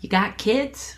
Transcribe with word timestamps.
You 0.00 0.08
got 0.08 0.38
kids? 0.38 0.96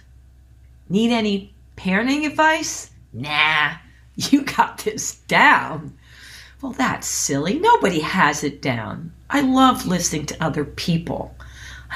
Need 0.89 1.13
any 1.13 1.55
parenting 1.77 2.27
advice? 2.27 2.91
Nah, 3.13 3.75
you 4.17 4.43
got 4.57 4.79
this 4.79 5.17
down. 5.21 5.97
Well, 6.61 6.73
that's 6.73 7.07
silly. 7.07 7.59
Nobody 7.59 8.01
has 8.01 8.45
it 8.45 8.61
down. 8.61 9.13
I 9.31 9.41
love 9.41 9.87
listening 9.87 10.27
to 10.27 10.45
other 10.45 10.65
people. 10.65 11.35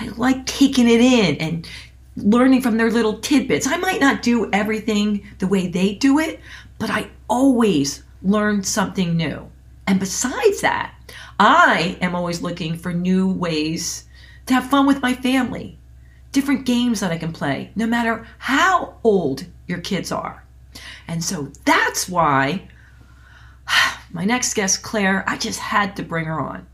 I 0.00 0.08
like 0.16 0.46
taking 0.46 0.88
it 0.88 1.00
in 1.00 1.36
and 1.36 1.68
learning 2.16 2.62
from 2.62 2.78
their 2.78 2.90
little 2.90 3.18
tidbits. 3.18 3.66
I 3.66 3.76
might 3.76 4.00
not 4.00 4.22
do 4.22 4.50
everything 4.52 5.26
the 5.38 5.46
way 5.46 5.66
they 5.66 5.94
do 5.94 6.18
it, 6.18 6.40
but 6.78 6.90
I 6.90 7.08
always 7.28 8.02
learn 8.22 8.62
something 8.62 9.16
new. 9.16 9.50
And 9.86 10.00
besides 10.00 10.62
that, 10.62 10.94
I 11.38 11.98
am 12.00 12.14
always 12.14 12.40
looking 12.40 12.76
for 12.76 12.92
new 12.92 13.30
ways 13.30 14.04
to 14.46 14.54
have 14.54 14.70
fun 14.70 14.86
with 14.86 15.02
my 15.02 15.12
family, 15.14 15.78
different 16.34 16.66
games 16.66 17.00
that 17.00 17.12
I 17.12 17.16
can 17.16 17.32
play, 17.32 17.70
no 17.76 17.86
matter 17.86 18.26
how 18.38 18.96
old 19.04 19.46
your 19.66 19.78
kids 19.78 20.12
are. 20.12 20.44
And 21.08 21.24
so 21.24 21.48
that's 21.64 22.08
why 22.08 22.68
my 24.12 24.24
next 24.24 24.52
guest, 24.54 24.82
Claire, 24.82 25.24
I 25.26 25.38
just 25.38 25.60
had 25.60 25.96
to 25.96 26.02
bring 26.02 26.26
her 26.26 26.40
on. 26.40 26.66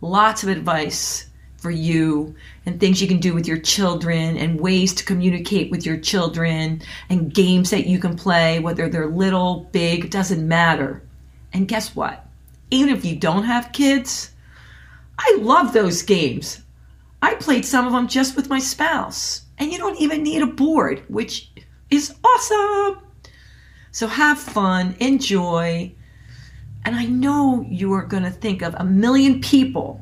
Lots 0.00 0.42
of 0.42 0.50
advice 0.50 1.28
for 1.56 1.70
you 1.70 2.34
and 2.66 2.78
things 2.78 3.00
you 3.00 3.08
can 3.08 3.18
do 3.18 3.34
with 3.34 3.48
your 3.48 3.58
children 3.58 4.36
and 4.36 4.60
ways 4.60 4.92
to 4.94 5.04
communicate 5.04 5.70
with 5.70 5.86
your 5.86 5.96
children 5.96 6.82
and 7.08 7.34
games 7.34 7.70
that 7.70 7.86
you 7.86 7.98
can 7.98 8.16
play, 8.16 8.58
whether 8.60 8.88
they're 8.88 9.08
little, 9.08 9.68
big, 9.72 10.10
doesn't 10.10 10.46
matter. 10.46 11.02
And 11.52 11.66
guess 11.66 11.96
what? 11.96 12.26
Even 12.70 12.94
if 12.94 13.04
you 13.04 13.16
don't 13.16 13.44
have 13.44 13.72
kids, 13.72 14.32
I 15.18 15.38
love 15.40 15.72
those 15.72 16.02
games. 16.02 16.62
I 17.20 17.34
played 17.34 17.64
some 17.64 17.86
of 17.86 17.92
them 17.92 18.08
just 18.08 18.36
with 18.36 18.48
my 18.48 18.58
spouse, 18.58 19.42
and 19.58 19.72
you 19.72 19.78
don't 19.78 20.00
even 20.00 20.22
need 20.22 20.42
a 20.42 20.46
board, 20.46 21.02
which 21.08 21.50
is 21.90 22.14
awesome. 22.24 23.02
So 23.90 24.06
have 24.06 24.38
fun, 24.38 24.94
enjoy, 25.00 25.92
and 26.84 26.96
I 26.96 27.06
know 27.06 27.66
you 27.68 27.92
are 27.94 28.04
going 28.04 28.22
to 28.22 28.30
think 28.30 28.62
of 28.62 28.74
a 28.78 28.84
million 28.84 29.40
people 29.40 30.00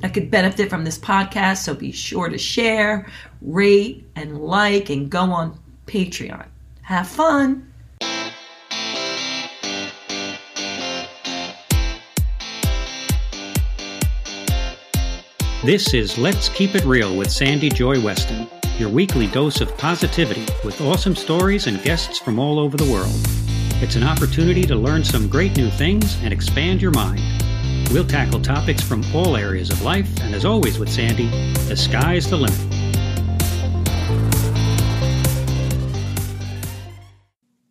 that 0.00 0.14
could 0.14 0.30
benefit 0.30 0.70
from 0.70 0.84
this 0.84 0.98
podcast. 0.98 1.58
So 1.58 1.74
be 1.74 1.90
sure 1.90 2.28
to 2.28 2.38
share, 2.38 3.10
rate, 3.40 4.06
and 4.14 4.38
like, 4.38 4.90
and 4.90 5.10
go 5.10 5.22
on 5.22 5.58
Patreon. 5.86 6.46
Have 6.82 7.08
fun. 7.08 7.67
This 15.64 15.92
is 15.92 16.16
Let's 16.16 16.48
Keep 16.48 16.76
It 16.76 16.84
Real 16.84 17.16
with 17.16 17.32
Sandy 17.32 17.68
Joy 17.68 18.00
Weston, 18.00 18.48
your 18.76 18.88
weekly 18.88 19.26
dose 19.26 19.60
of 19.60 19.76
positivity 19.76 20.46
with 20.64 20.80
awesome 20.80 21.16
stories 21.16 21.66
and 21.66 21.82
guests 21.82 22.16
from 22.16 22.38
all 22.38 22.60
over 22.60 22.76
the 22.76 22.88
world. 22.88 23.10
It's 23.82 23.96
an 23.96 24.04
opportunity 24.04 24.62
to 24.62 24.76
learn 24.76 25.02
some 25.02 25.26
great 25.26 25.56
new 25.56 25.68
things 25.68 26.16
and 26.22 26.32
expand 26.32 26.80
your 26.80 26.92
mind. 26.92 27.20
We'll 27.90 28.06
tackle 28.06 28.40
topics 28.40 28.82
from 28.82 29.02
all 29.12 29.36
areas 29.36 29.68
of 29.70 29.82
life, 29.82 30.08
and 30.20 30.32
as 30.32 30.44
always 30.44 30.78
with 30.78 30.88
Sandy, 30.88 31.26
the 31.66 31.76
sky's 31.76 32.30
the 32.30 32.36
limit. 32.36 32.56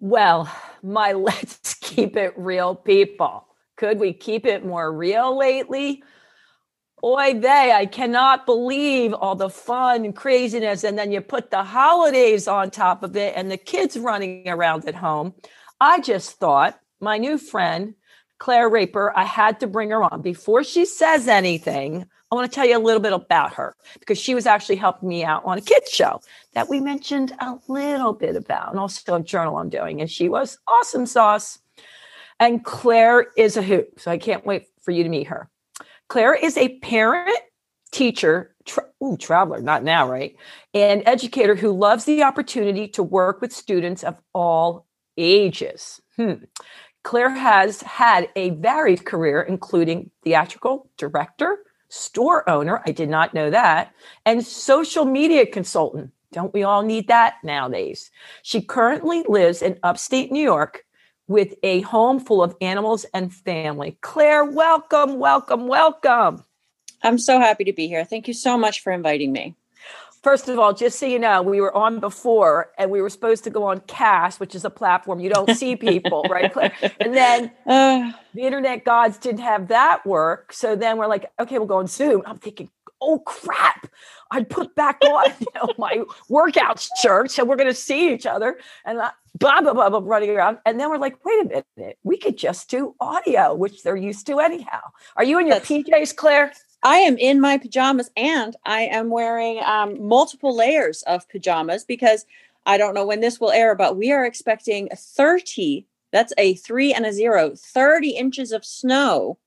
Well, 0.02 0.54
my 0.84 1.14
let's 1.14 1.76
keep 1.76 2.18
it 2.18 2.34
real 2.36 2.76
people. 2.76 3.48
Could 3.78 3.98
we 3.98 4.12
keep 4.12 4.46
it 4.46 4.66
more 4.66 4.92
real 4.92 5.38
lately? 5.38 6.04
Oy 7.04 7.40
vey, 7.40 7.72
I 7.72 7.86
cannot 7.86 8.48
believe 8.48 9.14
all 9.14 9.36
the 9.36 9.52
fun 9.52 10.04
and 10.04 10.16
craziness. 10.16 10.84
And 10.84 10.98
then 10.98 11.12
you 11.12 11.22
put 11.22 11.52
the 11.52 11.64
holidays 11.64 12.48
on 12.48 12.72
top 12.72 13.04
of 13.04 13.16
it 13.16 13.36
and 13.36 13.52
the 13.52 13.58
kids 13.58 13.98
running 13.98 14.50
around 14.50 14.88
at 14.88 14.96
home. 14.96 15.36
I 15.80 16.02
just 16.02 16.40
thought 16.40 16.80
my 17.00 17.20
new 17.20 17.38
friend, 17.38 17.94
Claire 18.40 18.68
Raper, 18.68 19.14
I 19.16 19.26
had 19.26 19.60
to 19.60 19.68
bring 19.68 19.92
her 19.92 20.04
on. 20.04 20.24
Before 20.24 20.64
she 20.64 20.86
says 20.86 21.28
anything, 21.28 22.06
I 22.32 22.36
want 22.36 22.52
to 22.52 22.54
tell 22.54 22.66
you 22.66 22.78
a 22.78 22.80
little 22.80 23.00
bit 23.00 23.14
about 23.14 23.54
her 23.54 23.76
because 24.00 24.18
she 24.18 24.34
was 24.34 24.48
actually 24.48 24.76
helping 24.78 25.08
me 25.08 25.24
out 25.24 25.46
on 25.46 25.60
a 25.60 25.62
kids 25.62 25.92
show 25.92 26.20
that 26.54 26.68
we 26.68 26.80
mentioned 26.80 27.32
a 27.40 27.58
little 27.68 28.14
bit 28.14 28.36
about, 28.36 28.72
and 28.72 28.80
also 28.80 29.16
a 29.16 29.22
journal 29.22 29.58
I'm 29.58 29.70
doing. 29.70 30.02
And 30.02 30.10
she 30.10 30.28
was 30.28 30.58
awesome 30.68 31.06
sauce. 31.06 31.60
And 32.40 32.66
Claire 32.66 33.28
is 33.38 33.56
a 33.56 33.62
hoot. 33.62 34.02
So 34.02 34.12
I 34.12 34.18
can't 34.18 34.46
wait 34.46 34.68
for 34.82 34.92
you 34.92 35.04
to 35.04 35.10
meet 35.10 35.28
her. 35.28 35.50
Claire 36.10 36.36
is 36.36 36.58
a 36.58 36.78
parent, 36.80 37.38
teacher, 37.92 38.56
tra- 38.66 38.88
ooh, 39.04 39.18
traveler, 39.18 39.62
not 39.62 39.84
now, 39.84 40.10
right? 40.10 40.36
And 40.74 41.04
educator 41.06 41.56
who 41.56 41.72
loves 41.72 42.06
the 42.06 42.24
opportunity 42.24 42.88
to 42.90 43.04
work 43.04 43.42
with 43.42 43.54
students 43.54 44.04
of 44.04 44.22
all 44.34 44.86
ages. 45.18 46.02
Hmm. 46.16 46.34
Claire 47.04 47.30
has 47.30 47.82
had 47.82 48.30
a 48.36 48.52
varied 48.52 49.06
career, 49.06 49.42
including 49.42 50.12
theatrical 50.24 50.90
director, 50.98 51.60
store 51.90 52.48
owner, 52.50 52.84
I 52.86 52.92
did 52.92 53.10
not 53.10 53.34
know 53.34 53.50
that, 53.50 53.94
and 54.26 54.46
social 54.46 55.06
media 55.06 55.46
consultant. 55.46 56.12
Don't 56.34 56.54
we 56.54 56.64
all 56.64 56.84
need 56.84 57.08
that 57.08 57.36
nowadays? 57.44 58.12
She 58.44 58.62
currently 58.62 59.24
lives 59.28 59.62
in 59.62 59.80
upstate 59.84 60.32
New 60.32 60.44
York 60.44 60.84
with 61.28 61.56
a 61.64 61.82
home 61.82 62.20
full 62.20 62.42
of 62.42 62.56
animals 62.62 63.06
and 63.14 63.34
family. 63.34 63.98
Claire, 64.02 64.46
welcome, 64.46 65.20
welcome, 65.20 65.68
welcome. 65.68 66.44
I'm 67.04 67.18
so 67.18 67.40
happy 67.40 67.64
to 67.66 67.74
be 67.74 67.88
here. 67.88 68.06
Thank 68.06 68.28
you 68.28 68.34
so 68.34 68.58
much 68.58 68.82
for 68.82 68.92
inviting 68.92 69.32
me. 69.32 69.56
First 70.24 70.50
of 70.50 70.58
all, 70.58 70.74
just 70.74 71.00
so 71.00 71.06
you 71.06 71.20
know, 71.20 71.42
we 71.42 71.62
were 71.62 71.76
on 71.76 72.00
before 72.00 72.72
and 72.78 72.90
we 72.90 73.02
were 73.02 73.10
supposed 73.10 73.44
to 73.44 73.50
go 73.50 73.64
on 73.64 73.82
Cast, 73.82 74.40
which 74.40 74.56
is 74.56 74.66
a 74.66 74.70
platform 74.70 75.20
you 75.20 75.30
don't 75.30 75.56
see 75.56 75.76
people, 75.76 76.26
right? 76.30 76.52
Claire? 76.52 76.74
And 77.00 77.14
then 77.14 77.52
uh, 77.66 78.12
the 78.34 78.42
internet 78.42 78.84
gods 78.84 79.18
didn't 79.18 79.42
have 79.42 79.68
that 79.68 80.06
work. 80.06 80.52
So 80.52 80.76
then 80.76 80.98
we're 80.98 81.08
like, 81.08 81.32
okay, 81.40 81.58
we'll 81.60 81.68
go 81.68 81.78
on 81.78 81.88
Zoom. 81.88 82.24
I'm 82.26 82.40
thinking, 82.40 82.70
oh 83.00 83.20
crap, 83.20 83.88
I 84.32 84.44
put 84.44 84.76
back 84.76 85.00
on 85.04 85.34
you 85.40 85.48
know, 85.56 85.74
my 85.78 86.04
workout 86.30 86.86
shirt. 87.02 87.32
So 87.32 87.46
we're 87.46 87.56
going 87.56 87.70
to 87.70 87.74
see 87.74 88.14
each 88.14 88.26
other. 88.26 88.58
And 88.86 89.00
I, 89.00 89.12
blah, 89.40 89.62
blah, 89.62 89.74
blah, 89.74 89.90
blah, 89.90 90.02
running 90.04 90.30
around. 90.30 90.60
And 90.66 90.80
then 90.80 90.90
we're 90.90 90.98
like, 90.98 91.24
wait 91.26 91.46
a 91.46 91.64
minute, 91.78 91.98
we 92.04 92.18
could 92.18 92.38
just 92.38 92.70
do 92.70 92.96
audio, 93.00 93.54
which 93.54 93.84
they're 93.84 93.96
used 93.96 94.26
to 94.28 94.40
anyhow. 94.40 94.82
Are 95.16 95.24
you 95.24 95.40
in 95.40 95.48
your 95.48 95.60
That's, 95.60 95.70
PJs, 95.70 96.16
Claire? 96.16 96.54
I 96.84 96.98
am 96.98 97.18
in 97.18 97.42
my 97.42 97.58
pajamas 97.58 98.12
and 98.16 98.56
I 98.66 98.82
am 98.82 99.10
wearing 99.10 99.62
um, 99.64 100.08
multiple 100.08 100.56
layers 100.56 101.04
of 101.04 101.28
pajamas 101.30 101.84
because 101.86 102.26
I 102.66 102.78
don't 102.78 102.94
know 102.94 103.06
when 103.06 103.22
this 103.22 103.40
will 103.40 103.52
air, 103.52 103.76
but 103.76 103.98
we 103.98 104.12
are 104.12 104.26
expecting 104.26 104.90
30, 104.96 105.86
that's 106.12 106.34
a 106.38 106.56
three 106.56 106.94
and 106.94 107.06
a 107.06 107.14
zero, 107.14 107.54
30 107.56 108.10
inches 108.12 108.52
of 108.52 108.66
snow. 108.66 109.38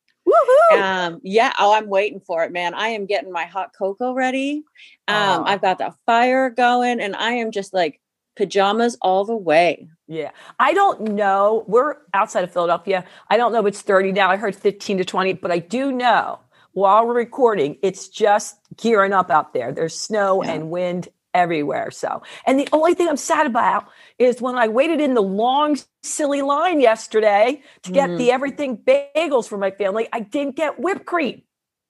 Um, 0.78 1.20
yeah, 1.22 1.52
oh, 1.58 1.74
I'm 1.74 1.88
waiting 1.88 2.20
for 2.20 2.44
it, 2.44 2.52
man. 2.52 2.74
I 2.74 2.88
am 2.88 3.06
getting 3.06 3.32
my 3.32 3.44
hot 3.44 3.72
cocoa 3.76 4.12
ready. 4.12 4.64
Um, 5.08 5.44
I've 5.44 5.60
got 5.60 5.78
the 5.78 5.94
fire 6.06 6.50
going 6.50 7.00
and 7.00 7.16
I 7.16 7.32
am 7.32 7.50
just 7.50 7.74
like 7.74 8.00
pajamas 8.40 8.96
all 9.02 9.26
the 9.26 9.36
way. 9.36 9.86
Yeah. 10.08 10.30
I 10.58 10.72
don't 10.72 11.12
know. 11.12 11.64
We're 11.68 11.96
outside 12.14 12.42
of 12.42 12.50
Philadelphia. 12.50 13.04
I 13.28 13.36
don't 13.36 13.52
know 13.52 13.60
if 13.60 13.66
it's 13.66 13.82
30 13.82 14.12
now. 14.12 14.30
I 14.30 14.36
heard 14.36 14.56
15 14.56 14.96
to 14.98 15.04
20, 15.04 15.34
but 15.34 15.50
I 15.50 15.58
do 15.58 15.92
know 15.92 16.40
while 16.72 17.06
we're 17.06 17.14
recording, 17.14 17.76
it's 17.82 18.08
just 18.08 18.58
gearing 18.76 19.12
up 19.12 19.30
out 19.30 19.52
there. 19.52 19.72
There's 19.72 19.94
snow 19.94 20.42
yeah. 20.42 20.52
and 20.52 20.70
wind 20.70 21.08
everywhere. 21.34 21.90
So, 21.90 22.22
and 22.46 22.58
the 22.58 22.68
only 22.72 22.94
thing 22.94 23.08
I'm 23.08 23.18
sad 23.18 23.46
about 23.46 23.88
is 24.18 24.40
when 24.40 24.56
I 24.56 24.68
waited 24.68 25.00
in 25.00 25.14
the 25.14 25.22
long, 25.22 25.76
silly 26.02 26.40
line 26.42 26.80
yesterday 26.80 27.62
to 27.82 27.92
get 27.92 28.08
mm. 28.08 28.18
the 28.18 28.32
everything 28.32 28.78
bagels 28.78 29.48
for 29.48 29.58
my 29.58 29.70
family, 29.70 30.08
I 30.12 30.20
didn't 30.20 30.56
get 30.56 30.80
whipped 30.80 31.04
cream. 31.06 31.42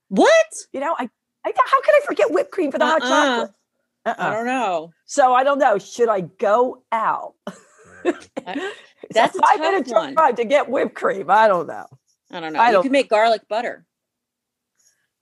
What? 0.08 0.46
You 0.72 0.80
know, 0.80 0.96
I, 0.98 1.08
I 1.46 1.52
how 1.56 1.80
could 1.80 1.94
I 1.94 2.00
forget 2.06 2.32
whipped 2.32 2.50
cream 2.50 2.72
for 2.72 2.78
the 2.78 2.84
uh-uh. 2.84 3.00
hot 3.00 3.02
chocolate? 3.02 3.50
Uh-uh. 4.06 4.14
I 4.18 4.30
don't 4.30 4.46
know. 4.46 4.92
So 5.04 5.34
I 5.34 5.44
don't 5.44 5.58
know. 5.58 5.78
Should 5.78 6.08
I 6.08 6.22
go 6.22 6.82
out? 6.90 7.34
That's 8.04 9.36
a 9.36 9.40
five 9.40 9.60
minute 9.60 9.86
drive 9.86 10.36
to 10.36 10.44
get 10.44 10.68
whipped 10.68 10.94
cream. 10.94 11.30
I 11.30 11.48
don't 11.48 11.66
know. 11.66 11.86
I 12.30 12.40
don't 12.40 12.52
know. 12.52 12.60
I 12.60 12.68
you 12.68 12.72
don't, 12.74 12.82
can 12.84 12.92
make 12.92 13.10
garlic 13.10 13.48
butter 13.48 13.84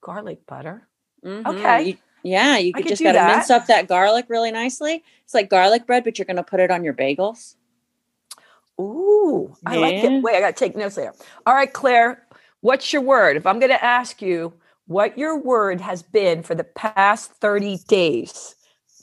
garlic 0.00 0.46
butter. 0.46 0.88
Mm-hmm. 1.24 1.46
Okay. 1.46 1.82
You, 1.82 1.96
yeah, 2.22 2.58
you 2.58 2.72
could 2.72 2.88
just 2.88 3.02
got 3.02 3.12
to 3.12 3.18
mince 3.18 3.50
up 3.50 3.66
that 3.66 3.88
garlic 3.88 4.26
really 4.28 4.50
nicely. 4.50 5.04
It's 5.24 5.34
like 5.34 5.50
garlic 5.50 5.86
bread, 5.86 6.04
but 6.04 6.18
you're 6.18 6.26
going 6.26 6.36
to 6.36 6.42
put 6.42 6.60
it 6.60 6.70
on 6.70 6.84
your 6.84 6.94
bagels. 6.94 7.54
Ooh, 8.80 9.54
I 9.66 9.74
yeah. 9.74 9.80
like 9.80 9.94
it. 9.94 10.22
Wait, 10.22 10.36
I 10.36 10.40
got 10.40 10.56
to 10.56 10.64
take 10.64 10.76
notes 10.76 10.94
there. 10.94 11.12
All 11.46 11.54
right, 11.54 11.72
Claire, 11.72 12.26
what's 12.60 12.92
your 12.92 13.02
word? 13.02 13.36
If 13.36 13.46
I'm 13.46 13.58
going 13.58 13.70
to 13.70 13.84
ask 13.84 14.22
you 14.22 14.52
what 14.86 15.18
your 15.18 15.38
word 15.38 15.80
has 15.80 16.02
been 16.02 16.42
for 16.42 16.54
the 16.54 16.64
past 16.64 17.32
30 17.32 17.78
days, 17.88 18.54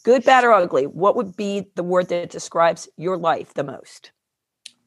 good, 0.06 0.24
bad, 0.24 0.46
or 0.46 0.54
ugly, 0.54 0.86
what 0.86 1.16
would 1.16 1.36
be 1.36 1.66
the 1.74 1.84
word 1.84 2.08
that 2.10 2.30
describes 2.30 2.88
your 2.96 3.18
life 3.18 3.56
the 3.56 3.64
most? 3.64 4.12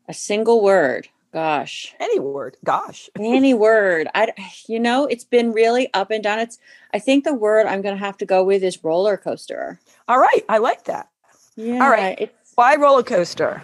A 0.09 0.15
single 0.15 0.63
word. 0.63 1.09
gosh. 1.33 1.95
Any 2.01 2.21
word. 2.21 2.57
Gosh. 2.65 3.11
Any 3.21 3.53
word. 3.53 4.09
I 4.15 4.33
you 4.69 4.81
know, 4.81 5.05
it's 5.07 5.25
been 5.25 5.53
really 5.53 5.93
up 5.93 6.11
and 6.11 6.23
down. 6.23 6.39
It's 6.39 6.59
I 6.95 7.01
think 7.01 7.25
the 7.25 7.35
word 7.35 7.67
I'm 7.67 7.83
going 7.83 7.97
to 7.97 8.05
have 8.05 8.17
to 8.19 8.27
go 8.27 8.43
with 8.45 8.63
is 8.63 8.83
roller 8.83 9.19
coaster. 9.19 9.81
All 10.07 10.19
right. 10.19 10.45
I 10.49 10.59
like 10.59 10.85
that. 10.85 11.11
Yeah. 11.57 11.85
All 11.85 11.91
right. 11.91 12.33
Why 12.55 12.77
roller 12.77 13.03
coaster? 13.03 13.63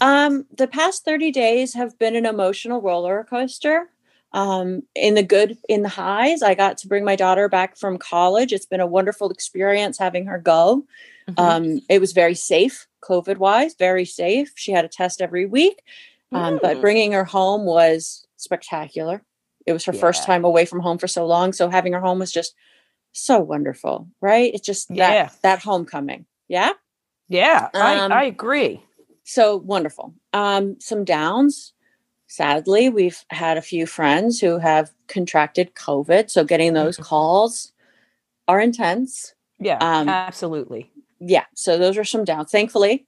Um, 0.00 0.46
the 0.56 0.68
past 0.68 1.04
30 1.04 1.32
days 1.32 1.74
have 1.74 1.98
been 1.98 2.14
an 2.14 2.26
emotional 2.26 2.80
roller 2.80 3.26
coaster. 3.28 3.90
Um, 4.36 4.82
in 4.94 5.14
the 5.14 5.22
good, 5.22 5.56
in 5.68 5.82
the 5.82 5.88
highs, 5.88 6.42
I 6.42 6.54
got 6.54 6.76
to 6.78 6.88
bring 6.88 7.04
my 7.04 7.16
daughter 7.16 7.48
back 7.48 7.76
from 7.76 7.96
college. 7.98 8.52
It's 8.52 8.66
been 8.66 8.80
a 8.80 8.86
wonderful 8.86 9.30
experience 9.30 9.98
having 9.98 10.26
her 10.26 10.38
go. 10.38 10.84
Mhm. 11.30 11.38
Um, 11.38 11.80
it 11.88 12.00
was 12.00 12.12
very 12.12 12.34
safe, 12.34 12.86
COVID 13.02 13.38
wise, 13.38 13.74
very 13.74 14.04
safe. 14.04 14.52
She 14.56 14.72
had 14.72 14.84
a 14.84 14.88
test 14.88 15.22
every 15.22 15.46
week. 15.46 15.82
Um, 16.32 16.58
but 16.60 16.76
Mm. 16.76 16.80
bringing 16.80 17.12
her 17.12 17.24
home 17.24 17.64
was 17.64 18.26
spectacular. 18.36 19.22
It 19.64 19.72
was 19.72 19.84
her 19.86 19.92
first 19.92 20.24
time 20.24 20.44
away 20.44 20.66
from 20.66 20.80
home 20.80 20.98
for 20.98 21.08
so 21.08 21.24
long. 21.26 21.52
So 21.52 21.68
having 21.68 21.92
her 21.94 22.00
home 22.00 22.18
was 22.18 22.30
just 22.32 22.54
so 23.12 23.40
wonderful, 23.40 24.08
right? 24.20 24.52
It's 24.52 24.66
just 24.66 24.88
that, 24.88 24.96
Yeah. 24.96 25.28
that 25.42 25.60
homecoming. 25.60 26.26
Yeah 26.48 26.72
yeah, 27.28 27.70
Um, 27.74 27.82
I, 28.12 28.20
I 28.20 28.24
agree. 28.24 28.80
so 29.24 29.56
wonderful. 29.56 30.14
Um, 30.32 30.78
some 30.80 31.04
downs. 31.04 31.72
Sadly, 32.28 32.88
we've 32.88 33.24
had 33.30 33.56
a 33.56 33.62
few 33.62 33.86
friends 33.86 34.40
who 34.40 34.58
have 34.58 34.90
contracted 35.08 35.74
COVID. 35.74 36.30
So 36.30 36.44
getting 36.44 36.72
those 36.72 36.96
Mhm. 36.96 37.04
calls 37.04 37.72
are 38.48 38.60
intense. 38.60 39.34
Yeah, 39.58 39.78
um, 39.80 40.08
absolutely. 40.08 40.90
Yeah. 41.20 41.44
So 41.54 41.78
those 41.78 41.96
are 41.96 42.04
some 42.04 42.24
downs. 42.24 42.50
Thankfully, 42.50 43.06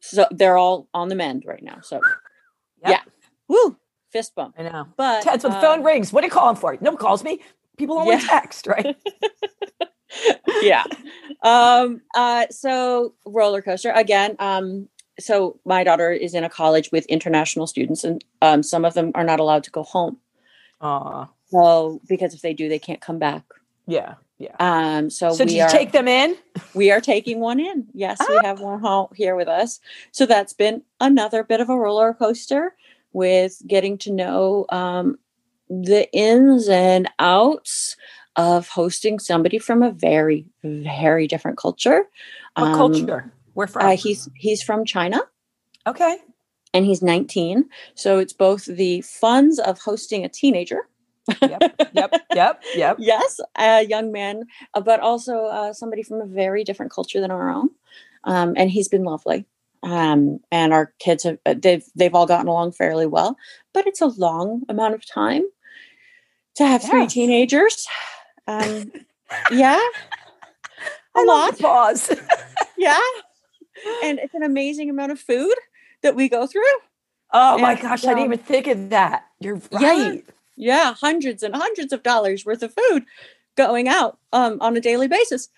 so 0.00 0.26
they're 0.30 0.56
all 0.56 0.88
on 0.94 1.08
the 1.08 1.14
mend 1.14 1.44
right 1.46 1.62
now. 1.62 1.80
So 1.82 1.96
Yep. 1.96 2.90
yeah. 2.90 3.00
Woo. 3.48 3.76
Fist 4.10 4.34
bump. 4.34 4.54
I 4.58 4.62
know. 4.62 4.86
But 4.96 5.22
Ted, 5.22 5.42
so 5.42 5.48
the 5.48 5.56
uh, 5.56 5.60
phone 5.60 5.84
rings. 5.84 6.12
What 6.12 6.24
are 6.24 6.28
you 6.28 6.30
calling 6.30 6.56
for? 6.56 6.76
No 6.80 6.90
one 6.90 6.96
calls 6.98 7.22
me. 7.22 7.40
People 7.76 7.98
only 7.98 8.14
Yeah. 8.14 8.20
text, 8.26 8.66
right? 8.66 8.96
yeah. 10.62 10.84
Um, 11.42 12.00
uh, 12.14 12.46
so 12.50 13.14
roller 13.26 13.60
coaster 13.62 13.90
again. 13.90 14.36
Um, 14.38 14.88
so 15.18 15.58
my 15.64 15.84
daughter 15.84 16.10
is 16.12 16.34
in 16.34 16.44
a 16.44 16.48
college 16.50 16.90
with 16.92 17.06
international 17.06 17.66
students, 17.66 18.04
and 18.04 18.24
um, 18.42 18.62
some 18.62 18.84
of 18.84 18.94
them 18.94 19.12
are 19.14 19.24
not 19.24 19.40
allowed 19.40 19.64
to 19.64 19.70
go 19.70 19.82
home. 19.82 20.18
Aw, 20.80 21.28
So 21.50 22.00
because 22.08 22.34
if 22.34 22.40
they 22.42 22.54
do, 22.54 22.68
they 22.68 22.78
can't 22.78 23.00
come 23.00 23.18
back. 23.18 23.42
yeah, 23.86 24.14
yeah. 24.38 24.54
Um, 24.60 25.10
so, 25.10 25.32
So 25.32 25.44
did 25.44 25.54
you 25.54 25.62
are 25.62 25.68
take 25.68 25.92
them 25.92 26.06
in? 26.08 26.36
we 26.74 26.90
are 26.92 27.00
taking 27.00 27.40
one 27.40 27.58
in. 27.58 27.86
Yes, 27.92 28.20
we 28.28 28.38
have 28.44 28.60
one 28.60 28.80
home 28.80 29.08
here 29.14 29.34
with 29.34 29.48
us. 29.48 29.80
So 30.12 30.26
that's 30.26 30.52
been 30.52 30.82
another 31.00 31.42
bit 31.42 31.60
of 31.60 31.68
a 31.68 31.76
roller 31.76 32.14
coaster 32.14 32.74
with 33.12 33.60
getting 33.66 33.98
to 33.98 34.12
know 34.12 34.66
um, 34.68 35.18
the 35.68 36.08
ins 36.12 36.68
and 36.68 37.08
outs 37.18 37.96
of 38.36 38.68
hosting 38.68 39.18
somebody 39.18 39.58
from 39.58 39.82
a 39.82 39.90
very 39.90 40.46
very 40.62 41.26
different 41.26 41.58
culture. 41.58 42.04
What 42.54 42.68
Um, 42.68 42.74
culture? 42.76 43.32
Where 43.58 43.66
from? 43.66 43.86
Uh, 43.86 43.96
he's 43.96 44.28
he's 44.36 44.62
from 44.62 44.84
China 44.84 45.20
okay. 45.84 46.18
and 46.72 46.84
he's 46.84 47.02
19. 47.02 47.68
So 47.96 48.18
it's 48.18 48.32
both 48.32 48.66
the 48.66 49.00
funds 49.00 49.58
of 49.58 49.80
hosting 49.80 50.24
a 50.24 50.28
teenager 50.28 50.88
Yep, 51.42 51.62
yep, 51.92 52.14
yep, 52.34 52.62
yep. 52.74 52.96
yes, 53.00 53.40
a 53.58 53.84
young 53.84 54.12
man, 54.12 54.44
uh, 54.74 54.80
but 54.80 55.00
also 55.00 55.46
uh, 55.46 55.72
somebody 55.72 56.02
from 56.02 56.20
a 56.20 56.26
very 56.26 56.64
different 56.64 56.92
culture 56.92 57.20
than 57.20 57.30
our 57.30 57.50
own. 57.50 57.70
Um, 58.24 58.54
and 58.56 58.70
he's 58.70 58.88
been 58.88 59.04
lovely. 59.04 59.44
Um, 59.82 60.38
and 60.50 60.72
our 60.72 60.94
kids 61.00 61.24
have 61.24 61.38
uh, 61.44 61.54
they've 61.56 61.84
they've 61.94 62.14
all 62.14 62.26
gotten 62.26 62.48
along 62.48 62.72
fairly 62.72 63.06
well, 63.06 63.36
but 63.74 63.86
it's 63.86 64.00
a 64.00 64.06
long 64.06 64.62
amount 64.68 64.94
of 64.94 65.04
time 65.06 65.42
to 66.56 66.66
have 66.66 66.82
three 66.82 67.06
teenagers. 67.06 67.86
Um, 68.46 68.90
yeah, 69.50 69.80
a 71.16 71.22
lot. 71.22 71.58
Pause. 71.58 72.14
Yeah, 72.80 73.00
and 74.04 74.18
it's 74.18 74.34
an 74.34 74.42
amazing 74.42 74.90
amount 74.90 75.12
of 75.12 75.20
food 75.20 75.54
that 76.02 76.14
we 76.16 76.28
go 76.28 76.46
through. 76.46 76.62
Oh 77.32 77.58
my 77.58 77.72
And, 77.72 77.80
gosh, 77.82 78.04
I 78.04 78.08
didn't 78.08 78.18
um, 78.20 78.32
even 78.32 78.38
think 78.38 78.66
of 78.68 78.90
that. 78.90 79.26
You're 79.40 79.60
Yeah. 79.70 79.88
right. 79.88 80.24
Yeah, 80.56 80.94
hundreds 80.94 81.42
and 81.42 81.54
hundreds 81.54 81.92
of 81.92 82.02
dollars 82.02 82.44
worth 82.44 82.62
of 82.62 82.74
food 82.74 83.04
going 83.56 83.88
out 83.88 84.18
um, 84.32 84.58
on 84.60 84.76
a 84.76 84.80
daily 84.80 85.06
basis. 85.08 85.48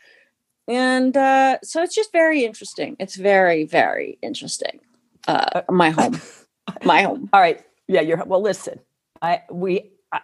And 0.69 1.17
uh, 1.17 1.59
so 1.63 1.83
it's 1.83 1.95
just 1.95 2.13
very 2.13 2.45
interesting. 2.45 2.97
It's 2.99 3.17
very, 3.17 3.65
very 3.65 4.19
interesting. 4.23 4.81
Uh, 5.27 5.63
my 5.71 5.91
home, 5.91 6.21
my 6.85 7.03
home. 7.03 7.29
All 7.33 7.41
right. 7.41 7.61
Yeah, 7.89 8.03
you're 8.03 8.23
well. 8.25 8.43
Listen, 8.43 8.79
I 9.23 9.43
we 9.51 9.91
I, 10.13 10.21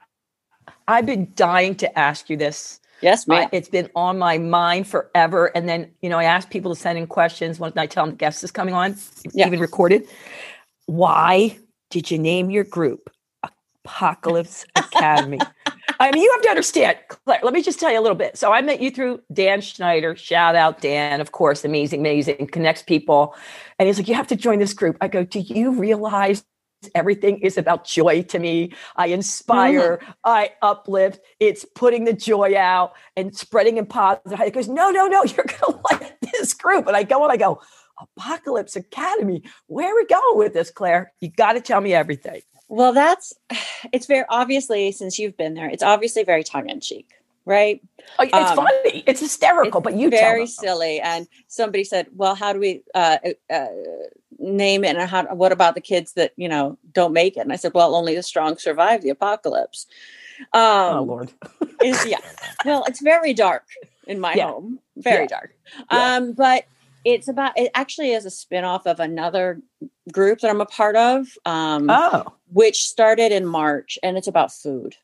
I've 0.87 1.07
been 1.07 1.33
dying 1.35 1.75
to 1.77 1.99
ask 1.99 2.31
you 2.31 2.37
this. 2.37 2.81
Yes, 3.03 3.27
ma'am. 3.27 3.49
it's 3.53 3.69
been 3.69 3.91
on 3.95 4.19
my 4.19 4.39
mind 4.39 4.87
forever. 4.89 5.47
And 5.55 5.69
then 5.69 5.91
you 6.03 6.09
know, 6.09 6.19
I 6.19 6.25
ask 6.25 6.51
people 6.51 6.75
to 6.75 6.81
send 6.81 6.99
in 6.99 7.07
questions 7.07 7.59
when 7.59 7.73
I 7.77 7.87
tell 7.87 8.05
them 8.05 8.13
the 8.13 8.19
guest 8.19 8.43
is 8.45 8.51
coming 8.51 8.75
on, 8.75 8.97
Yeah. 9.33 9.47
even 9.47 9.61
recorded. 9.61 10.07
Why 10.87 11.59
did 11.91 12.11
you 12.11 12.19
name 12.19 12.51
your 12.51 12.65
group 12.65 13.11
Apocalypse 13.85 14.65
Academy? 14.77 15.39
I 15.99 16.11
mean, 16.13 16.23
you 16.23 16.31
have 16.33 16.43
to 16.43 16.51
understand, 16.51 16.99
Claire. 17.09 17.41
Let 17.43 17.55
me 17.55 17.63
just 17.63 17.81
tell 17.81 17.91
you 17.91 17.99
a 17.99 18.03
little 18.03 18.17
bit. 18.17 18.37
So 18.37 18.53
I 18.53 18.61
met 18.61 18.81
you 18.81 18.91
through 18.91 19.23
Dan 19.33 19.61
Schneider. 19.63 20.15
Shout 20.15 20.55
out 20.55 20.81
Dan, 20.83 21.21
of 21.23 21.33
course, 21.33 21.65
amazing, 21.65 22.01
amazing, 22.01 22.49
connects 22.49 22.83
people. 22.83 23.35
And 23.79 23.87
he's 23.87 23.99
like, 23.99 24.07
you 24.09 24.15
have 24.15 24.27
to 24.29 24.37
join 24.37 24.59
this 24.59 24.75
group. 24.75 24.97
I 25.01 25.09
go, 25.09 25.25
do 25.25 25.39
you 25.41 25.73
realize 25.73 26.45
everything 26.95 27.39
is 27.39 27.59
about 27.59 27.85
joy 27.85 28.23
to 28.23 28.39
me? 28.39 28.73
I 28.97 29.07
inspire, 29.09 30.01
I 30.25 30.51
uplift. 30.63 31.21
It's 31.41 31.65
putting 31.75 32.05
the 32.05 32.13
joy 32.13 32.57
out 32.57 32.93
and 33.17 33.35
spreading 33.37 33.77
in 33.79 33.87
positive. 33.87 34.41
It 34.41 34.55
goes, 34.55 34.69
no, 34.69 34.91
no, 34.91 35.07
no, 35.07 35.25
you're 35.37 35.47
gonna 35.61 35.81
like 35.91 36.21
this 36.21 36.55
group. 36.55 36.87
And 36.87 36.97
I 36.97 37.03
go 37.03 37.23
and 37.23 37.33
I 37.33 37.37
go, 37.37 37.61
Apocalypse 38.19 38.77
Academy. 38.77 39.43
Where 39.69 39.93
are 39.93 39.97
we 39.97 40.07
going 40.07 40.39
with 40.39 40.53
this, 40.53 40.71
Claire? 40.71 41.13
You 41.21 41.31
got 41.31 41.55
to 41.55 41.61
tell 41.61 41.81
me 41.81 41.95
everything. 41.95 42.43
Well, 42.69 42.93
that's 42.93 43.33
it's 43.93 44.07
very 44.07 44.25
obviously 44.29 44.93
since 44.93 45.19
you've 45.19 45.37
been 45.37 45.55
there. 45.55 45.69
It's 45.69 45.83
obviously 45.83 46.25
very 46.25 46.45
tongue 46.45 46.69
in 46.69 46.81
cheek, 46.81 47.11
right? 47.45 47.81
Oh, 48.19 48.25
It's 48.25 48.35
Um, 48.35 48.57
funny. 48.57 49.03
It's 49.07 49.21
hysterical, 49.21 49.81
but 49.81 49.95
you 49.95 50.11
tell 50.11 50.21
very 50.21 50.47
silly. 50.47 51.01
And 51.01 51.27
somebody 51.49 51.85
said, 51.85 52.09
"Well, 52.15 52.35
how 52.35 52.53
do 52.53 52.59
we 52.59 52.83
uh, 52.95 53.19
uh, 53.51 53.67
name 54.39 54.85
it? 54.85 54.97
And 54.97 55.09
how? 55.09 55.25
What 55.35 55.53
about 55.53 55.75
the 55.75 55.81
kids 55.81 56.13
that 56.13 56.33
you 56.37 56.49
know 56.49 56.79
don't 56.93 57.13
make 57.13 57.37
it?" 57.37 57.41
And 57.41 57.53
I 57.53 57.57
said, 57.57 57.75
"Well, 57.75 57.95
only 57.95 58.15
the 58.15 58.23
strong 58.23 58.57
survive 58.59 59.03
the 59.03 59.11
apocalypse." 59.11 59.87
Um, 60.53 60.97
Oh 60.99 61.03
Lord. 61.03 61.33
is 61.83 62.05
yeah. 62.07 62.21
Well, 62.65 62.85
it's 62.87 63.01
very 63.01 63.33
dark 63.35 63.65
in 64.07 64.21
my 64.21 64.35
Yeah. 64.35 64.49
home. 64.49 64.81
Very 64.97 65.23
Yeah. 65.25 65.29
dark. 65.29 65.55
Yeah. 65.91 66.17
Um, 66.17 66.33
but 66.33 66.65
it's 67.05 67.29
about 67.29 67.57
it 67.59 67.71
actually 67.75 68.13
is 68.13 68.25
a 68.27 68.31
spin-off 68.31 68.87
of 68.87 68.99
another 69.01 69.61
group 70.13 70.41
that 70.41 70.51
I'm 70.51 70.61
a 70.61 70.67
part 70.67 70.97
of. 70.97 71.27
Um 71.45 71.89
Oh. 71.91 72.33
which 72.53 72.83
started 72.85 73.33
in 73.33 73.45
March 73.47 73.99
and 74.03 74.17
it's 74.17 74.29
about 74.29 74.53
food. 74.53 74.95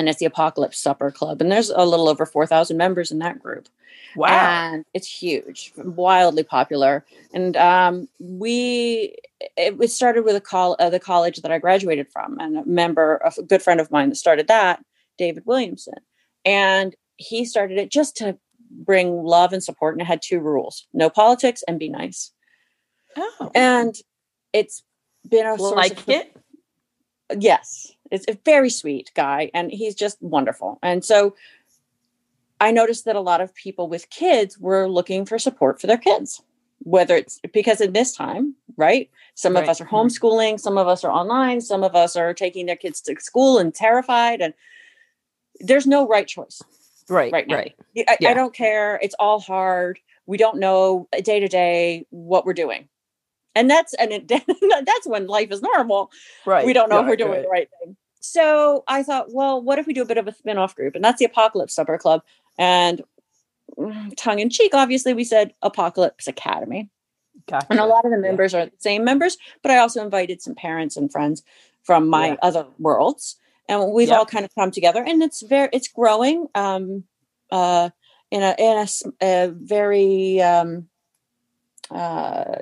And 0.00 0.08
it's 0.08 0.18
the 0.18 0.24
Apocalypse 0.24 0.78
Supper 0.78 1.10
Club. 1.10 1.42
And 1.42 1.52
there's 1.52 1.68
a 1.68 1.84
little 1.84 2.08
over 2.08 2.24
4,000 2.24 2.74
members 2.74 3.10
in 3.10 3.18
that 3.18 3.38
group. 3.38 3.68
Wow. 4.16 4.28
And 4.28 4.84
it's 4.94 5.06
huge, 5.06 5.72
wildly 5.76 6.42
popular. 6.42 7.04
And 7.34 7.54
um, 7.58 8.08
we, 8.18 9.14
it, 9.58 9.76
it 9.78 9.90
started 9.90 10.24
with 10.24 10.34
a 10.34 10.40
call, 10.40 10.74
uh, 10.78 10.88
the 10.88 10.98
college 10.98 11.42
that 11.42 11.52
I 11.52 11.58
graduated 11.58 12.08
from, 12.10 12.40
and 12.40 12.56
a 12.56 12.64
member, 12.64 13.20
a 13.22 13.42
good 13.42 13.60
friend 13.62 13.78
of 13.78 13.90
mine 13.90 14.08
that 14.08 14.16
started 14.16 14.48
that, 14.48 14.82
David 15.18 15.44
Williamson. 15.44 15.98
And 16.46 16.96
he 17.16 17.44
started 17.44 17.76
it 17.76 17.90
just 17.90 18.16
to 18.16 18.38
bring 18.70 19.22
love 19.22 19.52
and 19.52 19.62
support. 19.62 19.94
And 19.94 20.00
it 20.00 20.06
had 20.06 20.22
two 20.22 20.40
rules 20.40 20.86
no 20.94 21.10
politics 21.10 21.62
and 21.68 21.78
be 21.78 21.90
nice. 21.90 22.32
oh. 23.18 23.50
And 23.54 23.94
it's 24.54 24.82
been 25.28 25.46
a 25.46 25.58
source 25.58 25.76
like 25.76 25.98
of 25.98 26.08
it? 26.08 26.36
Yes 27.38 27.92
it's 28.10 28.24
a 28.28 28.38
very 28.44 28.70
sweet 28.70 29.10
guy 29.14 29.50
and 29.54 29.70
he's 29.70 29.94
just 29.94 30.20
wonderful 30.20 30.78
and 30.82 31.04
so 31.04 31.34
i 32.60 32.70
noticed 32.70 33.04
that 33.04 33.16
a 33.16 33.20
lot 33.20 33.40
of 33.40 33.54
people 33.54 33.88
with 33.88 34.10
kids 34.10 34.58
were 34.58 34.88
looking 34.88 35.24
for 35.24 35.38
support 35.38 35.80
for 35.80 35.86
their 35.86 35.98
kids 35.98 36.42
whether 36.82 37.14
it's 37.14 37.40
because 37.52 37.80
in 37.80 37.92
this 37.92 38.14
time 38.14 38.54
right 38.76 39.10
some 39.34 39.56
of 39.56 39.68
us 39.68 39.80
are 39.80 39.86
mm-hmm. 39.86 39.96
homeschooling 39.96 40.58
some 40.58 40.78
of 40.78 40.88
us 40.88 41.04
are 41.04 41.12
online 41.12 41.60
some 41.60 41.84
of 41.84 41.94
us 41.94 42.16
are 42.16 42.32
taking 42.32 42.66
their 42.66 42.76
kids 42.76 43.00
to 43.00 43.14
school 43.20 43.58
and 43.58 43.74
terrified 43.74 44.40
and 44.40 44.54
there's 45.60 45.86
no 45.86 46.06
right 46.06 46.26
choice 46.26 46.62
Right. 47.08 47.32
right 47.32 47.48
now. 47.48 47.56
Right. 47.56 47.74
I, 48.08 48.16
I 48.24 48.34
don't 48.34 48.54
care 48.54 48.98
it's 49.02 49.16
all 49.18 49.40
hard 49.40 49.98
we 50.26 50.38
don't 50.38 50.58
know 50.58 51.08
day 51.22 51.40
to 51.40 51.48
day 51.48 52.06
what 52.10 52.46
we're 52.46 52.54
doing 52.54 52.88
and 53.54 53.70
that's 53.70 53.94
and 53.94 54.12
it, 54.12 54.28
that's 54.86 55.06
when 55.06 55.26
life 55.26 55.50
is 55.50 55.62
normal 55.62 56.10
Right. 56.46 56.64
we 56.66 56.72
don't 56.72 56.88
know 56.88 57.00
if 57.00 57.06
we're 57.06 57.16
doing 57.16 57.32
right. 57.32 57.42
the 57.42 57.48
right 57.48 57.68
thing. 57.80 57.96
So 58.20 58.84
I 58.86 59.02
thought, 59.02 59.32
well, 59.32 59.62
what 59.62 59.78
if 59.78 59.86
we 59.86 59.94
do 59.94 60.02
a 60.02 60.06
bit 60.06 60.18
of 60.18 60.28
a 60.28 60.34
spin-off 60.34 60.76
group? 60.76 60.94
And 60.94 61.02
that's 61.02 61.18
the 61.18 61.24
Apocalypse 61.24 61.74
Supper 61.74 61.96
Club. 61.96 62.22
And 62.58 63.02
mm, 63.78 64.12
tongue 64.16 64.40
in 64.40 64.50
cheek, 64.50 64.74
obviously, 64.74 65.14
we 65.14 65.24
said 65.24 65.54
Apocalypse 65.62 66.26
Academy. 66.28 66.90
Gotcha. 67.48 67.66
And 67.70 67.80
a 67.80 67.86
lot 67.86 68.04
of 68.04 68.10
the 68.10 68.18
Yeah. 68.18 68.22
members 68.22 68.52
are 68.54 68.66
the 68.66 68.72
same 68.78 69.04
members, 69.04 69.38
but 69.62 69.70
I 69.70 69.78
also 69.78 70.04
invited 70.04 70.42
some 70.42 70.54
parents 70.54 70.96
and 70.98 71.10
friends 71.10 71.42
from 71.82 72.08
my 72.08 72.28
Yeah. 72.28 72.36
other 72.42 72.66
worlds. 72.78 73.36
And 73.68 73.92
we've 73.92 74.10
all 74.10 74.26
kind 74.26 74.44
of 74.44 74.54
come 74.54 74.70
together 74.70 75.02
and 75.02 75.22
it's 75.22 75.40
very 75.42 75.68
it's 75.72 75.88
growing 75.88 76.48
um 76.56 77.04
uh 77.52 77.90
in 78.30 78.42
a 78.42 78.54
in 78.58 78.86
a 79.22 79.48
very 79.48 80.42
um 80.42 80.88
uh 81.90 82.56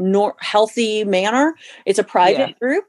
nor- 0.00 0.36
healthy 0.40 1.04
manner. 1.04 1.54
It's 1.86 1.98
a 1.98 2.04
private 2.04 2.58
group 2.58 2.84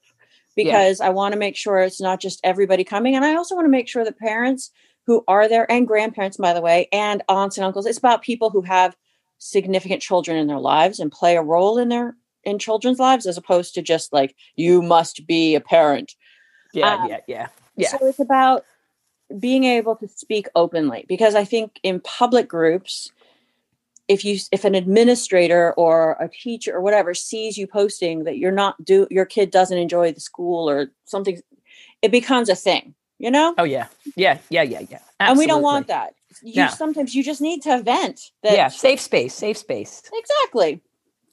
because 0.55 1.01
I 1.01 1.09
want 1.09 1.33
to 1.33 1.39
make 1.39 1.55
sure 1.55 1.79
it's 1.79 2.01
not 2.01 2.19
just 2.19 2.39
everybody 2.43 2.83
coming 2.83 3.15
and 3.15 3.23
I 3.23 3.35
also 3.35 3.55
want 3.55 3.65
to 3.65 3.69
make 3.71 3.87
sure 3.87 4.03
that 4.03 4.17
parents 4.17 4.71
who 5.07 5.23
are 5.27 5.47
there 5.47 5.69
and 5.71 5.87
grandparents 5.87 6.37
by 6.37 6.53
the 6.53 6.61
way 6.61 6.87
and 6.91 7.23
aunts 7.29 7.57
and 7.57 7.65
uncles 7.65 7.85
it's 7.85 7.97
about 7.97 8.21
people 8.21 8.49
who 8.49 8.61
have 8.61 8.95
significant 9.37 10.01
children 10.01 10.37
in 10.37 10.47
their 10.47 10.59
lives 10.59 10.99
and 10.99 11.11
play 11.11 11.35
a 11.35 11.41
role 11.41 11.77
in 11.77 11.89
their 11.89 12.15
in 12.43 12.59
children's 12.59 12.99
lives 12.99 13.25
as 13.25 13.37
opposed 13.37 13.73
to 13.73 13.81
just 13.81 14.13
like 14.13 14.35
you 14.55 14.81
must 14.81 15.25
be 15.27 15.55
a 15.55 15.61
parent 15.61 16.15
Yeah, 16.73 16.93
um, 16.93 17.09
yeah, 17.09 17.19
yeah. 17.27 17.47
Yeah. 17.75 17.87
so 17.89 18.07
it's 18.07 18.19
about 18.19 18.65
being 19.39 19.63
able 19.63 19.95
to 19.95 20.07
speak 20.07 20.47
openly 20.55 21.05
because 21.07 21.35
i 21.35 21.45
think 21.45 21.79
in 21.83 22.01
public 22.01 22.47
groups 22.47 23.11
if 24.07 24.25
you 24.25 24.37
if 24.51 24.65
an 24.65 24.75
administrator 24.75 25.73
or 25.73 26.13
a 26.19 26.27
teacher 26.27 26.75
or 26.75 26.81
whatever 26.81 27.13
sees 27.13 27.57
you 27.57 27.67
posting 27.67 28.23
that 28.25 28.37
you're 28.37 28.51
not 28.51 28.83
do 28.83 29.07
your 29.09 29.25
kid 29.25 29.51
doesn't 29.51 29.77
enjoy 29.77 30.11
the 30.11 30.19
school 30.19 30.69
or 30.69 30.87
something 31.05 31.39
it 32.01 32.11
becomes 32.11 32.49
a 32.49 32.55
thing 32.55 32.93
you 33.19 33.31
know 33.31 33.53
Oh 33.57 33.63
yeah. 33.63 33.87
Yeah, 34.15 34.39
yeah, 34.49 34.63
yeah, 34.63 34.81
yeah. 34.89 34.99
and 35.19 35.37
we 35.37 35.47
don't 35.47 35.61
want 35.61 35.87
that 35.87 36.13
you 36.41 36.63
No. 36.63 36.67
sometimes 36.69 37.13
you 37.15 37.23
just 37.23 37.41
need 37.41 37.61
to 37.63 37.81
vent 37.81 38.31
that 38.43 38.53
Yeah, 38.55 38.67
safe 38.69 38.99
space, 38.99 39.33
safe 39.33 39.57
space. 39.57 40.01
exactly 40.11 40.81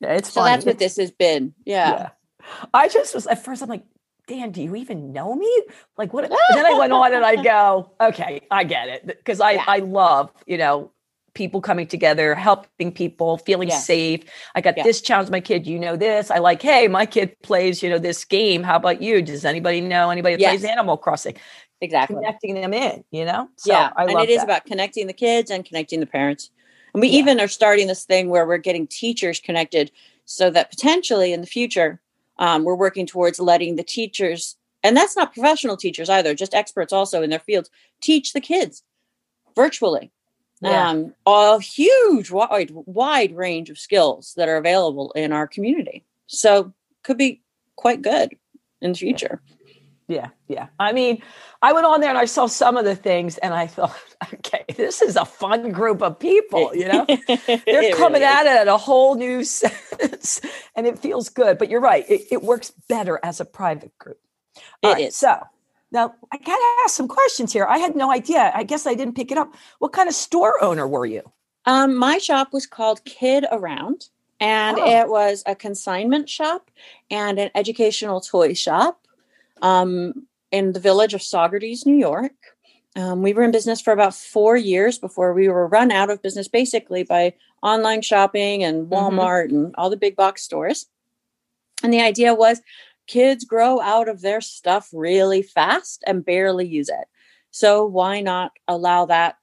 Yeah, 0.01 0.15
it's 0.15 0.33
so 0.33 0.41
fun. 0.43 0.53
that's 0.53 0.65
what 0.67 0.77
It's- 0.77 0.97
this 0.97 1.03
has 1.03 1.11
been 1.11 1.55
yeah, 1.65 1.91
yeah. 1.91 2.09
I 2.75 2.89
just 2.89 3.15
was 3.15 3.27
at 3.27 3.43
first 3.45 3.63
I'm 3.63 3.69
like, 3.69 3.85
Dan, 4.27 4.51
do 4.53 4.63
you 4.63 4.77
even 4.77 5.13
know 5.13 5.35
me? 5.35 5.51
Like 5.97 6.13
what 6.13 6.29
then 6.55 6.67
I 6.67 6.75
went 6.79 6.93
on 6.93 7.13
and 7.15 7.25
I 7.25 7.37
go, 7.37 7.93
okay, 8.01 8.43
I 8.51 8.65
get 8.65 8.89
it. 8.89 9.07
Because 9.07 9.41
I 9.41 9.53
Yeah. 9.53 9.65
I 9.67 9.79
love, 9.79 10.31
you 10.47 10.59
know, 10.59 10.93
people 11.35 11.61
coming 11.61 11.87
together, 11.87 12.35
helping 12.35 12.93
people, 12.93 13.39
feeling 13.39 13.69
Yeah. 13.69 13.79
safe. 13.79 14.25
I 14.55 14.61
got 14.61 14.77
Yeah. 14.77 14.83
this 14.83 15.01
challenge, 15.01 15.31
my 15.31 15.41
kid, 15.41 15.67
you 15.67 15.79
know 15.79 15.97
this. 15.97 16.31
I 16.31 16.39
like, 16.39 16.63
hey, 16.63 16.89
my 16.89 17.07
kid 17.07 17.37
plays, 17.43 17.83
you 17.83 17.91
know, 17.91 17.99
this 17.99 18.25
game. 18.25 18.63
How 18.63 18.77
about 18.77 19.01
you? 19.03 19.23
Does 19.23 19.45
anybody 19.45 19.81
know 19.81 20.11
anybody 20.11 20.37
that 20.37 20.43
plays 20.45 20.65
Animal 20.65 20.97
Crossing? 20.97 21.37
exactly 21.81 22.17
Connecting 22.17 22.55
them 22.55 22.75
in, 22.75 23.05
you 23.13 23.25
know? 23.25 23.49
So 23.57 23.71
yeah 23.73 23.91
I 23.97 24.03
love 24.07 24.09
it. 24.11 24.13
and 24.13 24.21
it 24.23 24.33
is 24.33 24.39
that. 24.39 24.45
about 24.45 24.65
connecting 24.67 25.07
the 25.07 25.13
kids 25.13 25.49
and 25.49 25.65
connecting 25.65 26.01
the 26.01 26.07
parents 26.07 26.51
and 26.93 27.01
we 27.01 27.07
Yeah. 27.09 27.19
even 27.21 27.39
are 27.41 27.47
starting 27.47 27.87
this 27.87 28.05
thing 28.05 28.31
where 28.31 28.45
we're 28.49 28.59
getting 28.59 28.89
teachers 28.89 29.39
connected 29.39 29.93
so 30.25 30.51
that 30.51 30.71
potentially 30.71 31.33
in 31.33 31.41
the 31.41 31.47
future 31.47 32.01
um, 32.41 32.65
we're 32.65 32.75
working 32.75 33.07
towards 33.07 33.39
letting 33.39 33.77
the 33.77 33.85
teachers 33.85 34.57
and 34.83 34.97
that's 34.97 35.15
not 35.17 35.33
professional 35.33 35.77
teachers 35.77 36.11
either 36.11 36.35
just 36.35 36.53
experts 36.53 36.93
also 36.93 37.23
in 37.23 37.31
their 37.31 37.39
fields 37.39 37.71
teach 38.01 38.33
the 38.33 38.41
kids 38.41 38.83
virtually 39.55 40.11
Yeah. 40.61 40.91
um, 40.91 41.15
a 41.27 41.61
huge 41.61 42.31
wide 42.31 42.71
wide 42.73 43.35
range 43.37 43.71
of 43.71 43.79
skills 43.79 44.35
that 44.37 44.49
are 44.49 44.57
available 44.57 45.13
in 45.13 45.33
our 45.33 45.47
community 45.47 46.05
so 46.27 46.73
could 47.05 47.19
be 47.19 47.43
quite 47.77 48.03
good 48.03 48.37
in 48.81 48.93
the 48.93 48.99
future 48.99 49.41
Yeah, 50.09 50.31
yeah. 50.49 50.69
I 50.81 50.93
mean, 50.93 51.21
I 51.61 51.75
went 51.75 51.85
on 51.85 52.01
there 52.01 52.09
and 52.09 52.19
I 52.19 52.25
saw 52.25 52.47
some 52.47 52.79
of 52.79 52.87
the 52.87 52.97
things 52.97 53.37
and 53.39 53.53
I 53.53 53.67
thought, 53.77 53.95
okay, 54.35 54.65
this 54.75 55.03
is 55.03 55.17
a 55.17 55.27
fun 55.27 55.71
group 55.71 56.01
of 56.03 56.19
people, 56.19 56.75
you 56.75 56.89
know? 56.89 57.05
They're 57.67 57.93
coming 57.95 58.23
really 58.23 58.25
at 58.25 58.47
it 58.47 58.57
at 58.63 58.69
a 58.69 58.79
whole 58.79 59.17
new 59.17 59.45
sense 59.61 60.41
and 60.75 60.87
it 60.87 60.99
feels 60.99 61.29
good. 61.29 61.59
But 61.59 61.69
you're 61.69 61.83
right, 61.83 62.09
it, 62.09 62.23
it 62.31 62.43
works 62.43 62.73
better 62.89 63.21
as 63.23 63.41
a 63.41 63.45
private 63.45 63.93
group. 63.99 64.19
All 64.83 64.91
It 64.91 64.95
right, 64.95 65.05
is. 65.09 65.17
So 65.17 65.43
now 65.91 66.15
I 66.33 66.37
got 66.39 66.57
to 66.57 66.75
ask 66.85 66.95
some 66.95 67.09
questions 67.09 67.53
here. 67.53 67.67
I 67.67 67.79
had 67.79 67.97
no 67.97 68.11
idea. 68.11 68.53
I 68.55 68.63
guess 68.63 68.87
I 68.87 68.95
didn't 68.95 69.15
pick 69.17 69.31
it 69.33 69.39
up. 69.39 69.55
What 69.79 69.93
kind 69.93 70.09
of 70.09 70.15
store 70.15 70.63
owner 70.63 70.87
were 70.87 71.07
you? 71.07 71.23
Um, 71.65 71.97
my 71.97 72.19
shop 72.19 72.53
was 72.53 72.67
called 72.67 73.05
Kid 73.05 73.45
Around, 73.51 74.09
and 74.41 74.79
Oh. 74.79 74.87
it 74.87 75.09
was 75.09 75.43
a 75.47 75.55
consignment 75.55 76.29
shop 76.29 76.71
and 77.11 77.39
an 77.39 77.51
educational 77.55 78.21
toy 78.21 78.55
shop 78.55 79.07
um, 79.63 80.27
in 80.51 80.73
the 80.73 80.81
village 80.81 81.15
of 81.15 81.21
Saugerties, 81.21 81.85
New 81.85 81.97
York. 81.99 82.33
Um, 82.97 83.23
we 83.23 83.33
were 83.33 83.43
in 83.43 83.51
business 83.51 83.81
for 83.81 83.93
about 83.93 84.15
four 84.15 84.57
years 84.57 84.99
before 84.99 85.33
we 85.35 85.49
were 85.49 85.67
run 85.69 85.91
out 85.93 86.11
of 86.11 86.23
business, 86.23 86.49
basically 86.49 87.03
by 87.03 87.35
online 87.63 88.03
shopping 88.03 88.65
and 88.65 88.89
Walmart 88.89 89.51
and 89.51 89.75
all 89.77 89.91
the 89.91 89.97
big 89.97 90.17
box 90.17 90.43
stores. 90.43 90.87
And 91.83 91.93
the 91.93 92.01
idea 92.01 92.35
was 92.35 92.61
kids 93.09 93.45
grow 93.45 93.81
out 93.81 94.09
of 94.09 94.21
their 94.21 94.41
stuff 94.41 94.89
really 94.93 95.43
fast 95.43 96.05
and 96.07 96.25
barely 96.25 96.67
use 96.67 96.89
it. 96.89 97.07
So 97.51 97.85
why 97.85 98.21
not 98.21 98.53
allow 98.69 99.07
that 99.07 99.39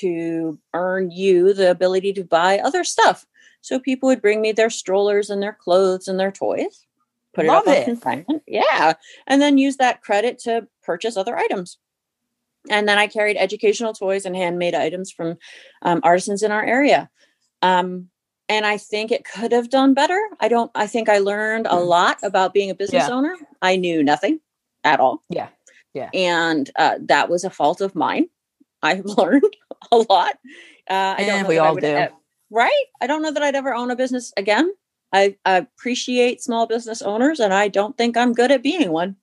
to 0.00 0.58
earn 0.74 1.10
you 1.10 1.52
the 1.52 1.70
ability 1.70 2.12
to 2.12 2.24
buy 2.24 2.58
other 2.58 2.84
stuff? 2.84 3.26
So 3.62 3.80
people 3.80 4.08
would 4.08 4.22
bring 4.22 4.40
me 4.40 4.52
their 4.52 4.70
strollers 4.70 5.30
and 5.30 5.42
their 5.42 5.54
clothes 5.54 6.06
and 6.06 6.20
their 6.20 6.30
toys, 6.30 6.86
put 7.34 7.46
Love 7.46 7.66
it 7.66 7.70
up 7.70 7.78
on 7.78 7.84
consignment, 7.84 8.42
yeah, 8.46 8.92
and 9.26 9.42
then 9.42 9.58
use 9.58 9.78
that 9.78 10.02
credit 10.02 10.38
to 10.40 10.68
purchase 10.84 11.16
other 11.16 11.36
items. 11.36 11.78
And 12.68 12.88
then 12.88 12.98
I 12.98 13.06
carried 13.06 13.36
educational 13.36 13.94
toys 13.94 14.26
and 14.26 14.36
handmade 14.36 14.74
items 14.74 15.10
from 15.10 15.38
um, 15.82 16.00
artisans 16.04 16.42
in 16.42 16.52
our 16.52 16.64
area. 16.64 17.10
Um, 17.62 18.08
and 18.48 18.64
I 18.66 18.76
think 18.78 19.10
it 19.10 19.24
could 19.24 19.52
have 19.52 19.70
done 19.70 19.94
better. 19.94 20.20
I 20.40 20.48
don't. 20.48 20.70
I 20.74 20.86
think 20.86 21.08
I 21.08 21.18
learned 21.18 21.66
a 21.68 21.76
lot 21.76 22.18
about 22.22 22.54
being 22.54 22.70
a 22.70 22.74
business 22.74 23.04
Mm. 23.04 23.08
Yeah. 23.08 23.14
owner. 23.14 23.36
I 23.62 23.76
knew 23.76 24.02
nothing 24.02 24.40
at 24.84 25.00
all 25.00 25.22
Yeah. 25.30 25.48
Yeah. 25.94 26.10
and 26.14 26.70
uh, 26.76 26.98
that 27.02 27.28
was 27.28 27.42
a 27.44 27.50
fault 27.50 27.80
of 27.80 27.94
mine. 27.94 28.28
I've 28.82 29.04
learned 29.18 29.56
a 29.90 29.96
lot. 29.96 30.38
Uh, 30.88 31.14
I 31.18 31.24
don't 31.26 31.42
know 31.42 31.48
we 31.48 31.58
all 31.58 31.74
would 31.74 31.82
do. 31.82 31.96
e- 31.98 32.06
right? 32.50 32.84
I 33.00 33.06
don't 33.08 33.22
know 33.22 33.32
that 33.32 33.42
I'd 33.42 33.56
ever 33.56 33.74
own 33.74 33.90
a 33.90 33.96
business 33.96 34.32
again. 34.36 34.72
I, 35.12 35.36
I 35.44 35.56
appreciate 35.56 36.42
small 36.42 36.66
business 36.66 37.00
owners, 37.02 37.40
and 37.40 37.52
I 37.54 37.68
don't 37.68 37.96
think 37.96 38.16
I'm 38.16 38.32
good 38.32 38.50
at 38.52 38.62
being 38.62 38.90
one 38.92 39.16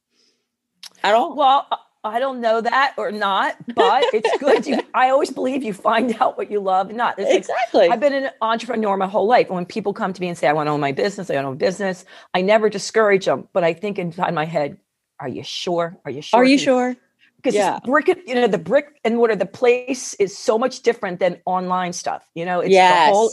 at 1.03 1.13
all. 1.13 1.36
Well, 1.36 1.68
I- 2.03 2.19
don't 2.19 2.41
know 2.41 2.62
that 2.62 2.93
or 2.98 3.12
not, 3.12 3.55
but 3.75 4.03
it's 4.13 4.38
good. 4.39 4.65
You, 4.65 4.81
I 4.93 5.10
always 5.10 5.31
believe 5.31 5.63
you 5.63 5.74
find 5.74 6.15
out 6.22 6.38
what 6.38 6.50
you 6.51 6.60
love 6.60 6.89
and 6.89 6.98
not. 6.98 7.17
It's 7.17 7.29
like 7.29 7.39
exactly. 7.39 7.89
I've 7.89 8.00
been 8.00 8.13
an 8.13 8.29
entrepreneur 8.41 8.95
my 8.98 9.07
whole 9.07 9.27
life. 9.27 9.48
And 9.48 9.55
when 9.55 9.65
people 9.65 9.93
come 9.93 10.13
to 10.13 10.22
me 10.22 10.27
and 10.27 10.38
say, 10.38 10.48
I 10.48 10.53
want 10.53 10.67
to 10.67 10.72
own 10.72 10.79
my 10.79 10.91
business, 10.91 11.29
I 11.29 11.36
want 11.36 11.43
to 11.43 11.48
own 11.50 11.53
a 11.53 11.57
business, 11.57 12.05
I 12.33 12.41
never 12.41 12.69
discourage 12.69 13.25
them. 13.25 13.48
But 13.53 13.63
I 13.63 13.74
think 13.74 14.00
inside 14.00 14.33
my 14.33 14.45
head, 14.45 14.77
are 15.19 15.27
you 15.27 15.43
sure? 15.43 15.98
Are 16.05 16.12
you 16.12 16.22
sure? 16.22 16.39
Are 16.39 16.43
you 16.43 16.57
sure? 16.57 16.95
Because 17.38 17.55
Yeah. 17.55 17.79
brick, 17.83 18.07
you 18.25 18.36
know, 18.36 18.48
the 18.48 18.57
brick 18.57 19.00
and 19.03 19.17
mortar, 19.17 19.36
the 19.36 19.45
place 19.45 20.13
is 20.15 20.38
so 20.38 20.57
much 20.57 20.81
different 20.81 21.19
than 21.19 21.41
online 21.45 21.91
stuff. 21.91 22.29
You 22.36 22.45
know, 22.45 22.62
it's 22.62 22.74
the 23.07 23.12
whole, 23.12 23.31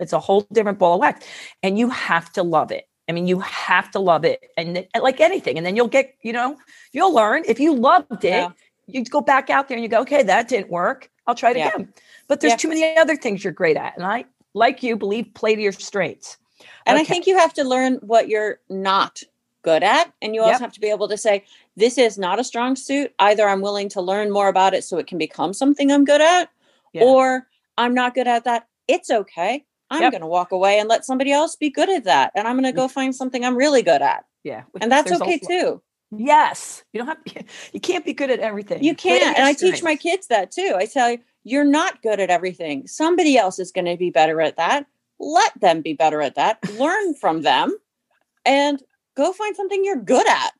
it's 0.00 0.12
a 0.12 0.18
whole 0.18 0.46
different 0.52 0.78
ball 0.80 0.94
of 0.94 1.00
wax, 1.00 1.24
and 1.62 1.78
you 1.78 1.88
have 1.90 2.32
to 2.32 2.42
love 2.42 2.72
it. 2.72 2.88
I 3.08 3.12
mean, 3.12 3.26
you 3.26 3.40
have 3.40 3.90
to 3.92 3.98
love 3.98 4.24
it, 4.24 4.52
and 4.56 4.86
like 5.00 5.20
anything, 5.20 5.56
and 5.56 5.66
then 5.66 5.76
you'll 5.76 5.88
get, 5.88 6.14
you 6.22 6.32
know, 6.32 6.56
you'll 6.92 7.12
learn. 7.14 7.42
If 7.46 7.58
you 7.58 7.74
loved 7.74 8.24
it, 8.24 8.30
Yeah. 8.30 8.50
you 8.86 9.04
go 9.04 9.20
back 9.20 9.50
out 9.50 9.68
there 9.68 9.76
and 9.76 9.82
you 9.82 9.88
go, 9.88 10.00
okay, 10.02 10.22
that 10.22 10.48
didn't 10.48 10.70
work. 10.70 11.10
I'll 11.26 11.34
try 11.34 11.50
it 11.50 11.56
Yeah. 11.56 11.68
again. 11.68 11.92
But 12.28 12.40
there's 12.40 12.52
Yeah. 12.52 12.56
too 12.58 12.68
many 12.68 12.96
other 12.96 13.16
things 13.16 13.42
you're 13.42 13.52
great 13.52 13.76
at, 13.76 13.96
and 13.96 14.06
I, 14.06 14.24
like 14.54 14.82
you, 14.82 14.96
believe 14.96 15.34
play 15.34 15.54
to 15.56 15.60
your 15.60 15.72
strengths. 15.72 16.38
And 16.86 16.96
I 16.96 17.04
think 17.04 17.26
you 17.26 17.36
have 17.36 17.52
to 17.54 17.64
learn 17.64 17.94
what 18.02 18.28
you're 18.28 18.60
not 18.68 19.22
good 19.62 19.82
at. 19.82 20.12
And 20.20 20.34
you 20.34 20.42
also 20.42 20.52
Yep. 20.54 20.60
have 20.60 20.72
to 20.72 20.80
be 20.80 20.90
able 20.90 21.08
to 21.08 21.16
say, 21.16 21.44
this 21.76 21.98
is 21.98 22.18
not 22.18 22.38
a 22.38 22.44
strong 22.44 22.76
suit. 22.76 23.12
Either 23.18 23.48
I'm 23.48 23.60
willing 23.60 23.88
to 23.90 24.00
learn 24.00 24.30
more 24.30 24.48
about 24.48 24.74
it 24.74 24.84
so 24.84 24.98
it 24.98 25.06
can 25.06 25.18
become 25.18 25.52
something 25.52 25.90
I'm 25.90 26.04
good 26.04 26.20
at, 26.20 26.50
or 26.94 27.48
I'm 27.78 27.94
not 27.94 28.14
good 28.14 28.28
at 28.28 28.44
that. 28.44 28.66
It's 28.88 29.10
okay. 29.10 29.64
I'm 29.92 30.02
Yep. 30.02 30.10
going 30.12 30.20
to 30.22 30.26
walk 30.26 30.50
away 30.52 30.78
and 30.78 30.88
let 30.88 31.04
somebody 31.04 31.30
else 31.32 31.54
be 31.54 31.70
good 31.70 31.88
at 31.90 32.04
that. 32.04 32.32
And 32.34 32.48
I'm 32.48 32.54
going 32.54 32.64
to 32.64 32.72
go 32.72 32.88
find 32.88 33.14
something 33.14 33.44
I'm 33.44 33.56
really 33.56 33.82
good 33.82 34.02
at. 34.02 34.24
Yeah, 34.42 34.62
And 34.80 34.90
that's 34.90 35.12
okay 35.12 35.38
too. 35.38 35.80
Yes, 36.10 36.82
you 36.92 36.98
don't 36.98 37.06
have. 37.08 37.22
To, 37.24 37.44
you 37.72 37.80
can't 37.80 38.04
be 38.04 38.12
good 38.12 38.30
at 38.30 38.40
everything. 38.40 38.82
You 38.82 38.94
can't. 38.94 39.36
And 39.36 39.46
I 39.46 39.52
teach 39.54 39.82
my 39.82 39.96
kids 39.96 40.26
that 40.26 40.50
too. 40.50 40.74
I 40.76 40.86
tell 40.86 41.12
you, 41.12 41.18
you're 41.44 41.64
not 41.64 42.02
good 42.02 42.20
at 42.20 42.28
everything. 42.30 42.86
Somebody 42.86 43.36
else 43.38 43.58
is 43.58 43.70
going 43.70 43.84
to 43.86 43.96
be 43.96 44.10
better 44.10 44.40
at 44.40 44.56
that. 44.56 44.86
Let 45.20 45.58
them 45.60 45.80
be 45.82 45.92
better 45.94 46.20
at 46.20 46.34
that. 46.34 46.58
Learn 46.78 47.14
from 47.20 47.42
them 47.42 47.76
and 48.44 48.82
go 49.16 49.32
find 49.32 49.54
something 49.56 49.84
you're 49.84 49.96
good 50.02 50.26
at. 50.28 50.50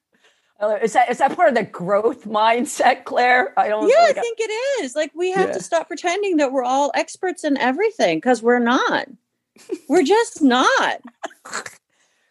Uh, 0.61 0.79
Is 0.81 0.93
that 0.93 1.11
is 1.11 1.19
that 1.19 1.35
part 1.35 1.49
of 1.49 1.57
the 1.57 1.65
growth 1.65 2.25
mindset, 2.25 3.03
Claire? 3.05 3.53
I 3.59 3.67
don't. 3.69 3.89
Yeah, 3.89 3.97
I 3.99 4.07
like, 4.07 4.15
think 4.15 4.39
it 4.41 4.53
is. 4.85 4.95
Like 4.95 5.11
we 5.15 5.33
have 5.33 5.49
Yeah. 5.49 5.55
to 5.55 5.61
stop 5.63 5.89
pretending 5.89 6.37
that 6.37 6.53
we're 6.53 6.63
all 6.63 6.93
experts 6.95 7.43
in 7.43 7.57
everything 7.59 8.19
because 8.19 8.43
we're 8.45 8.61
not. 8.61 9.09
We're 9.89 10.03
just 10.05 10.43
not. 10.43 11.01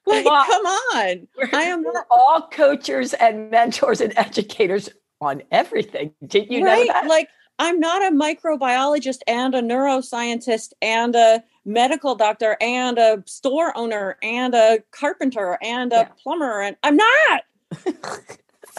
Like, 0.07 0.25
Well, 0.25 0.43
come 0.45 0.65
on. 0.65 1.27
I 1.53 1.61
am 1.65 1.83
we're 1.83 1.93
not 1.93 2.07
all 2.09 2.47
coaches 2.47 3.13
and 3.13 3.51
mentors 3.51 4.01
and 4.01 4.11
educators 4.17 4.89
on 5.21 5.43
everything. 5.51 6.11
Did 6.25 6.49
you 6.51 6.65
right. 6.65 6.87
know 6.87 6.93
that? 6.93 7.05
Like 7.07 7.29
I'm 7.59 7.79
not 7.79 8.01
a 8.01 8.15
microbiologist 8.15 9.19
and 9.27 9.53
a 9.53 9.61
neuroscientist 9.61 10.73
and 10.81 11.15
a 11.15 11.43
medical 11.65 12.15
doctor 12.15 12.57
and 12.59 12.97
a 12.97 13.23
store 13.27 13.77
owner 13.77 14.17
and 14.23 14.55
a 14.55 14.79
carpenter 14.89 15.59
and 15.61 15.93
a 15.93 15.97
Yeah. 15.97 16.07
plumber 16.23 16.61
and 16.61 16.75
I'm 16.81 16.97
not. 16.97 17.43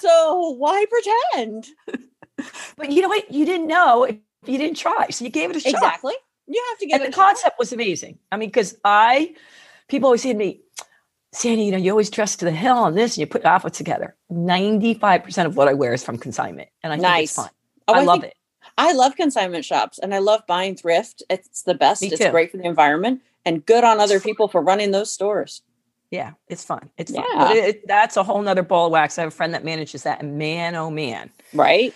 so 0.01 0.51
why 0.59 0.85
pretend? 0.91 1.69
But 2.77 2.91
you 2.91 3.03
know 3.03 3.09
what? 3.09 3.31
You 3.33 3.47
didn't 3.47 3.69
know 3.69 4.03
if 4.03 4.17
you 4.47 4.59
didn't 4.59 4.77
try. 4.77 5.07
So 5.11 5.25
you 5.25 5.31
gave 5.31 5.51
it 5.51 5.57
a 5.57 5.61
shot. 5.61 5.75
Exactly. 5.75 6.15
You 6.53 6.63
have 6.71 6.79
to 6.79 6.87
give 6.87 7.01
and 7.01 7.13
the 7.13 7.17
concept 7.17 7.59
was 7.59 7.73
amazing. 7.73 8.19
I 8.31 8.37
mean, 8.37 8.49
because 8.49 8.77
I, 8.85 9.35
people 9.89 10.07
always 10.09 10.23
say 10.23 10.33
to 10.33 10.39
me, 10.39 10.61
Sandy, 11.33 11.65
you 11.65 11.73
know, 11.73 11.79
you 11.79 11.91
always 11.91 12.11
dress 12.11 12.37
to 12.37 12.45
the 12.45 12.51
hill 12.51 12.77
on 12.77 12.95
this 12.95 13.17
and 13.17 13.21
you 13.21 13.27
put 13.27 13.45
outfits 13.45 13.79
together. 13.79 14.15
95% 14.31 15.47
of 15.47 15.57
what 15.57 15.67
I 15.67 15.73
wear 15.73 15.95
is 15.95 16.05
from 16.05 16.19
consignment. 16.19 16.69
And 16.83 16.93
I 16.93 16.99
think 16.99 17.25
it's 17.25 17.35
fun. 17.35 17.49
Oh, 17.89 17.95
I, 17.95 18.03
love 18.03 18.21
think- 18.21 18.33
it. 18.33 18.37
I 18.77 18.93
love 18.93 19.17
consignment 19.17 19.65
shops 19.65 19.99
and 19.99 20.15
I 20.15 20.19
love 20.19 20.43
buying 20.47 20.77
thrift. 20.77 21.23
It's 21.31 21.63
the 21.63 21.75
best. 21.75 22.03
It's 22.03 22.29
great 22.31 22.51
for 22.51 22.59
the 22.59 22.65
environment 22.65 23.23
and 23.47 23.65
good 23.65 23.83
on 23.83 23.99
other 23.99 24.21
people 24.21 24.47
for 24.49 24.61
running 24.61 24.91
those 24.91 25.11
stores. 25.11 25.63
Yeah, 26.11 26.33
it's 26.49 26.63
fun. 26.63 26.91
It's 26.99 27.11
fun. 27.11 27.25
Yeah. 27.27 27.53
It, 27.53 27.57
it- 27.57 27.89
that's 27.89 28.19
a 28.19 28.23
whole 28.23 28.43
nother 28.43 28.63
ball 28.63 28.87
of 28.87 28.93
wax. 28.93 29.17
I 29.19 29.23
have 29.23 29.33
a 29.33 29.35
friend 29.35 29.55
that 29.55 29.65
manages 29.65 30.03
that. 30.03 30.21
And 30.21 30.37
man, 30.37 30.75
oh 30.75 30.91
man. 30.91 31.31
Right? 31.55 31.95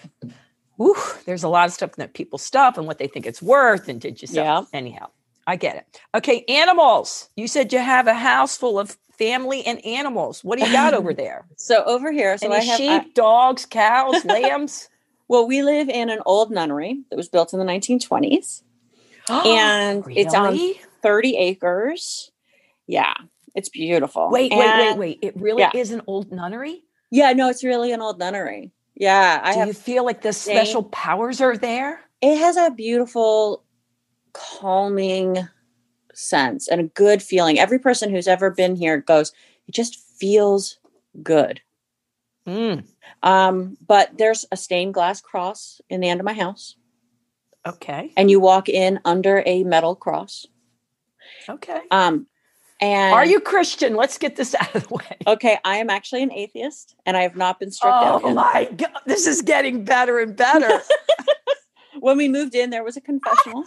Whew, 0.76 0.96
there's 1.24 1.42
a 1.42 1.48
lot 1.48 1.66
of 1.66 1.72
stuff 1.72 1.92
that 1.96 2.14
people 2.14 2.38
stuff 2.38 2.76
and 2.78 2.86
what 2.86 2.98
they 2.98 3.06
think 3.06 3.26
it's 3.26 3.42
worth. 3.42 3.88
And 3.88 4.00
did 4.00 4.20
you 4.20 4.28
sell? 4.28 4.44
Yeah. 4.44 4.78
Anyhow, 4.78 5.08
I 5.46 5.56
get 5.56 5.76
it. 5.76 6.00
Okay, 6.14 6.44
animals. 6.48 7.30
You 7.36 7.48
said 7.48 7.72
you 7.72 7.78
have 7.78 8.06
a 8.06 8.14
house 8.14 8.56
full 8.56 8.78
of 8.78 8.96
family 9.18 9.64
and 9.64 9.84
animals. 9.84 10.44
What 10.44 10.58
do 10.58 10.66
you 10.66 10.72
got 10.72 10.92
over 10.94 11.14
there? 11.22 11.46
So 11.56 11.82
over 11.84 12.12
here, 12.12 12.36
so 12.36 12.46
Any 12.46 12.56
I 12.56 12.60
have 12.60 12.76
sheep, 12.76 12.90
I- 12.90 13.10
dogs, 13.14 13.64
cows, 13.66 14.24
lambs? 14.24 14.88
well, 15.28 15.46
we 15.46 15.62
live 15.62 15.88
in 15.88 16.10
an 16.10 16.20
old 16.26 16.50
nunnery 16.50 17.02
that 17.10 17.16
was 17.16 17.28
built 17.28 17.52
in 17.52 17.58
the 17.58 17.64
1920s. 17.64 18.62
And 19.28 20.04
it's 20.10 20.34
on 20.34 20.56
30 21.02 21.36
acres. 21.36 22.30
Yeah, 22.86 23.14
it's 23.56 23.68
beautiful. 23.68 24.30
Wait, 24.30 24.52
wait, 24.54 24.78
wait, 24.78 24.98
wait. 24.98 25.18
It 25.20 25.34
really 25.36 25.62
yeah. 25.62 25.72
is 25.74 25.90
an 25.90 26.02
old 26.06 26.30
nunnery? 26.30 26.84
Yeah, 27.10 27.32
no, 27.32 27.48
it's 27.48 27.64
really 27.64 27.90
an 27.90 28.00
old 28.00 28.20
nunnery. 28.20 28.70
Yeah, 28.96 29.40
I 29.44 29.54
Do 29.54 29.66
you 29.66 29.72
feel 29.74 30.04
like 30.04 30.22
the 30.22 30.32
special 30.32 30.82
powers 30.84 31.40
are 31.40 31.56
there? 31.56 32.00
it 32.22 32.38
has 32.38 32.56
a 32.56 32.70
beautiful 32.70 33.62
calming 34.32 35.46
sense 36.14 36.66
and 36.66 36.80
a 36.80 36.84
good 36.84 37.22
feeling. 37.22 37.58
Every 37.58 37.78
person 37.78 38.10
who's 38.10 38.26
ever 38.26 38.50
been 38.50 38.74
here 38.74 38.98
goes, 38.98 39.32
it 39.68 39.72
just 39.74 39.98
feels 40.18 40.78
good. 41.22 41.60
Mm, 42.46 42.84
Um, 43.22 43.76
but 43.86 44.16
there's 44.16 44.44
a 44.50 44.56
stained 44.56 44.94
glass 44.94 45.20
cross 45.20 45.80
in 45.90 46.00
the 46.00 46.08
end 46.08 46.20
of 46.20 46.24
my 46.24 46.32
house, 46.32 46.76
okay. 47.66 48.12
and 48.16 48.30
you 48.30 48.40
walk 48.40 48.68
in 48.68 49.00
under 49.04 49.42
a 49.44 49.64
metal 49.64 49.94
cross. 49.96 50.46
Okay. 51.48 51.80
Um, 51.90 52.28
and 52.80 53.14
Are 53.14 53.24
you 53.24 53.40
Christian? 53.40 53.96
Let's 53.96 54.18
get 54.18 54.36
this 54.36 54.54
out 54.60 54.74
of 54.74 54.88
the 54.88 54.94
way. 54.94 55.16
okay? 55.26 55.58
I 55.64 55.76
am 55.76 55.90
actually 55.90 56.22
an 56.22 56.32
atheist, 56.32 56.94
and 57.06 57.16
I 57.16 57.22
have 57.22 57.36
not 57.36 57.58
been 57.58 57.70
struck 57.70 58.02
down. 58.02 58.20
Oh 58.24 58.34
my 58.34 58.68
God. 58.76 58.90
This 59.06 59.26
is 59.26 59.42
getting 59.42 59.84
better 59.84 60.18
and 60.18 60.36
better. 60.36 60.82
When 62.00 62.18
we 62.18 62.28
moved 62.28 62.54
in, 62.54 62.70
there 62.70 62.84
was 62.84 62.96
a 62.96 63.00
confessional, 63.00 63.64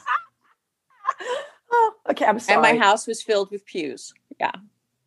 oh, 1.71 1.93
okay. 2.11 2.25
I'm 2.25 2.39
sorry. 2.39 2.53
and 2.53 2.61
my 2.61 2.85
house 2.85 3.07
was 3.07 3.23
filled 3.23 3.49
with 3.51 3.65
pews. 3.65 4.13
Yeah, 4.39 4.51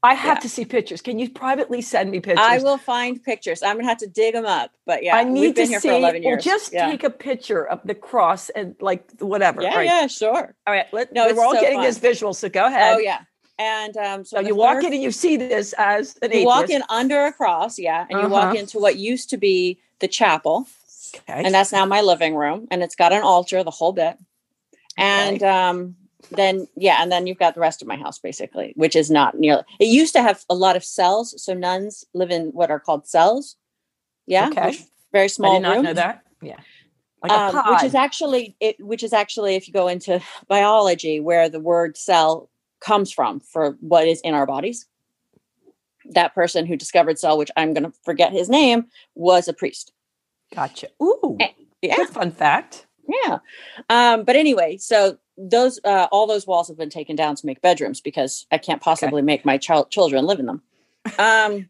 I 0.03 0.15
have 0.15 0.39
yeah. 0.39 0.41
to 0.41 0.49
see 0.49 0.65
pictures. 0.65 1.01
Can 1.01 1.19
you 1.21 1.31
privately 1.31 1.81
send 1.83 2.11
me 2.11 2.19
pictures? 2.19 2.45
I 2.45 2.59
will 2.59 2.79
find 2.79 3.23
pictures. 3.23 3.63
I'm 3.63 3.77
gonna 3.77 3.89
have 3.89 3.99
to 3.99 4.09
dig 4.09 4.35
them 4.35 4.45
up, 4.45 4.73
but 4.85 5.05
yeah, 5.05 5.17
I 5.17 5.25
need 5.25 5.41
we've 5.41 5.55
been 5.55 5.67
to 5.67 5.71
here 5.71 5.81
see. 5.81 5.89
for 5.89 5.95
11 5.95 6.23
Well, 6.23 6.33
years. 6.33 6.45
just 6.45 6.73
yeah. 6.73 6.91
take 6.91 7.05
a 7.05 7.11
picture 7.11 7.65
of 7.65 7.81
the 7.85 7.95
cross 7.95 8.51
and 8.51 8.75
like 8.81 9.09
whatever. 9.21 9.63
yeah, 9.63 9.77
right. 9.77 9.87
yeah, 9.87 10.07
sure. 10.09 10.55
All 10.67 10.75
right. 10.75 10.87
Let, 10.93 11.13
No, 11.13 11.33
we're 11.33 11.45
all 11.45 11.55
so 11.55 11.61
getting 11.61 11.79
fun. 11.79 11.87
this 11.87 11.99
visual, 11.99 12.35
so 12.35 12.49
go 12.49 12.65
oh, 12.65 12.67
ahead. 12.67 12.97
Oh 12.97 12.99
yeah, 12.99 13.21
and 13.63 13.97
um, 13.97 14.25
so 14.25 14.37
So 14.39 14.43
you 14.49 14.55
walk 14.55 14.77
third- 14.77 14.85
in 14.87 14.93
and 14.95 15.03
you 15.03 15.11
see 15.13 15.37
this 15.37 15.73
as 15.75 16.17
an 16.23 16.33
you 16.33 16.45
walk 16.45 16.69
in 16.71 16.83
under 16.89 17.25
a 17.27 17.33
cross, 17.33 17.79
yeah, 17.79 18.07
and 18.11 18.19
you 18.21 18.29
walk 18.29 18.49
Uh-huh. 18.51 18.57
into 18.61 18.79
what 18.79 18.97
used 18.97 19.31
to 19.31 19.37
be 19.37 19.79
the 20.01 20.09
chapel, 20.09 20.67
Okay. 21.17 21.43
and 21.45 21.55
that's 21.55 21.73
now 21.73 21.85
my 21.87 22.01
living 22.01 22.35
room, 22.35 22.67
and 22.71 22.83
it's 22.83 22.97
got 22.97 23.13
an 23.13 23.23
altar, 23.23 23.63
the 23.63 23.71
whole 23.71 23.93
bit, 23.93 24.17
and 24.97 25.43
um, 25.43 25.97
then 26.31 26.67
yeah, 26.77 27.03
and 27.03 27.11
then 27.13 27.27
you've 27.27 27.39
got 27.39 27.55
the 27.55 27.61
rest 27.61 27.83
of 27.83 27.89
my 27.89 27.97
house 27.97 28.19
basically, 28.19 28.73
which 28.77 28.97
is 28.97 29.11
not 29.11 29.39
nearly. 29.39 29.63
It 29.79 29.87
used 29.89 30.13
to 30.15 30.23
have 30.23 30.45
a 30.49 30.55
lot 30.55 30.77
of 30.77 30.85
cells, 30.85 31.35
so 31.43 31.55
nuns 31.55 32.05
live 32.15 32.31
in 32.31 32.47
what 32.53 32.71
are 32.71 32.81
called 32.81 33.07
cells. 33.07 33.57
Yeah, 34.27 34.49
Okay. 34.49 34.77
very 35.13 35.25
I 35.25 35.27
small 35.29 35.55
did 35.55 35.63
not 35.63 35.83
know 35.83 35.95
that. 35.95 36.23
Yeah. 36.41 36.61
Like 37.23 37.33
a 37.33 37.57
um, 37.57 37.73
which 37.75 37.85
is 37.85 37.95
actually 37.95 38.57
it 38.61 38.77
which 38.81 39.03
is 39.05 39.13
actually 39.13 39.55
if 39.55 39.69
you 39.69 39.73
go 39.73 39.87
into 39.89 40.21
biology 40.49 41.21
where 41.21 41.49
the 41.49 41.61
word 41.61 41.97
cell 41.97 42.51
comes 42.85 43.13
from 43.13 43.41
for 43.41 43.77
what 43.81 44.07
is 44.07 44.21
in 44.23 44.35
our 44.35 44.47
bodies 44.47 44.87
that 46.11 46.35
person 46.35 46.67
who 46.67 46.77
discovered 46.77 47.19
cell 47.19 47.39
which 47.39 47.51
i'm 47.57 47.73
going 47.73 47.85
to 47.85 47.93
forget 48.05 48.33
his 48.33 48.49
name 48.49 48.87
was 49.15 49.47
a 49.49 49.53
priest 49.53 49.93
gotcha. 50.55 50.89
Ooh. 51.03 51.37
Eh, 51.41 51.49
yeah 51.81 51.97
Good 51.97 52.09
fun 52.09 52.33
fact. 52.33 52.87
yeah 53.09 53.39
um 53.89 54.25
but 54.25 54.35
anyway 54.37 54.77
so 54.77 55.17
those 55.39 55.79
uh 55.85 56.09
all 56.11 56.27
those 56.27 56.47
walls 56.47 56.69
have 56.69 56.77
been 56.77 56.91
taken 56.91 57.15
down 57.17 57.37
to 57.37 57.47
make 57.47 57.63
bedrooms 57.63 58.01
because 58.01 58.47
i 58.51 58.59
can't 58.59 58.83
possibly 58.83 59.23
make 59.23 59.45
my 59.45 59.57
child 59.59 59.91
children 59.91 60.27
live 60.27 60.41
in 60.41 60.47
them 60.47 60.63
um 61.19 61.69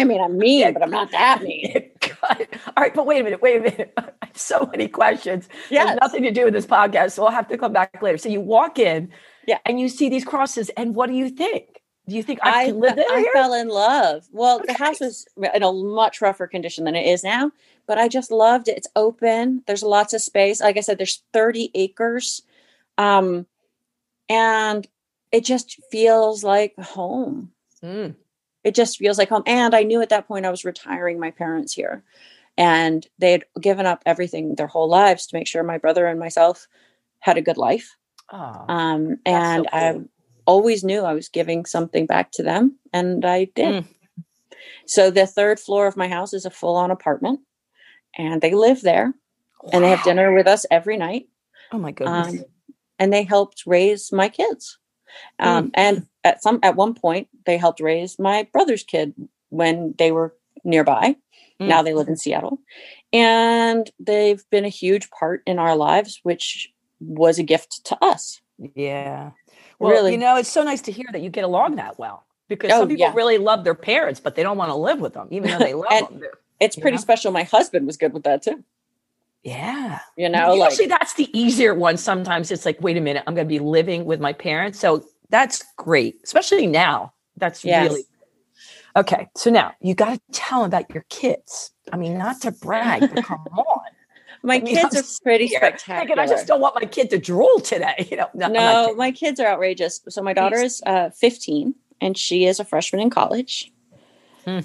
i 0.00 0.04
mean 0.04 0.20
i'm 0.20 0.36
mean 0.38 0.72
but 0.72 0.82
i'm 0.82 0.90
not 0.90 1.10
that 1.10 1.42
mean 1.42 1.90
God. 2.00 2.46
All 2.76 2.82
right, 2.82 2.94
but 2.94 3.06
wait 3.06 3.20
a 3.20 3.24
minute, 3.24 3.42
wait 3.42 3.56
a 3.58 3.60
minute. 3.60 3.92
I 3.98 4.26
have 4.26 4.36
so 4.36 4.66
many 4.72 4.88
questions. 4.88 5.48
yeah 5.70 5.96
nothing 6.00 6.22
to 6.22 6.30
do 6.30 6.44
with 6.44 6.54
this 6.54 6.66
podcast, 6.66 7.12
so 7.12 7.24
I'll 7.24 7.32
have 7.32 7.48
to 7.48 7.58
come 7.58 7.72
back 7.72 8.00
later. 8.02 8.16
So 8.18 8.28
you 8.28 8.40
walk 8.40 8.78
in, 8.78 9.10
Yeah. 9.46 9.58
and 9.64 9.78
you 9.80 9.88
see 9.88 10.08
these 10.08 10.24
crosses, 10.24 10.70
and 10.70 10.94
what 10.94 11.08
do 11.08 11.14
you 11.14 11.28
think? 11.28 11.82
Do 12.08 12.14
you 12.14 12.22
think 12.22 12.38
I, 12.42 12.62
I, 12.62 12.66
can 12.66 12.80
live 12.80 12.96
there? 12.96 13.04
I 13.10 13.20
here? 13.20 13.32
fell 13.32 13.52
in 13.54 13.68
love. 13.68 14.26
Well, 14.30 14.60
the 14.64 14.74
house 14.74 15.00
was 15.00 15.26
in 15.54 15.62
a 15.62 15.72
much 15.72 16.20
rougher 16.20 16.46
condition 16.46 16.84
than 16.84 16.94
it 16.94 17.06
is 17.06 17.24
now, 17.24 17.50
but 17.86 17.98
I 17.98 18.06
just 18.08 18.30
loved 18.30 18.68
it. 18.68 18.76
It's 18.76 18.88
open. 18.94 19.64
There's 19.66 19.82
lots 19.82 20.14
of 20.14 20.20
space. 20.22 20.60
Like 20.60 20.76
I 20.76 20.80
said, 20.80 20.98
there's 20.98 21.22
30 21.32 21.72
acres. 21.74 22.42
Um, 22.96 23.46
and 24.28 24.86
it 25.32 25.44
just 25.44 25.80
feels 25.90 26.44
like 26.44 26.78
home. 26.78 27.50
Mm, 27.84 28.14
It 28.62 28.74
just 28.74 28.98
feels 28.98 29.18
like 29.18 29.28
home. 29.28 29.42
And 29.44 29.74
I 29.74 29.82
knew 29.82 30.00
at 30.00 30.08
that 30.10 30.28
point 30.28 30.46
I 30.46 30.50
was 30.50 30.64
retiring 30.64 31.18
my 31.18 31.32
parents 31.32 31.72
here. 31.72 32.04
And 32.56 33.06
they 33.18 33.32
had 33.32 33.44
given 33.60 33.84
up 33.84 34.02
everything 34.06 34.54
their 34.54 34.66
whole 34.68 34.88
lives 34.88 35.26
to 35.26 35.36
make 35.36 35.46
sure 35.46 35.62
my 35.62 35.78
brother 35.78 36.06
and 36.06 36.18
myself 36.18 36.68
had 37.18 37.36
a 37.36 37.42
good 37.42 37.56
life. 37.58 37.96
Oh, 38.32 38.64
Um, 38.68 39.16
That's 39.24 39.26
so 39.26 39.30
and 39.32 39.68
I 39.72 40.00
always 40.46 40.84
knew 40.84 41.02
I 41.02 41.14
was 41.14 41.28
giving 41.28 41.64
something 41.64 42.06
back 42.06 42.30
to 42.32 42.42
them, 42.42 42.78
and 42.92 43.24
I 43.24 43.46
did. 43.54 43.84
Mm. 43.84 43.86
So 44.86 45.10
the 45.10 45.26
third 45.26 45.58
floor 45.58 45.86
of 45.86 45.96
my 45.96 46.08
house 46.08 46.32
is 46.32 46.44
a 46.44 46.50
full-on 46.50 46.90
apartment, 46.90 47.40
and 48.16 48.40
they 48.40 48.54
live 48.54 48.82
there, 48.82 49.14
and 49.72 49.84
they 49.84 49.90
have 49.90 50.04
dinner 50.04 50.32
with 50.32 50.46
us 50.46 50.64
every 50.70 50.96
night. 50.96 51.28
Oh 51.72 51.78
my 51.78 51.92
goodness. 51.92 52.28
Um, 52.28 52.44
and 52.98 53.12
they 53.12 53.24
helped 53.24 53.64
raise 53.66 54.12
my 54.12 54.28
kids. 54.28 54.78
Mm. 55.40 55.46
Um, 55.46 55.70
And 55.74 56.06
at 56.24 56.42
some 56.42 56.60
at 56.62 56.76
one 56.76 56.94
point, 56.94 57.28
they 57.44 57.56
helped 57.56 57.80
raise 57.80 58.18
my 58.18 58.48
brother's 58.52 58.84
kid 58.84 59.14
when 59.48 59.94
they 59.98 60.12
were 60.12 60.34
nearby. 60.64 61.16
Mm. 61.60 61.68
Now 61.68 61.82
they 61.82 61.94
live 61.94 62.08
in 62.08 62.16
Seattle, 62.16 62.58
and 63.12 63.90
they've 63.98 64.44
been 64.50 64.64
a 64.64 64.68
huge 64.70 65.10
part 65.10 65.42
in 65.46 65.58
our 65.58 65.74
lives, 65.74 66.20
which 66.22 66.72
was 67.00 67.38
a 67.38 67.42
gift 67.42 67.84
to 67.86 67.98
us. 68.04 68.40
yeah. 68.74 69.30
Well, 69.78 69.92
really. 69.92 70.12
you 70.12 70.18
know, 70.18 70.36
it's 70.36 70.48
so 70.50 70.62
nice 70.62 70.80
to 70.82 70.92
hear 70.92 71.06
that 71.12 71.20
you 71.20 71.28
get 71.28 71.44
along 71.44 71.76
that 71.76 71.98
well 71.98 72.24
because 72.48 72.70
Oh, 72.72 72.80
some 72.80 72.88
people 72.88 73.06
yeah. 73.06 73.12
really 73.14 73.36
love 73.36 73.62
their 73.64 73.74
parents, 73.74 74.20
but 74.20 74.34
they 74.34 74.42
don't 74.42 74.56
want 74.56 74.70
to 74.70 74.74
live 74.74 75.00
with 75.00 75.12
them, 75.12 75.28
even 75.30 75.50
though 75.50 75.58
they 75.58 75.74
love 75.90 76.08
them. 76.08 76.22
It's 76.60 76.76
pretty 76.76 76.96
know? 76.96 77.00
special. 77.02 77.30
My 77.32 77.42
husband 77.42 77.86
was 77.86 77.98
good 77.98 78.14
with 78.14 78.22
that 78.24 78.42
too. 78.42 78.64
Yeah. 79.42 80.00
You 80.16 80.28
know, 80.30 80.54
like 80.54 80.76
that's 80.88 81.14
the 81.14 81.28
easier 81.38 81.74
one. 81.74 81.98
Sometimes 81.98 82.50
it's 82.50 82.64
like, 82.64 82.80
wait 82.80 82.96
a 82.96 83.00
minute, 83.00 83.22
I'm 83.26 83.34
going 83.34 83.46
to 83.46 83.52
be 83.52 83.58
living 83.58 84.04
with 84.06 84.20
my 84.20 84.32
parents. 84.32 84.80
So 84.80 85.04
that's 85.28 85.62
great, 85.76 86.18
especially 86.24 86.66
now. 86.66 87.12
That's 87.36 87.64
Yes. 87.64 87.90
really 87.90 88.04
okay. 88.96 89.28
So 89.36 89.50
now 89.50 89.74
you 89.80 89.94
got 89.94 90.14
to 90.14 90.20
tell 90.32 90.60
them 90.62 90.68
about 90.70 90.92
your 90.94 91.04
kids. 91.10 91.70
I 91.92 91.96
mean, 91.98 92.16
not 92.16 92.40
to 92.40 92.50
brag, 92.52 93.12
but 93.14 93.24
come 93.24 93.40
on. 93.56 93.80
My 94.46 94.56
I 94.56 94.60
mean, 94.60 94.76
kids 94.76 94.96
I'm 94.96 95.02
are 95.02 95.06
pretty 95.22 95.48
spectacular. 95.48 96.00
thinking, 96.00 96.18
I 96.18 96.26
just 96.26 96.46
don't 96.46 96.60
want 96.60 96.76
my 96.76 96.86
kid 96.86 97.10
to 97.10 97.18
drool 97.18 97.60
today. 97.60 97.94
You 98.10 98.16
know, 98.18 98.28
no, 98.34 98.48
no, 98.48 98.94
my 98.94 99.10
kids 99.10 99.40
are 99.40 99.46
outrageous. 99.46 100.00
So 100.08 100.22
my 100.22 100.32
daughter 100.32 100.56
is 100.56 100.80
uh, 100.86 101.10
15 101.10 101.74
and 102.00 102.16
she 102.16 102.46
is 102.46 102.60
a 102.60 102.64
freshman 102.64 103.02
in 103.02 103.10
college. 103.10 103.72
Hmm. 104.44 104.60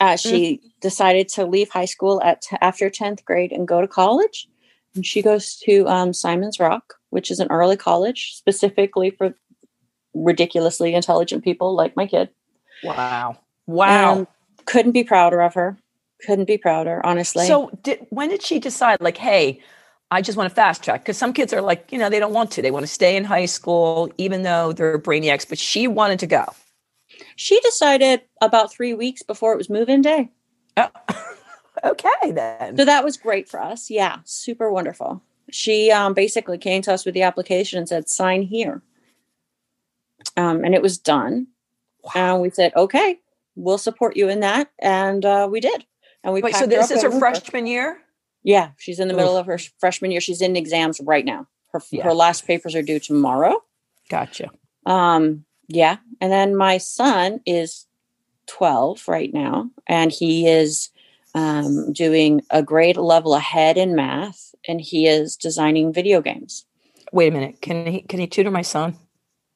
Uh, 0.00 0.16
she 0.16 0.60
decided 0.80 1.28
to 1.30 1.46
leave 1.46 1.70
high 1.70 1.86
school 1.86 2.22
at 2.22 2.44
after 2.60 2.90
10th 2.90 3.24
grade 3.24 3.52
and 3.52 3.66
go 3.66 3.80
to 3.80 3.88
college. 3.88 4.48
And 4.94 5.06
she 5.06 5.22
goes 5.22 5.56
to 5.64 5.88
um, 5.88 6.12
Simon's 6.12 6.60
Rock, 6.60 6.94
which 7.10 7.30
is 7.30 7.40
an 7.40 7.48
early 7.50 7.76
college 7.76 8.34
specifically 8.34 9.10
for 9.10 9.34
ridiculously 10.12 10.94
intelligent 10.94 11.42
people 11.42 11.74
like 11.74 11.96
my 11.96 12.06
kid. 12.06 12.28
wow, 12.82 13.38
wow. 13.66 14.18
And 14.18 14.26
couldn't 14.66 14.92
be 14.92 15.04
prouder 15.04 15.40
of 15.40 15.54
her. 15.54 15.78
Couldn't 16.24 16.46
be 16.46 16.58
prouder, 16.58 17.00
honestly. 17.04 17.46
so 17.46 17.70
did, 17.82 18.06
when 18.10 18.30
did 18.30 18.42
she 18.42 18.58
decide? 18.58 19.00
Like, 19.00 19.16
hey, 19.16 19.60
I 20.10 20.22
just 20.22 20.38
want 20.38 20.48
to 20.48 20.54
fast 20.54 20.82
track 20.82 21.02
because 21.02 21.18
some 21.18 21.32
kids 21.32 21.52
are 21.52 21.60
like, 21.60 21.90
you 21.90 21.98
know, 21.98 22.08
they 22.08 22.18
don't 22.18 22.32
want 22.32 22.50
to. 22.52 22.62
They 22.62 22.70
want 22.70 22.84
to 22.84 22.92
stay 22.92 23.16
in 23.16 23.24
high 23.24 23.46
school, 23.46 24.12
even 24.16 24.42
though 24.42 24.72
they're 24.72 24.98
brainiacs. 24.98 25.48
But 25.48 25.58
she 25.58 25.88
wanted 25.88 26.18
to 26.20 26.26
go. 26.26 26.46
She 27.36 27.60
decided 27.60 28.22
about 28.40 28.72
three 28.72 28.94
weeks 28.94 29.22
before 29.22 29.52
it 29.52 29.58
was 29.58 29.68
move 29.68 29.88
in 29.88 30.02
day. 30.02 30.30
Oh, 30.76 30.88
okay, 31.84 32.30
then. 32.30 32.76
So 32.76 32.84
that 32.84 33.04
was 33.04 33.16
great 33.16 33.48
for 33.48 33.60
us. 33.60 33.90
Yeah, 33.90 34.18
super 34.24 34.70
wonderful. 34.70 35.22
She 35.50 35.90
um, 35.90 36.14
basically 36.14 36.58
came 36.58 36.82
to 36.82 36.92
us 36.92 37.04
with 37.04 37.14
the 37.14 37.22
application 37.22 37.78
and 37.78 37.88
said, 37.88 38.08
sign 38.08 38.42
here. 38.42 38.82
Um, 40.36 40.64
and 40.64 40.74
it 40.74 40.82
was 40.82 40.98
done. 40.98 41.48
And 42.14 42.40
we 42.40 42.50
said, 42.50 42.72
okay, 42.76 43.20
we'll 43.56 43.78
support 43.78 44.16
you 44.16 44.28
in 44.28 44.40
that. 44.40 44.70
And 44.78 45.24
uh, 45.24 45.48
we 45.50 45.60
did. 45.60 45.84
And 46.24 46.32
we 46.34 46.40
Wait, 46.40 46.56
so 46.56 46.66
this 46.66 46.90
is 46.90 47.02
her 47.02 47.08
and 47.08 47.14
moved 47.14 47.24
her. 47.24 47.34
freshman 47.34 47.66
year? 47.66 47.98
Yeah, 48.42 48.70
she's 48.78 48.98
in 48.98 49.08
the 49.08 49.14
middle 49.14 49.34
Oof. 49.36 49.40
of 49.40 49.46
her 49.46 49.58
freshman 49.78 50.10
year. 50.10 50.20
She's 50.20 50.40
in 50.40 50.56
exams 50.56 51.00
right 51.04 51.24
now. 51.24 51.46
Her 51.72 51.80
Yeah. 51.90 52.04
her 52.04 52.14
last 52.14 52.46
papers 52.46 52.74
are 52.74 52.82
due 52.82 52.98
tomorrow. 52.98 53.62
Gotcha. 54.08 54.50
Um, 54.86 55.44
yeah, 55.68 55.98
and 56.20 56.32
then 56.32 56.56
my 56.56 56.78
son 56.78 57.40
is 57.46 57.86
twelve 58.46 59.06
right 59.06 59.32
now, 59.32 59.70
and 59.86 60.10
he 60.10 60.48
is 60.48 60.90
um, 61.34 61.92
doing 61.92 62.42
a 62.50 62.62
grade 62.62 62.96
level 62.96 63.34
ahead 63.34 63.76
in 63.76 63.94
math, 63.94 64.54
and 64.68 64.80
he 64.80 65.06
is 65.06 65.36
designing 65.36 65.92
video 65.92 66.20
games. 66.20 66.64
Wait 67.12 67.28
a 67.28 67.32
minute. 67.32 67.60
Can 67.60 67.86
he 67.86 68.00
can 68.02 68.20
he 68.20 68.26
tutor 68.26 68.50
my 68.50 68.62
son? 68.62 68.96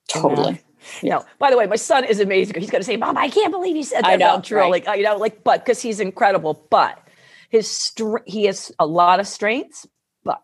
Totally. 0.09 0.61
You 1.03 1.11
know, 1.11 1.25
by 1.39 1.51
the 1.51 1.57
way, 1.57 1.67
my 1.67 1.77
son 1.77 2.05
is 2.05 2.21
amazing. 2.21 2.61
He's 2.61 2.71
going 2.71 2.81
to 2.81 2.87
say, 2.87 2.97
"Mom, 2.97 3.17
I 3.17 3.29
can't 3.29 3.53
believe 3.53 3.77
he 3.77 3.83
said 3.83 4.05
that 4.05 4.13
I 4.13 4.17
know, 4.17 4.35
about 4.35 4.45
drill." 4.45 4.65
right? 4.65 4.71
Like, 4.71 4.89
uh, 4.89 4.93
you 4.93 5.05
know, 5.05 5.17
like, 5.17 5.45
but 5.45 5.65
because 5.65 5.81
he's 5.81 6.01
incredible. 6.01 6.67
But 6.71 6.99
his 7.49 7.71
str- 7.71 8.25
he 8.27 8.45
has 8.45 8.73
a 8.79 8.87
lot 8.87 9.21
of 9.21 9.27
strengths, 9.27 9.87
but 10.25 10.43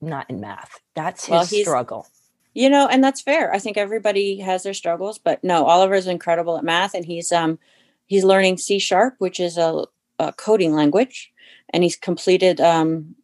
not 0.00 0.28
in 0.30 0.40
math. 0.40 0.80
That's 0.94 1.24
his 1.24 1.32
Well, 1.32 1.44
struggle. 1.44 2.06
You 2.52 2.68
know, 2.68 2.88
and 2.88 3.02
that's 3.02 3.20
fair. 3.20 3.52
I 3.54 3.58
think 3.58 3.76
everybody 3.76 4.40
has 4.40 4.64
their 4.64 4.74
struggles, 4.74 5.18
but 5.18 5.42
no, 5.44 5.66
Oliver 5.66 5.94
is 5.94 6.08
incredible 6.08 6.58
at 6.58 6.64
math, 6.64 6.94
and 6.94 7.04
he's 7.04 7.30
um 7.32 7.58
he's 8.06 8.24
learning 8.24 8.58
C 8.58 8.78
sharp, 8.78 9.14
which 9.18 9.38
is 9.38 9.56
a, 9.56 9.84
a 10.18 10.32
coding 10.32 10.74
language, 10.74 11.32
and 11.70 11.82
he's 11.82 11.96
completed 11.96 12.60
um 12.60 13.14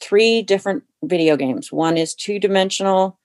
three 0.00 0.42
different 0.42 0.84
video 1.02 1.36
games. 1.36 1.70
One 1.70 1.96
is 1.96 2.14
two 2.14 2.38
dimensional 2.38 3.18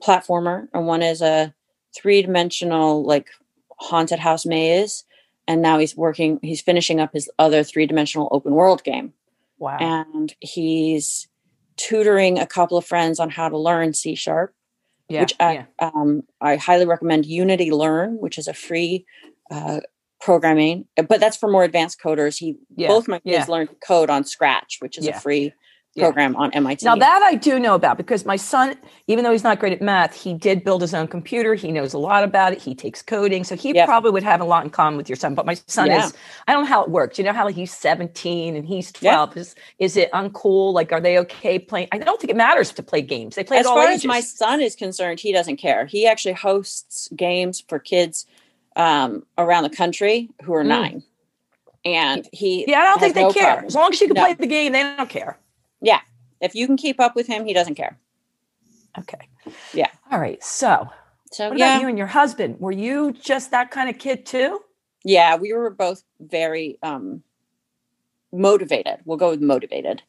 platformer, 0.00 0.68
and 0.74 0.86
one 0.86 1.02
is 1.02 1.22
a 1.22 1.54
three 1.96 2.22
dimensional 2.22 3.04
like 3.04 3.28
haunted 3.78 4.18
house 4.18 4.44
maze. 4.46 5.04
And 5.48 5.62
now 5.62 5.78
he's 5.78 5.96
working. 5.96 6.40
He's 6.42 6.60
finishing 6.60 7.00
up 7.00 7.12
his 7.12 7.30
other 7.38 7.62
three 7.62 7.86
dimensional 7.86 8.28
open 8.32 8.52
world 8.52 8.82
game 8.82 9.12
Wow. 9.58 9.78
and 9.80 10.34
he's 10.40 11.28
tutoring 11.76 12.38
a 12.38 12.46
couple 12.46 12.76
of 12.76 12.84
friends 12.84 13.20
on 13.20 13.30
how 13.30 13.48
to 13.48 13.56
learn 13.58 13.92
C 13.94 14.14
sharp, 14.14 14.54
yeah. 15.08 15.20
which 15.20 15.34
I, 15.38 15.52
yeah. 15.52 15.64
um, 15.78 16.22
I 16.40 16.56
highly 16.56 16.86
recommend 16.86 17.26
Unity 17.26 17.70
Learn, 17.70 18.16
which 18.18 18.38
is 18.38 18.48
a 18.48 18.54
free 18.54 19.06
uh, 19.50 19.80
programming, 20.20 20.86
but 20.96 21.20
that's 21.20 21.36
for 21.36 21.48
more 21.50 21.64
advanced 21.64 22.00
coders. 22.00 22.38
He 22.38 22.56
Yeah. 22.74 22.88
both 22.88 23.06
my 23.08 23.20
kids 23.20 23.48
learned 23.48 23.68
to 23.70 23.76
code 23.76 24.10
on 24.10 24.24
Scratch, 24.24 24.78
which 24.80 24.98
is 24.98 25.06
a 25.06 25.12
free 25.12 25.52
Yeah. 25.96 26.04
program 26.04 26.36
on 26.36 26.50
MIT. 26.52 26.84
Now 26.84 26.94
that 26.94 27.22
I 27.22 27.34
do 27.36 27.58
know 27.58 27.74
about 27.74 27.96
because 27.96 28.26
my 28.26 28.36
son, 28.36 28.76
even 29.06 29.24
though 29.24 29.32
he's 29.32 29.42
not 29.42 29.58
great 29.58 29.72
at 29.72 29.80
math, 29.80 30.14
he 30.14 30.34
did 30.34 30.62
build 30.62 30.82
his 30.82 30.92
own 30.92 31.08
computer. 31.08 31.54
He 31.54 31.72
knows 31.72 31.94
a 31.94 31.98
lot 31.98 32.22
about 32.22 32.52
it. 32.52 32.60
He 32.60 32.74
takes 32.74 33.00
coding, 33.00 33.44
so 33.44 33.56
he 33.56 33.72
Yep. 33.74 33.86
probably 33.88 34.10
would 34.10 34.22
have 34.22 34.42
a 34.42 34.44
lot 34.44 34.62
in 34.62 34.68
common 34.70 34.98
with 34.98 35.08
your 35.08 35.16
son. 35.16 35.34
But 35.34 35.46
my 35.46 35.54
son 35.66 35.86
Yeah. 35.86 36.04
is, 36.06 36.12
I 36.46 36.52
don't 36.52 36.64
know 36.64 36.68
how 36.68 36.84
it 36.84 36.90
works. 36.90 37.16
You 37.18 37.24
know 37.24 37.32
how 37.32 37.46
like 37.46 37.54
he's 37.54 37.72
seventeen 37.72 38.54
and 38.56 38.66
he's 38.66 38.92
Yeah. 39.00 39.12
twelve. 39.12 39.36
Is 39.38 39.54
is 39.78 39.96
it 39.96 40.12
uncool? 40.12 40.74
Like, 40.74 40.92
are 40.92 41.00
they 41.00 41.18
okay 41.20 41.58
playing? 41.58 41.88
I 41.92 41.98
don't 41.98 42.20
think 42.20 42.30
it 42.30 42.36
matters 42.36 42.72
to 42.72 42.82
play 42.82 43.00
games. 43.00 43.34
They 43.34 43.44
play 43.44 43.58
as 43.58 43.66
far 43.66 43.82
ages. 43.88 44.02
as 44.02 44.04
my 44.04 44.20
son 44.20 44.60
is 44.60 44.76
concerned, 44.76 45.18
he 45.20 45.32
doesn't 45.32 45.56
care. 45.56 45.86
He 45.86 46.06
actually 46.06 46.34
hosts 46.34 47.08
games 47.16 47.64
for 47.66 47.78
kids 47.78 48.26
um, 48.76 49.24
around 49.38 49.62
the 49.62 49.70
country 49.70 50.28
who 50.42 50.52
are 50.52 50.62
Mm. 50.62 50.66
nine, 50.68 51.02
and 51.86 52.28
he 52.32 52.66
yeah, 52.68 52.80
I 52.80 52.84
don't 52.84 53.00
think 53.00 53.14
they 53.14 53.22
no 53.22 53.32
care. 53.32 53.44
problem. 53.44 53.64
As 53.66 53.74
long 53.74 53.90
as 53.94 54.00
you 54.02 54.08
can 54.08 54.14
No. 54.16 54.20
play 54.24 54.34
the 54.34 54.46
game, 54.46 54.72
they 54.72 54.82
don't 54.82 55.08
care. 55.08 55.38
Yeah, 55.80 56.00
if 56.40 56.54
you 56.54 56.66
can 56.66 56.76
keep 56.76 57.00
up 57.00 57.14
with 57.14 57.26
him, 57.26 57.44
he 57.46 57.52
doesn't 57.52 57.74
care. 57.74 57.98
Okay. 58.98 59.28
Yeah. 59.74 59.90
All 60.10 60.18
right. 60.18 60.42
So, 60.42 60.88
So 61.32 61.50
what 61.50 61.58
yeah, 61.58 61.74
about 61.74 61.82
you 61.82 61.88
and 61.88 61.98
your 61.98 62.06
husband? 62.06 62.58
Were 62.60 62.72
you 62.72 63.12
just 63.12 63.50
that 63.50 63.70
kind 63.70 63.88
of 63.90 63.98
kid 63.98 64.24
too? 64.26 64.60
yeah, 65.04 65.36
we 65.36 65.52
were 65.52 65.70
both 65.70 66.02
very 66.18 66.78
um, 66.82 67.22
motivated. 68.32 68.96
We'll 69.04 69.18
go 69.18 69.30
with 69.30 69.40
motivated. 69.40 70.02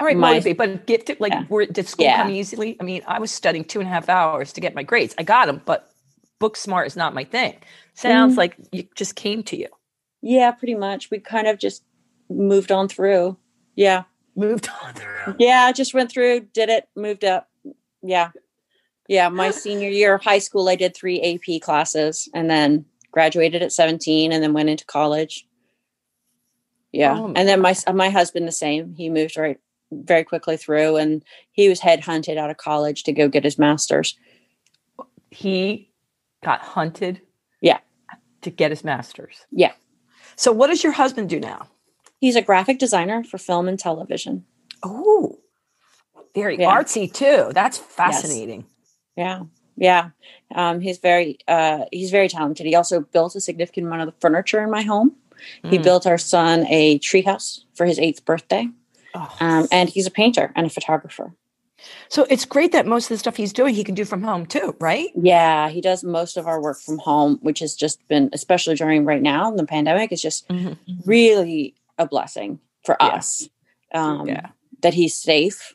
All 0.00 0.06
right, 0.06 0.16
My- 0.16 0.34
motivate, 0.34 0.56
but 0.56 0.86
gifted. 0.86 1.20
Like, 1.20 1.32
Yeah. 1.32 1.44
were, 1.48 1.66
did 1.66 1.86
school 1.88 2.06
Yeah. 2.06 2.22
come 2.22 2.30
easily? 2.32 2.76
I 2.80 2.84
mean, 2.84 3.02
I 3.06 3.18
was 3.18 3.30
studying 3.30 3.64
two 3.64 3.80
and 3.80 3.88
a 3.88 3.92
half 3.92 4.08
hours 4.08 4.52
to 4.54 4.60
get 4.60 4.74
my 4.74 4.82
grades. 4.82 5.14
I 5.18 5.22
got 5.24 5.46
them, 5.46 5.60
but 5.66 5.90
book 6.38 6.56
smart 6.56 6.86
is 6.86 6.96
not 6.96 7.14
my 7.14 7.24
thing. 7.24 7.56
Sounds 7.94 8.34
Mm. 8.34 8.38
like 8.38 8.56
it 8.72 8.94
just 8.94 9.16
came 9.16 9.42
to 9.44 9.56
you. 9.56 9.68
Yeah, 10.22 10.52
pretty 10.52 10.76
much. 10.76 11.10
We 11.10 11.18
kind 11.18 11.46
of 11.48 11.58
just 11.58 11.82
moved 12.30 12.70
on 12.72 12.88
through. 12.88 13.36
Yeah, 13.74 14.04
Moved 14.38 14.68
on 14.82 14.94
through. 14.94 15.34
yeah, 15.38 15.72
just 15.72 15.94
went 15.94 16.10
through, 16.10 16.40
did 16.54 16.68
it, 16.68 16.88
moved 16.94 17.24
up. 17.24 17.48
Yeah, 18.02 18.30
yeah. 19.08 19.28
My 19.28 19.50
senior 19.64 19.88
year 19.88 20.14
of 20.14 20.22
high 20.22 20.38
school, 20.38 20.68
I 20.68 20.76
did 20.76 20.94
three 20.96 21.20
AP 21.20 21.60
classes, 21.60 22.28
and 22.32 22.48
then 22.48 22.84
graduated 23.10 23.62
at 23.62 23.72
seventeen, 23.72 24.30
and 24.32 24.42
then 24.42 24.52
went 24.52 24.68
into 24.70 24.84
college. 24.86 25.44
Yeah, 26.92 27.18
Oh, 27.18 27.32
and 27.34 27.48
then 27.48 27.60
my 27.60 27.74
my 27.92 28.10
husband 28.10 28.46
the 28.46 28.52
same. 28.52 28.94
He 28.96 29.10
moved 29.10 29.36
right 29.36 29.58
very 29.90 30.22
quickly 30.24 30.56
through, 30.56 30.96
and 30.96 31.24
he 31.50 31.68
was 31.68 31.80
headhunted 31.80 32.36
out 32.36 32.50
of 32.50 32.58
college 32.58 33.02
to 33.04 33.12
go 33.12 33.28
get 33.28 33.44
his 33.44 33.58
master's. 33.58 34.16
He 35.30 35.90
got 36.44 36.60
hunted. 36.60 37.20
Yeah. 37.60 37.78
To 38.42 38.50
get 38.50 38.70
his 38.70 38.84
master's. 38.84 39.44
Yeah. 39.50 39.72
So, 40.36 40.52
what 40.52 40.68
does 40.68 40.84
your 40.84 40.92
husband 40.92 41.28
do 41.28 41.40
now? 41.40 41.68
He's 42.20 42.36
a 42.36 42.42
graphic 42.42 42.78
designer 42.78 43.22
for 43.24 43.38
film 43.38 43.68
and 43.68 43.78
television. 43.78 44.44
Oh, 44.82 45.38
very 46.34 46.58
Yeah. 46.58 46.70
artsy 46.74 47.12
too. 47.12 47.50
That's 47.52 47.78
fascinating. 47.78 48.66
Yeah, 49.16 49.42
yeah. 49.76 50.10
Um, 50.54 50.80
he's 50.80 50.98
very 50.98 51.38
uh, 51.48 51.84
he's 51.92 52.10
very 52.10 52.28
talented. 52.28 52.66
He 52.66 52.74
also 52.74 53.00
built 53.00 53.34
a 53.36 53.40
significant 53.40 53.86
amount 53.86 54.02
of 54.02 54.06
the 54.14 54.20
furniture 54.20 54.62
in 54.62 54.70
my 54.70 54.82
home. 54.82 55.12
He 55.64 55.78
Mm. 55.78 55.82
built 55.84 56.06
our 56.06 56.18
son 56.18 56.66
a 56.68 56.98
treehouse 56.98 57.60
for 57.74 57.86
his 57.86 57.98
eighth 58.00 58.24
birthday, 58.24 58.68
Oh. 59.14 59.36
um, 59.40 59.68
and 59.70 59.88
he's 59.88 60.06
a 60.06 60.10
painter 60.10 60.52
and 60.56 60.66
a 60.66 60.70
photographer. 60.70 61.32
So 62.08 62.26
it's 62.28 62.44
great 62.44 62.72
that 62.72 62.86
most 62.86 63.04
of 63.04 63.10
the 63.10 63.18
stuff 63.18 63.36
he's 63.36 63.52
doing 63.52 63.72
he 63.76 63.84
can 63.84 63.94
do 63.94 64.04
from 64.04 64.24
home 64.24 64.46
too, 64.46 64.74
right? 64.80 65.10
Yeah, 65.14 65.68
he 65.68 65.80
does 65.80 66.02
most 66.02 66.36
of 66.36 66.48
our 66.48 66.60
work 66.60 66.80
from 66.80 66.98
home, 66.98 67.38
which 67.40 67.60
has 67.60 67.76
just 67.76 68.06
been, 68.08 68.30
especially 68.32 68.74
during 68.74 69.04
right 69.04 69.22
now 69.22 69.48
in 69.48 69.56
the 69.56 69.64
pandemic, 69.64 70.10
is 70.10 70.20
just 70.20 70.44
really 71.04 71.74
a 71.98 72.06
blessing 72.06 72.60
for 72.84 72.96
Yeah. 73.00 73.06
us. 73.08 73.48
Um, 73.94 74.26
Yeah. 74.28 74.46
that 74.82 74.94
he's 74.94 75.14
safe. 75.14 75.74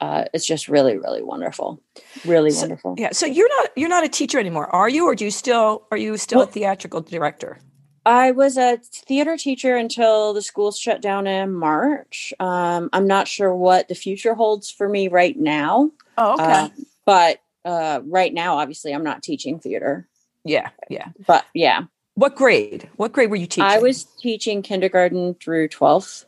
Uh, 0.00 0.24
it's 0.34 0.44
just 0.44 0.68
really, 0.68 0.96
really 0.98 1.22
wonderful. 1.22 1.80
Really 2.24 2.50
So- 2.50 2.62
wonderful. 2.62 2.94
Yeah. 2.98 3.10
So 3.12 3.24
you're 3.26 3.48
not 3.60 3.70
you're 3.76 3.88
not 3.88 4.04
a 4.04 4.08
teacher 4.08 4.38
anymore, 4.40 4.66
are 4.74 4.88
you? 4.88 5.04
Or 5.06 5.14
do 5.14 5.24
you 5.24 5.30
still 5.30 5.86
are 5.90 5.96
you 5.96 6.16
still 6.16 6.38
Well- 6.40 6.48
a 6.48 6.50
theatrical 6.50 7.00
director? 7.02 7.58
I 8.04 8.32
was 8.32 8.56
a 8.56 8.78
theater 8.78 9.36
teacher 9.36 9.76
until 9.76 10.32
the 10.32 10.42
schools 10.42 10.76
shut 10.76 11.00
down 11.00 11.28
in 11.28 11.52
March. 11.52 12.34
Um, 12.40 12.90
I'm 12.92 13.06
not 13.06 13.28
sure 13.28 13.54
what 13.54 13.86
the 13.86 13.94
future 13.94 14.34
holds 14.34 14.68
for 14.72 14.88
me 14.88 15.06
right 15.06 15.38
now. 15.38 15.92
Oh, 16.18 16.32
okay. 16.34 16.42
Uh, 16.44 16.68
but 17.04 17.38
uh, 17.64 18.00
right 18.04 18.34
now, 18.34 18.58
obviously, 18.58 18.92
I'm 18.92 19.04
not 19.04 19.22
teaching 19.22 19.60
theater. 19.60 20.08
yeah, 20.44 20.70
yeah. 20.90 21.10
But 21.28 21.44
yeah, 21.54 21.82
What 22.14 22.34
grade? 22.34 22.88
What 22.96 23.12
grade 23.12 23.30
were 23.30 23.36
you 23.36 23.46
teaching? 23.46 23.64
I 23.64 23.78
was 23.78 24.04
teaching 24.04 24.62
kindergarten 24.62 25.34
through 25.34 25.68
12th. 25.68 26.26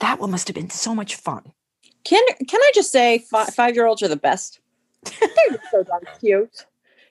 That 0.00 0.20
one 0.20 0.30
must 0.30 0.46
have 0.46 0.54
been 0.54 0.70
so 0.70 0.94
much 0.94 1.16
fun. 1.16 1.52
Kinder, 2.08 2.34
can 2.48 2.60
I 2.60 2.70
just 2.74 2.92
say, 2.92 3.18
fi- 3.18 3.46
five 3.46 3.74
year 3.74 3.86
olds 3.86 4.02
are 4.02 4.08
the 4.08 4.16
best? 4.16 4.60
They're 5.04 5.58
so 5.70 5.82
darn 5.82 6.02
cute. 6.20 6.66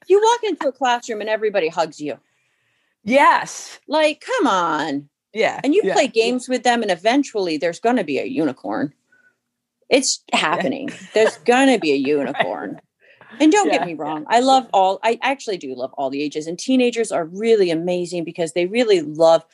You 0.07 0.21
walk 0.21 0.43
into 0.49 0.69
a 0.69 0.71
classroom 0.71 1.19
and 1.19 1.29
everybody 1.29 1.67
hugs 1.67 1.99
you. 1.99 2.17
Yes. 3.03 3.79
Like, 3.88 4.21
come 4.21 4.47
on. 4.47 5.10
Yeah. 5.33 5.60
and 5.63 5.75
you 5.75 5.81
yeah. 5.83 5.93
play 5.93 6.07
games 6.07 6.47
with 6.47 6.63
them 6.63 6.81
and 6.81 6.89
eventually 6.89 7.57
there's 7.57 7.79
going 7.79 7.97
to 7.97 8.03
be 8.03 8.17
a 8.17 8.25
unicorn 8.25 8.93
it's 9.89 10.23
happening 10.33 10.89
there's 11.13 11.38
going 11.39 11.67
to 11.67 11.79
be 11.79 11.91
a 11.91 11.95
unicorn 12.13 12.81
and 13.39 13.52
don't 13.52 13.67
Yeah, 13.67 13.78
get 13.78 13.86
me 13.86 13.93
wrong 13.93 14.26
i 14.30 14.39
love 14.39 14.67
all 14.73 15.00
i 15.04 15.19
actually 15.21 15.58
do 15.58 15.73
love 15.76 15.93
all 15.93 16.10
the 16.10 16.21
ages 16.21 16.47
and 16.47 16.58
teenagers 16.60 17.12
are 17.12 17.26
really 17.26 17.71
amazing 17.71 18.23
because 18.23 18.54
they 18.54 18.65
really 18.65 19.02
love 19.02 19.45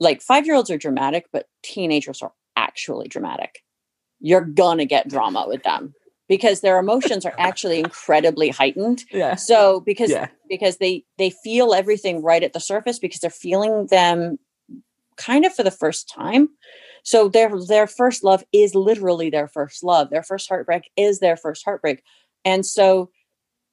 like 0.00 0.20
five 0.22 0.46
year 0.46 0.54
olds 0.54 0.70
are 0.70 0.78
dramatic 0.78 1.26
but 1.32 1.48
teenagers 1.62 2.22
are 2.22 2.32
actually 2.56 3.08
dramatic 3.08 3.62
you're 4.20 4.40
gonna 4.44 4.84
get 4.86 5.08
drama 5.08 5.44
with 5.48 5.62
them 5.62 5.94
because 6.28 6.60
their 6.60 6.78
emotions 6.78 7.24
are 7.24 7.34
actually 7.38 7.78
incredibly 7.78 8.48
heightened 8.48 9.04
Yeah. 9.12 9.34
so 9.36 9.80
because 9.80 10.10
Yeah. 10.10 10.28
because 10.48 10.76
they 10.78 11.04
they 11.18 11.30
feel 11.30 11.74
everything 11.74 12.22
right 12.22 12.42
at 12.42 12.52
the 12.52 12.60
surface 12.60 12.98
because 12.98 13.20
they're 13.20 13.30
feeling 13.30 13.86
them 13.86 14.38
kind 15.16 15.44
of 15.46 15.54
for 15.54 15.62
the 15.62 15.70
first 15.70 16.08
time 16.08 16.48
So 17.02 17.28
their 17.28 17.50
their 17.66 17.86
first 17.86 18.24
love 18.24 18.44
is 18.52 18.74
literally 18.74 19.30
their 19.30 19.48
first 19.48 19.84
love. 19.84 20.10
Their 20.10 20.24
first 20.24 20.48
heartbreak 20.48 20.90
is 20.96 21.20
their 21.20 21.36
first 21.36 21.64
heartbreak. 21.64 22.02
And 22.46 22.64
so 22.64 23.10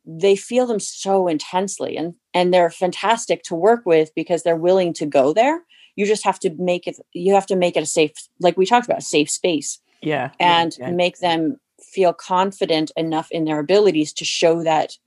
they 0.06 0.36
feel 0.36 0.66
them 0.68 0.82
so 0.82 1.30
intensely 1.30 1.96
and 1.96 2.16
and 2.34 2.54
they're 2.54 2.70
fantastic 2.70 3.44
to 3.44 3.56
work 3.56 3.86
with 3.86 4.14
because 4.16 4.44
they're 4.44 4.58
willing 4.58 4.92
to 4.96 5.06
go 5.06 5.32
there. 5.34 5.62
You 5.96 6.06
just 6.06 6.26
have 6.26 6.40
to 6.40 6.50
make 6.58 6.88
it 6.88 6.98
you 7.14 7.34
have 7.36 7.46
to 7.48 7.56
make 7.56 7.78
it 7.78 7.84
a 7.84 7.86
safe 7.86 8.12
like 8.40 8.58
we 8.58 8.66
talked 8.66 8.86
about, 8.86 8.98
a 9.00 9.02
safe 9.02 9.30
space 9.30 9.80
Yeah. 10.02 10.32
and 10.40 10.76
yeah. 10.78 10.92
make 10.92 11.20
them 11.20 11.58
feel 11.82 12.12
confident 12.14 12.92
enough 12.98 13.30
in 13.32 13.46
their 13.46 13.60
abilities 13.60 14.12
to 14.14 14.26
show 14.26 14.64
that 14.64 14.98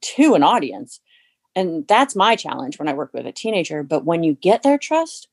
to 0.00 0.34
an 0.34 0.42
audience. 0.42 1.00
And 1.56 1.86
that's 1.88 2.14
my 2.14 2.36
challenge 2.36 2.78
when 2.78 2.88
I 2.88 2.94
work 2.94 3.10
with 3.12 3.26
a 3.26 3.32
teenager. 3.32 3.82
But 3.82 4.04
when 4.04 4.22
you 4.22 4.34
get 4.34 4.62
their 4.62 4.78
trust, 4.78 5.28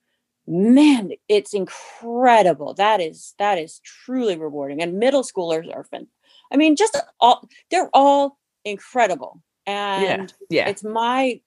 man, 0.48 1.12
it's 1.30 1.54
incredible. 1.54 2.74
That 2.74 3.00
is 3.00 3.36
that 3.38 3.58
is 3.60 3.80
truly 3.84 4.36
rewarding. 4.36 4.82
And 4.82 4.98
middle 5.00 5.24
schoolers 5.24 5.74
are 5.74 5.84
fun. 5.84 6.08
I 6.52 6.58
mean, 6.58 6.76
just 6.76 6.98
all 7.20 7.48
they're 7.72 7.90
all 7.94 8.38
incredible. 8.64 9.42
And 9.66 10.34
yeah. 10.50 10.68
it's 10.68 10.84
my 10.84 11.42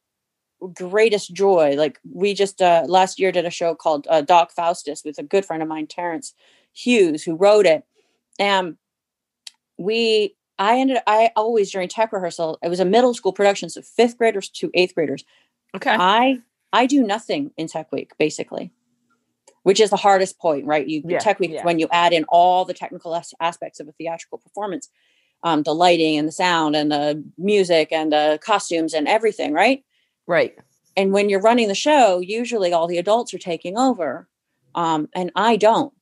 greatest 0.74 1.32
joy. 1.32 1.74
Like 1.76 2.00
we 2.12 2.34
just 2.34 2.60
uh, 2.60 2.84
last 2.86 3.18
year 3.18 3.32
did 3.32 3.46
a 3.46 3.50
show 3.50 3.74
called 3.74 4.06
uh, 4.10 4.22
Doc 4.22 4.50
Faustus 4.50 5.02
with 5.04 5.18
a 5.18 5.22
good 5.22 5.44
friend 5.44 5.62
of 5.62 5.68
mine, 5.68 5.86
Terrence 5.86 6.34
Hughes, 6.72 7.22
who 7.22 7.36
wrote 7.36 7.66
it. 7.66 7.84
And 8.38 8.76
we, 9.76 10.34
I 10.58 10.78
ended, 10.78 10.98
I 11.06 11.30
always 11.36 11.70
during 11.70 11.88
tech 11.88 12.12
rehearsal, 12.12 12.58
it 12.62 12.68
was 12.68 12.80
a 12.80 12.84
middle 12.84 13.14
school 13.14 13.32
production, 13.32 13.70
so 13.70 13.82
fifth 13.82 14.18
graders 14.18 14.48
to 14.50 14.70
eighth 14.74 14.94
graders. 14.94 15.24
Okay. 15.76 15.94
I, 15.98 16.40
I 16.72 16.86
do 16.86 17.02
nothing 17.02 17.52
in 17.56 17.68
tech 17.68 17.92
week 17.92 18.12
basically, 18.18 18.72
which 19.68 19.80
is 19.84 19.90
the 19.90 19.96
hardest 20.06 20.34
point, 20.38 20.64
right? 20.72 20.86
You 20.92 21.02
Yeah, 21.04 21.18
tech 21.18 21.38
week 21.40 21.50
yeah. 21.52 21.64
when 21.68 21.78
you 21.78 21.88
add 21.92 22.12
in 22.18 22.24
all 22.38 22.64
the 22.64 22.72
technical 22.82 23.14
as- 23.14 23.34
aspects 23.38 23.80
of 23.80 23.86
a 23.86 23.92
theatrical 23.92 24.38
performance, 24.38 24.88
um, 25.42 25.62
the 25.62 25.74
lighting 25.74 26.16
and 26.18 26.26
the 26.26 26.32
sound 26.32 26.74
and 26.74 26.90
the 26.90 27.22
music 27.36 27.86
and 27.92 28.10
the 28.16 28.38
costumes 28.42 28.94
and 28.94 29.06
everything, 29.06 29.52
right? 29.52 29.84
right. 30.26 30.52
and 30.96 31.12
when 31.12 31.28
you're 31.28 31.46
running 31.50 31.68
the 31.68 31.74
show 31.88 32.04
usually 32.38 32.72
all 32.72 32.86
the 32.88 32.98
adults 33.04 33.30
are 33.34 33.38
taking 33.52 33.74
over 33.88 34.10
um, 34.82 35.00
and 35.18 35.28
i 35.48 35.52
don't 35.56 35.92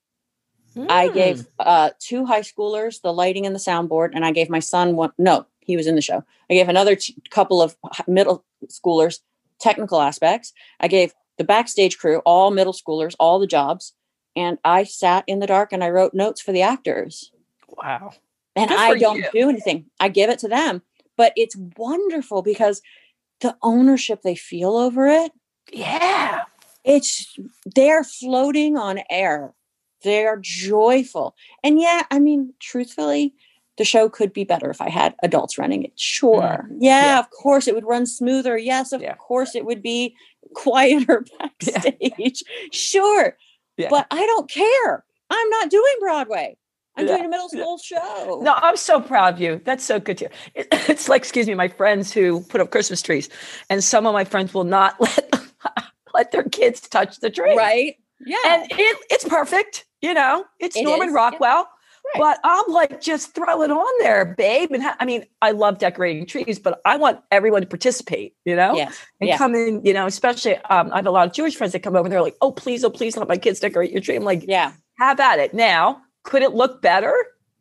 i 1.00 1.09
Mm. 1.09 1.14
gave 1.22 1.37
uh, 1.59 1.90
two 2.09 2.22
high 2.31 2.42
schoolers 2.50 2.94
the 3.07 3.12
lighting 3.22 3.46
and 3.46 3.55
the 3.59 3.64
soundboard 3.70 4.11
and 4.14 4.22
i 4.29 4.33
gave 4.38 4.48
my 4.57 4.62
son 4.72 4.87
one 5.02 5.12
no 5.18 5.37
he 5.68 5.76
was 5.76 5.87
in 5.90 5.96
the 5.98 6.07
show 6.11 6.18
i 6.50 6.55
gave 6.59 6.68
another 6.68 6.94
t- 6.96 7.14
couple 7.38 7.59
of 7.64 7.76
middle 8.18 8.38
schoolers 8.79 9.16
technical 9.66 10.00
aspects 10.11 10.52
i 10.85 10.88
gave 10.96 11.11
the 11.38 11.44
backstage 11.44 11.99
crew 11.99 12.18
all 12.25 12.51
middle 12.51 12.72
schoolers 12.72 13.14
all 13.18 13.38
the 13.38 13.46
jobs 13.46 13.92
and 14.35 14.59
i 14.64 14.83
sat 14.85 15.25
in 15.27 15.38
the 15.38 15.46
dark 15.46 15.72
and 15.72 15.83
i 15.85 15.88
wrote 15.90 16.14
notes 16.14 16.40
for 16.40 16.53
the 16.53 16.62
actors 16.62 17.31
Wow. 17.68 18.12
and 18.55 18.70
Good 18.70 18.79
I 18.79 18.99
don't 18.99 19.18
you. 19.18 19.29
do 19.33 19.49
anything. 19.51 19.87
I 20.01 20.09
give 20.09 20.31
it 20.31 20.38
to 20.38 20.49
them. 20.49 20.81
But 21.16 21.33
it's 21.37 21.57
wonderful 21.77 22.40
because 22.40 22.81
the 23.40 23.57
ownership 23.62 24.22
they 24.22 24.35
feel 24.37 24.77
over 24.77 25.07
it, 25.09 25.33
Yeah. 25.72 26.42
it's 26.85 27.37
they're 27.75 28.05
floating 28.05 28.79
on 28.79 29.01
air. 29.11 29.53
They're 30.05 30.38
joyful. 30.40 31.35
And 31.64 31.79
yeah, 31.81 32.05
I 32.11 32.18
mean, 32.18 32.55
truthfully, 32.61 33.35
the 33.77 33.85
show 33.85 34.09
could 34.09 34.33
be 34.33 34.44
better 34.44 34.70
if 34.70 34.81
I 34.81 34.88
had 34.88 35.14
adults 35.22 35.59
running 35.59 35.83
it. 35.83 35.92
Sure. 35.99 36.66
Mm. 36.70 36.77
Yeah, 36.81 37.05
Yeah. 37.07 37.18
of 37.18 37.29
course 37.31 37.66
it 37.68 37.75
would 37.75 37.85
run 37.87 38.07
smoother. 38.07 38.57
Yes, 38.57 38.92
of 38.92 39.03
Yeah. 39.03 39.16
course 39.16 39.55
it 39.55 39.66
would 39.66 39.83
be 39.83 40.14
quieter 40.56 41.24
Yeah. 41.40 41.48
backstage. 41.72 42.42
Sure. 42.72 43.36
Yeah. 43.76 43.88
But 43.90 44.06
I 44.10 44.24
don't 44.26 44.50
care. 44.50 45.04
I'm 45.30 45.50
not 45.50 45.70
doing 45.70 45.94
Broadway. 46.00 46.56
I'm 46.96 47.06
Yeah. 47.06 47.16
doing 47.16 47.26
a 47.26 47.28
middle 47.28 47.48
school 47.50 47.78
show. 47.78 48.40
No, 48.42 48.54
I'm 48.56 48.76
so 48.76 49.00
proud 49.00 49.34
of 49.34 49.40
you. 49.40 49.60
That's 49.64 49.84
so 49.84 50.00
good 50.00 50.18
to 50.18 50.24
hear. 50.24 50.32
It- 50.54 50.68
It's 50.88 51.08
like, 51.08 51.20
excuse 51.22 51.46
me, 51.46 51.54
my 51.54 51.68
friends 51.68 52.12
who 52.12 52.40
put 52.44 52.60
up 52.60 52.70
Christmas 52.70 53.02
trees, 53.02 53.28
and 53.68 53.84
some 53.84 54.06
of 54.06 54.14
my 54.14 54.24
friends 54.24 54.54
will 54.54 54.64
not 54.64 54.98
let 55.00 55.32
let 56.14 56.32
their 56.32 56.44
kids 56.44 56.80
touch 56.80 57.20
the 57.20 57.28
tree. 57.30 57.54
right? 57.56 57.96
Yeah. 58.24 58.36
And 58.46 58.66
it, 58.70 58.96
it's 59.10 59.24
perfect. 59.24 59.84
You 60.00 60.14
know, 60.14 60.44
it's 60.58 60.76
It 60.76 60.84
Norman 60.84 61.08
is, 61.08 61.12
yeah. 61.12 61.16
Rockwell. 61.20 61.68
Right. 62.14 62.20
But 62.20 62.40
I'm 62.44 62.72
like, 62.72 63.00
just 63.00 63.34
throw 63.34 63.62
it 63.62 63.70
on 63.70 63.92
there, 64.00 64.24
babe. 64.24 64.70
And 64.70 64.82
ha- 64.82 64.96
I 65.00 65.04
mean, 65.04 65.24
I 65.42 65.50
love 65.50 65.78
decorating 65.78 66.24
trees, 66.26 66.58
but 66.58 66.80
I 66.84 66.96
want 66.96 67.20
everyone 67.30 67.62
to 67.62 67.66
participate, 67.66 68.34
you 68.44 68.54
know? 68.54 68.74
yes. 68.76 68.96
and 69.20 69.28
yeah. 69.28 69.36
come 69.38 69.54
in, 69.54 69.84
you 69.84 69.92
know, 69.92 70.06
especially 70.06 70.56
um, 70.56 70.90
I 70.92 70.96
have 70.96 71.06
a 71.06 71.10
lot 71.10 71.26
of 71.26 71.32
Jewish 71.34 71.56
friends 71.56 71.72
that 71.72 71.80
come 71.80 71.96
over 71.96 72.04
and 72.06 72.12
they're 72.12 72.22
like, 72.22 72.36
oh, 72.40 72.52
please, 72.52 72.84
oh, 72.84 72.90
please 72.90 73.16
let 73.16 73.28
my 73.28 73.36
kids 73.36 73.60
decorate 73.60 73.90
your 73.90 74.00
tree. 74.00 74.16
I'm 74.16 74.24
like, 74.24 74.44
Yeah. 74.46 74.72
have 74.98 75.18
at 75.20 75.38
it. 75.40 75.52
Now, 75.52 76.00
could 76.22 76.42
it 76.42 76.52
look 76.54 76.80
better? 76.80 77.12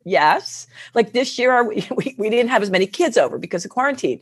Yes. 0.04 0.66
Like 0.94 1.12
this 1.12 1.38
year, 1.38 1.64
we, 1.68 1.86
we, 1.94 2.14
we 2.18 2.30
didn't 2.30 2.50
have 2.50 2.62
as 2.62 2.70
many 2.70 2.86
kids 2.86 3.16
over 3.16 3.38
because 3.38 3.64
of 3.64 3.70
quarantine. 3.72 4.20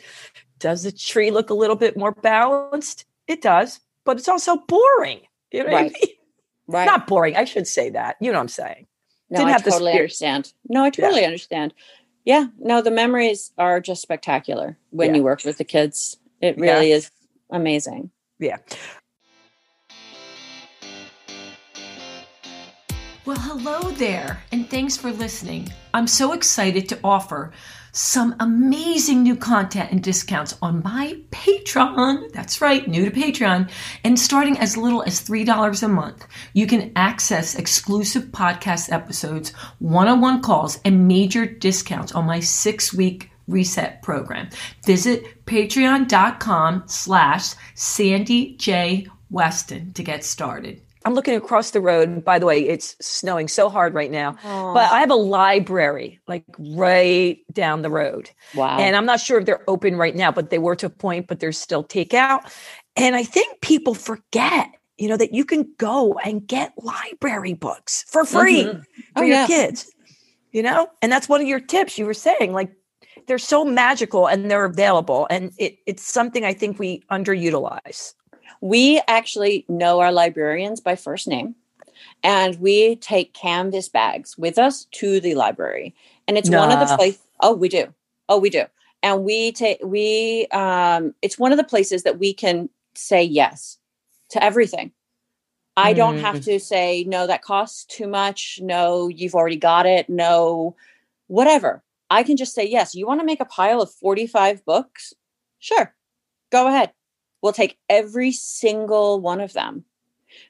Does 0.58 0.84
the 0.84 0.92
tree 0.92 1.30
look 1.30 1.50
a 1.50 1.54
little 1.54 1.76
bit 1.76 1.96
more 1.96 2.12
balanced? 2.12 3.04
It 3.28 3.42
does, 3.42 3.80
but 4.04 4.16
it's 4.16 4.28
also 4.28 4.56
boring. 4.56 5.20
You 5.52 5.60
know 5.60 5.70
what 5.70 5.74
Right. 5.74 5.90
I 5.90 6.06
mean? 6.06 6.14
Right. 6.66 6.86
Not 6.86 7.06
boring. 7.06 7.36
I 7.36 7.44
should 7.44 7.66
say 7.66 7.90
that. 7.90 8.16
You 8.22 8.32
know 8.32 8.38
what 8.38 8.44
I'm 8.44 8.48
saying? 8.48 8.86
No, 9.30 9.38
didn't 9.38 9.48
I 9.48 9.52
have 9.52 9.64
totally 9.64 9.92
understand. 9.92 10.52
No, 10.68 10.84
I 10.84 10.90
totally 10.90 11.24
understand. 11.24 11.74
Yeah. 12.24 12.46
No, 12.58 12.80
the 12.80 12.90
memories 12.90 13.52
are 13.58 13.80
just 13.80 14.02
spectacular 14.02 14.78
when 14.90 15.10
Yeah. 15.10 15.16
you 15.16 15.22
work 15.22 15.44
with 15.44 15.58
the 15.58 15.64
kids. 15.64 16.18
It 16.40 16.56
Yeah. 16.58 16.72
really 16.74 16.92
is 16.92 17.10
amazing. 17.50 18.10
Yeah. 18.38 18.58
Well, 23.26 23.38
hello 23.40 23.90
there, 23.92 24.42
and 24.52 24.68
thanks 24.68 24.98
for 24.98 25.10
listening. 25.10 25.72
I'm 25.94 26.06
so 26.06 26.32
excited 26.32 26.90
to 26.90 27.00
offer 27.02 27.52
some 27.92 28.36
amazing 28.38 29.22
new 29.22 29.34
content 29.34 29.92
and 29.92 30.02
discounts 30.02 30.58
on 30.60 30.82
my 30.82 31.16
Patreon. 31.30 32.30
That's 32.32 32.60
right, 32.60 32.86
new 32.86 33.08
to 33.08 33.10
Patreon. 33.10 33.70
And 34.04 34.20
starting 34.20 34.58
as 34.58 34.76
little 34.76 35.02
as 35.04 35.26
$3 35.26 35.82
a 35.82 35.88
month, 35.88 36.26
you 36.52 36.66
can 36.66 36.92
access 36.96 37.54
exclusive 37.54 38.24
podcast 38.24 38.92
episodes, 38.92 39.52
one 39.78 40.06
on 40.06 40.20
one 40.20 40.42
calls, 40.42 40.78
and 40.84 41.08
major 41.08 41.46
discounts 41.46 42.12
on 42.12 42.26
my 42.26 42.40
six 42.40 42.92
week 42.92 43.30
reset 43.48 44.02
program. 44.02 44.50
Visit 44.84 45.46
patreon.com 45.46 46.82
slash 46.88 47.54
Sandy 47.74 48.56
J. 48.56 49.06
Weston 49.30 49.94
to 49.94 50.02
get 50.02 50.24
started. 50.24 50.82
I'm 51.04 51.14
looking 51.14 51.34
across 51.36 51.70
the 51.72 51.80
road. 51.80 52.24
By 52.24 52.38
the 52.38 52.46
way, 52.46 52.60
it's 52.66 52.96
snowing 53.00 53.48
so 53.48 53.68
hard 53.68 53.92
right 53.94 54.10
now. 54.10 54.36
Oh, 54.44 54.72
But 54.74 54.90
I 54.90 55.00
have 55.00 55.10
a 55.10 55.14
library 55.16 56.20
like 56.26 56.44
right 56.58 57.38
down 57.52 57.82
the 57.82 57.90
road. 57.90 58.30
wow. 58.54 58.78
And 58.78 58.96
I'm 58.96 59.04
not 59.06 59.20
sure 59.20 59.38
if 59.38 59.44
they're 59.46 59.62
open 59.68 59.96
right 59.96 60.16
now, 60.16 60.32
but 60.32 60.50
they 60.50 60.58
were 60.58 60.76
to 60.76 60.86
a 60.86 60.90
point, 60.90 61.26
but 61.26 61.40
there's 61.40 61.58
still 61.58 61.84
takeout. 61.84 62.50
And 62.96 63.14
I 63.16 63.22
think 63.24 63.60
people 63.60 63.94
forget, 63.94 64.68
you 64.96 65.08
know, 65.08 65.16
that 65.16 65.34
you 65.34 65.44
can 65.44 65.72
go 65.78 66.14
and 66.24 66.46
get 66.46 66.72
library 66.78 67.52
books 67.54 68.04
for 68.08 68.24
free 68.24 68.64
Mhm. 68.64 68.82
for 69.16 69.22
Oh, 69.24 69.26
your 69.26 69.36
yeah. 69.36 69.46
kids, 69.46 69.90
you 70.52 70.62
know? 70.62 70.88
And 71.02 71.10
that's 71.12 71.28
one 71.28 71.40
of 71.42 71.46
your 71.46 71.60
tips 71.60 71.98
you 71.98 72.06
were 72.06 72.14
saying, 72.14 72.52
like, 72.52 72.72
they're 73.26 73.38
so 73.38 73.64
magical 73.64 74.26
and 74.26 74.50
they're 74.50 74.64
available. 74.64 75.26
And 75.30 75.52
it, 75.58 75.76
it's 75.86 76.02
something 76.02 76.44
I 76.44 76.52
think 76.54 76.78
we 76.78 77.02
underutilize. 77.10 78.14
We 78.64 78.98
actually 79.08 79.66
know 79.68 80.00
our 80.00 80.10
librarians 80.10 80.80
by 80.80 80.96
first 80.96 81.28
name 81.28 81.54
and 82.22 82.58
we 82.60 82.96
take 82.96 83.34
canvas 83.34 83.90
bags 83.90 84.38
with 84.38 84.58
us 84.58 84.86
to 84.86 85.20
the 85.20 85.34
library. 85.34 85.94
And 86.26 86.38
it's 86.38 86.48
one 86.48 86.72
of 86.72 86.78
the 86.78 86.86
Nah. 86.86 86.96
place 86.96 87.18
oh 87.40 87.52
we 87.52 87.68
do. 87.68 87.92
Oh 88.30 88.38
we 88.38 88.48
do. 88.48 88.64
And 89.02 89.22
we 89.22 89.52
take 89.52 89.80
we 89.84 90.46
um 90.46 91.14
it's 91.20 91.38
one 91.38 91.52
of 91.52 91.58
the 91.58 91.64
places 91.64 92.04
that 92.04 92.18
we 92.18 92.32
can 92.32 92.70
say 92.94 93.22
yes 93.22 93.76
to 94.30 94.42
everything. 94.42 94.92
I 95.76 95.92
don't 95.92 96.20
have 96.20 96.40
to 96.44 96.58
say 96.58 97.04
no 97.06 97.26
that 97.26 97.42
costs 97.42 97.84
too 97.84 98.08
much. 98.08 98.60
No 98.62 99.08
you've 99.08 99.34
already 99.34 99.56
got 99.56 99.84
it. 99.84 100.08
No 100.08 100.74
whatever. 101.26 101.82
I 102.08 102.22
can 102.22 102.38
just 102.38 102.54
say 102.54 102.66
yes 102.66 102.94
you 102.94 103.06
want 103.06 103.20
to 103.20 103.26
make 103.26 103.40
a 103.40 103.44
pile 103.44 103.82
of 103.82 103.92
45 103.92 104.64
books? 104.64 105.12
Sure. 105.58 105.94
Go 106.50 106.66
ahead 106.66 106.94
we'll 107.44 107.52
take 107.52 107.78
every 107.90 108.32
single 108.32 109.20
one 109.20 109.38
of 109.38 109.52
them. 109.52 109.84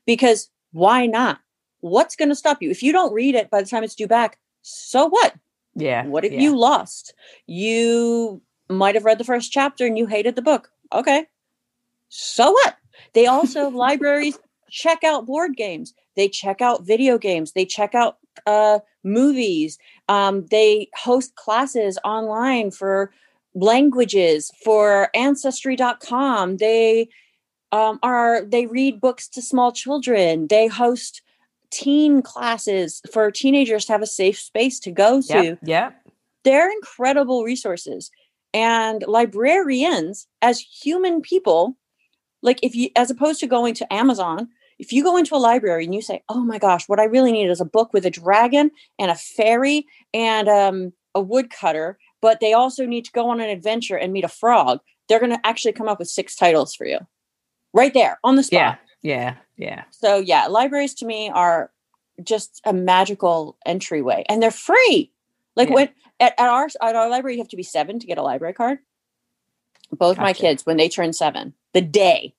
Because 0.07 0.49
why 0.71 1.07
not? 1.07 1.41
What's 1.81 2.15
going 2.15 2.29
to 2.29 2.37
stop 2.37 2.63
you? 2.63 2.71
If 2.71 2.85
you 2.85 2.93
don't 2.93 3.13
read 3.13 3.35
it 3.35 3.51
by 3.51 3.61
the 3.61 3.69
time 3.69 3.83
it's 3.83 3.97
due 3.97 4.07
back 4.07 4.39
so 4.63 5.07
what? 5.09 5.35
Yeah. 5.75 6.07
what 6.07 6.25
if 6.25 6.33
yeah. 6.33 6.41
you 6.41 6.57
lost? 6.57 7.15
You 7.47 8.41
might 8.71 8.95
have 8.95 9.05
read 9.05 9.19
the 9.19 9.25
first 9.25 9.51
chapter 9.51 9.85
and 9.85 9.99
you 9.99 10.07
hated 10.07 10.37
the 10.37 10.43
book. 10.43 10.71
Okay. 10.93 11.27
So 12.11 12.53
what? 12.53 12.77
They 13.13 13.27
also 13.27 13.69
libraries 13.87 14.39
check 14.71 15.03
out 15.03 15.27
board 15.27 15.57
games. 15.57 15.95
They 16.15 16.29
check 16.29 16.63
out 16.63 16.87
video 16.87 17.19
games. 17.19 17.53
They 17.53 17.65
check 17.65 17.95
out 17.97 18.19
uh, 18.47 18.79
movies. 19.03 19.79
Um, 20.09 20.47
they 20.47 20.91
host 20.95 21.35
classes 21.35 21.99
online 22.05 22.71
for 22.71 23.13
languages 23.55 24.51
for 24.65 25.09
ancestry.com 25.15 26.57
they 26.59 27.09
um, 27.73 27.99
are 28.03 28.45
they 28.45 28.67
read 28.67 29.01
books 29.01 29.29
to 29.29 29.43
small 29.43 29.73
children 29.73 30.47
they 30.49 30.67
host 30.67 31.23
teen 31.71 32.23
classes 32.23 33.01
for 33.13 33.31
teenagers 33.31 33.85
to 33.85 33.93
have 33.93 34.03
a 34.03 34.07
safe 34.07 34.39
space 34.39 34.79
to 34.81 34.91
go 34.91 35.21
to. 35.21 35.57
yeah 35.63 35.85
Yep. 35.85 36.05
They're 36.45 36.71
incredible 36.71 37.43
resources. 37.43 38.11
And 38.53 39.03
librarians, 39.09 40.29
as 40.41 40.61
human 40.61 41.21
people, 41.21 41.77
like 42.43 42.61
if 42.63 42.75
you, 42.77 42.91
as 42.95 43.11
opposed 43.11 43.41
to 43.41 43.47
going 43.49 43.75
to 43.75 43.93
Amazon, 43.93 44.49
if 44.79 44.93
you 44.93 45.03
go 45.03 45.17
into 45.17 45.35
a 45.35 45.39
library 45.39 45.85
and 45.85 45.95
you 45.95 46.03
say, 46.03 46.23
"Oh 46.29 46.45
my 46.45 46.59
gosh, 46.59 46.89
what 46.89 47.01
I 47.01 47.05
really 47.05 47.33
need 47.33 47.49
is 47.49 47.61
a 47.61 47.65
book 47.65 47.93
with 47.93 48.07
a 48.07 48.11
dragon 48.11 48.71
and 48.99 49.11
a 49.11 49.17
fairy 49.17 49.87
and 50.13 50.49
um, 50.49 50.93
a 51.15 51.21
woodcutter," 51.21 51.97
but 52.25 52.41
they 52.41 52.55
also 52.55 52.87
need 52.87 53.05
to 53.05 53.13
go 53.13 53.29
on 53.29 53.39
an 53.39 53.51
adventure 53.51 53.99
and 53.99 54.11
meet 54.11 54.25
a 54.25 54.29
frog, 54.29 54.81
they're 55.09 55.21
going 55.21 55.31
to 55.31 55.47
actually 55.47 55.73
come 55.73 55.89
up 55.89 55.99
with 55.99 56.09
six 56.09 56.35
titles 56.35 56.75
for 56.75 56.87
you, 56.87 56.99
right 57.75 57.93
there 57.93 58.19
on 58.25 58.37
the 58.37 58.43
spot. 58.43 58.79
Yeah. 59.03 59.13
Yeah. 59.13 59.35
Yeah. 59.59 59.85
So 59.91 60.21
yeah, 60.21 60.47
libraries 60.47 60.95
to 60.95 61.05
me 61.05 61.29
are 61.29 61.71
just 62.23 62.63
a 62.65 62.73
magical 62.73 63.59
entryway, 63.67 64.25
and 64.27 64.43
they're 64.43 64.51
free. 64.51 65.13
Like 65.55 65.69
Yeah. 65.69 65.75
when 65.75 65.89
at, 66.19 66.33
at 66.41 66.49
our 66.49 66.67
at 66.81 66.97
our 66.97 67.11
library, 67.11 67.35
you 67.35 67.43
have 67.43 67.49
to 67.49 67.59
be 67.59 67.63
seven 67.63 67.99
to 67.99 68.07
get 68.07 68.17
a 68.17 68.23
library 68.23 68.55
card. 68.55 68.79
Both 69.93 70.17
my 70.17 70.33
kids, 70.33 70.65
when 70.65 70.79
they 70.79 70.89
turned 70.89 71.15
seven, 71.15 71.53
the 71.75 71.83
day 71.83 72.35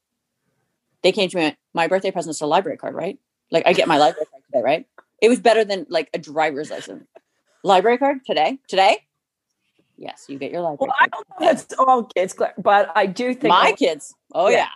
they 1.03 1.11
came 1.11 1.29
to 1.29 1.37
me, 1.37 1.43
went, 1.43 1.57
my 1.75 1.85
birthday 1.85 2.09
present 2.09 2.35
is 2.35 2.41
a 2.41 2.47
library 2.47 2.77
card, 2.77 2.95
right? 2.95 3.19
Like 3.51 3.67
I 3.67 3.73
get 3.73 3.87
my 3.87 3.99
library 3.99 4.25
card 4.31 4.43
today, 4.47 4.63
right? 4.63 4.87
It 5.21 5.29
was 5.29 5.39
better 5.39 5.63
than 5.63 5.85
like 5.89 6.09
a 6.11 6.17
driver's 6.17 6.71
license. 6.71 7.05
Library 7.63 7.99
card 7.99 8.25
today, 8.25 8.57
today. 8.67 9.05
Yes, 9.97 10.25
you 10.27 10.37
get 10.37 10.51
your 10.51 10.61
library. 10.61 10.89
Well, 10.89 10.95
I 10.99 11.07
don't 11.07 11.27
know 11.29 11.49
if 11.49 11.67
that's 11.67 11.79
all 11.79 12.03
kids, 12.03 12.35
but 12.57 12.91
I 12.95 13.05
do 13.05 13.33
think 13.33 13.49
my 13.49 13.69
a- 13.69 13.75
kids. 13.75 14.13
Oh 14.33 14.49
Yeah. 14.49 14.57
yeah. 14.57 14.67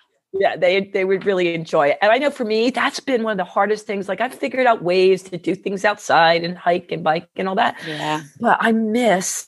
yeah 0.52 0.56
they 0.56 0.82
they 0.86 1.04
would 1.06 1.26
really 1.26 1.56
enjoy 1.56 1.88
it 1.88 1.98
and 2.04 2.12
i 2.12 2.20
know 2.20 2.30
for 2.30 2.46
me 2.46 2.70
that's 2.70 3.00
been 3.00 3.24
one 3.24 3.32
of 3.32 3.38
the 3.40 3.52
hardest 3.52 3.88
things 3.88 4.08
like 4.08 4.22
i've 4.22 4.32
figured 4.34 4.68
out 4.68 4.84
ways 4.84 5.24
to 5.24 5.38
do 5.40 5.56
things 5.56 5.84
outside 5.84 6.44
and 6.44 6.56
hike 6.56 6.92
and 6.92 7.04
bike 7.04 7.28
and 7.36 7.48
all 7.50 7.56
that 7.56 7.76
Yeah. 7.88 8.22
but 8.40 8.56
i 8.62 8.72
miss 8.72 9.48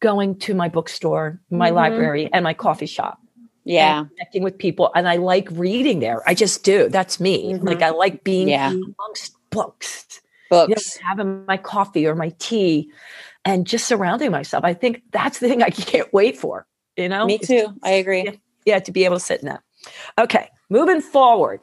going 0.00 0.38
to 0.40 0.52
my 0.54 0.68
bookstore 0.68 1.40
my 1.50 1.70
Mhm. 1.70 1.74
library 1.74 2.28
and 2.34 2.44
my 2.44 2.52
coffee 2.52 2.84
shop 2.84 3.18
Yeah. 3.64 4.04
connecting 4.10 4.42
with 4.42 4.58
people 4.58 4.90
and 4.94 5.08
i 5.08 5.16
like 5.16 5.48
reading 5.52 6.00
there 6.00 6.20
i 6.28 6.34
just 6.34 6.64
do 6.64 6.90
that's 6.90 7.18
me 7.18 7.54
Mhm. 7.54 7.64
like 7.64 7.80
i 7.80 7.88
like 7.88 8.22
being 8.22 8.48
Yeah. 8.50 8.68
amongst 8.72 9.32
books 9.48 10.20
you 10.52 10.58
know, 10.58 10.66
Books. 10.66 10.96
having 10.98 11.46
my 11.46 11.56
coffee 11.56 12.06
or 12.06 12.14
my 12.14 12.30
tea 12.38 12.90
and 13.44 13.66
just 13.66 13.86
surrounding 13.86 14.30
myself 14.30 14.64
i 14.64 14.74
think 14.74 15.02
that's 15.12 15.38
the 15.38 15.48
thing 15.48 15.62
i 15.62 15.70
can't 15.70 16.12
wait 16.12 16.36
for 16.36 16.66
you 16.96 17.08
know 17.08 17.26
Me 17.26 17.38
too. 17.38 17.68
I 17.82 17.90
agree. 17.92 18.24
Yeah. 18.24 18.32
yeah, 18.66 18.78
to 18.80 18.92
be 18.92 19.04
able 19.04 19.16
to 19.16 19.20
sit 19.20 19.40
in 19.40 19.46
that. 19.48 19.62
Okay, 20.18 20.48
moving 20.68 21.00
forward. 21.00 21.60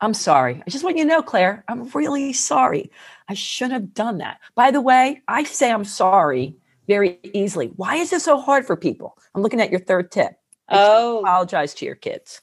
I'm 0.00 0.14
sorry. 0.14 0.62
I 0.66 0.70
just 0.70 0.82
want 0.82 0.96
you 0.96 1.04
to 1.04 1.08
know, 1.08 1.22
Claire, 1.22 1.62
I'm 1.68 1.86
really 1.90 2.32
sorry. 2.32 2.90
I 3.28 3.34
shouldn't 3.34 3.74
have 3.74 3.94
done 3.94 4.18
that. 4.18 4.40
By 4.54 4.70
the 4.70 4.80
way, 4.80 5.20
I 5.28 5.44
say 5.44 5.70
I'm 5.70 5.84
sorry 5.84 6.56
very 6.88 7.18
easily. 7.34 7.68
Why 7.76 7.96
is 7.96 8.12
it 8.12 8.22
so 8.22 8.40
hard 8.40 8.66
for 8.66 8.76
people? 8.76 9.16
I'm 9.34 9.42
looking 9.42 9.60
at 9.60 9.70
your 9.70 9.80
third 9.80 10.10
tip. 10.10 10.32
Oh, 10.70 11.20
Apologize 11.20 11.74
to 11.74 11.84
your 11.84 11.94
kids. 11.96 12.40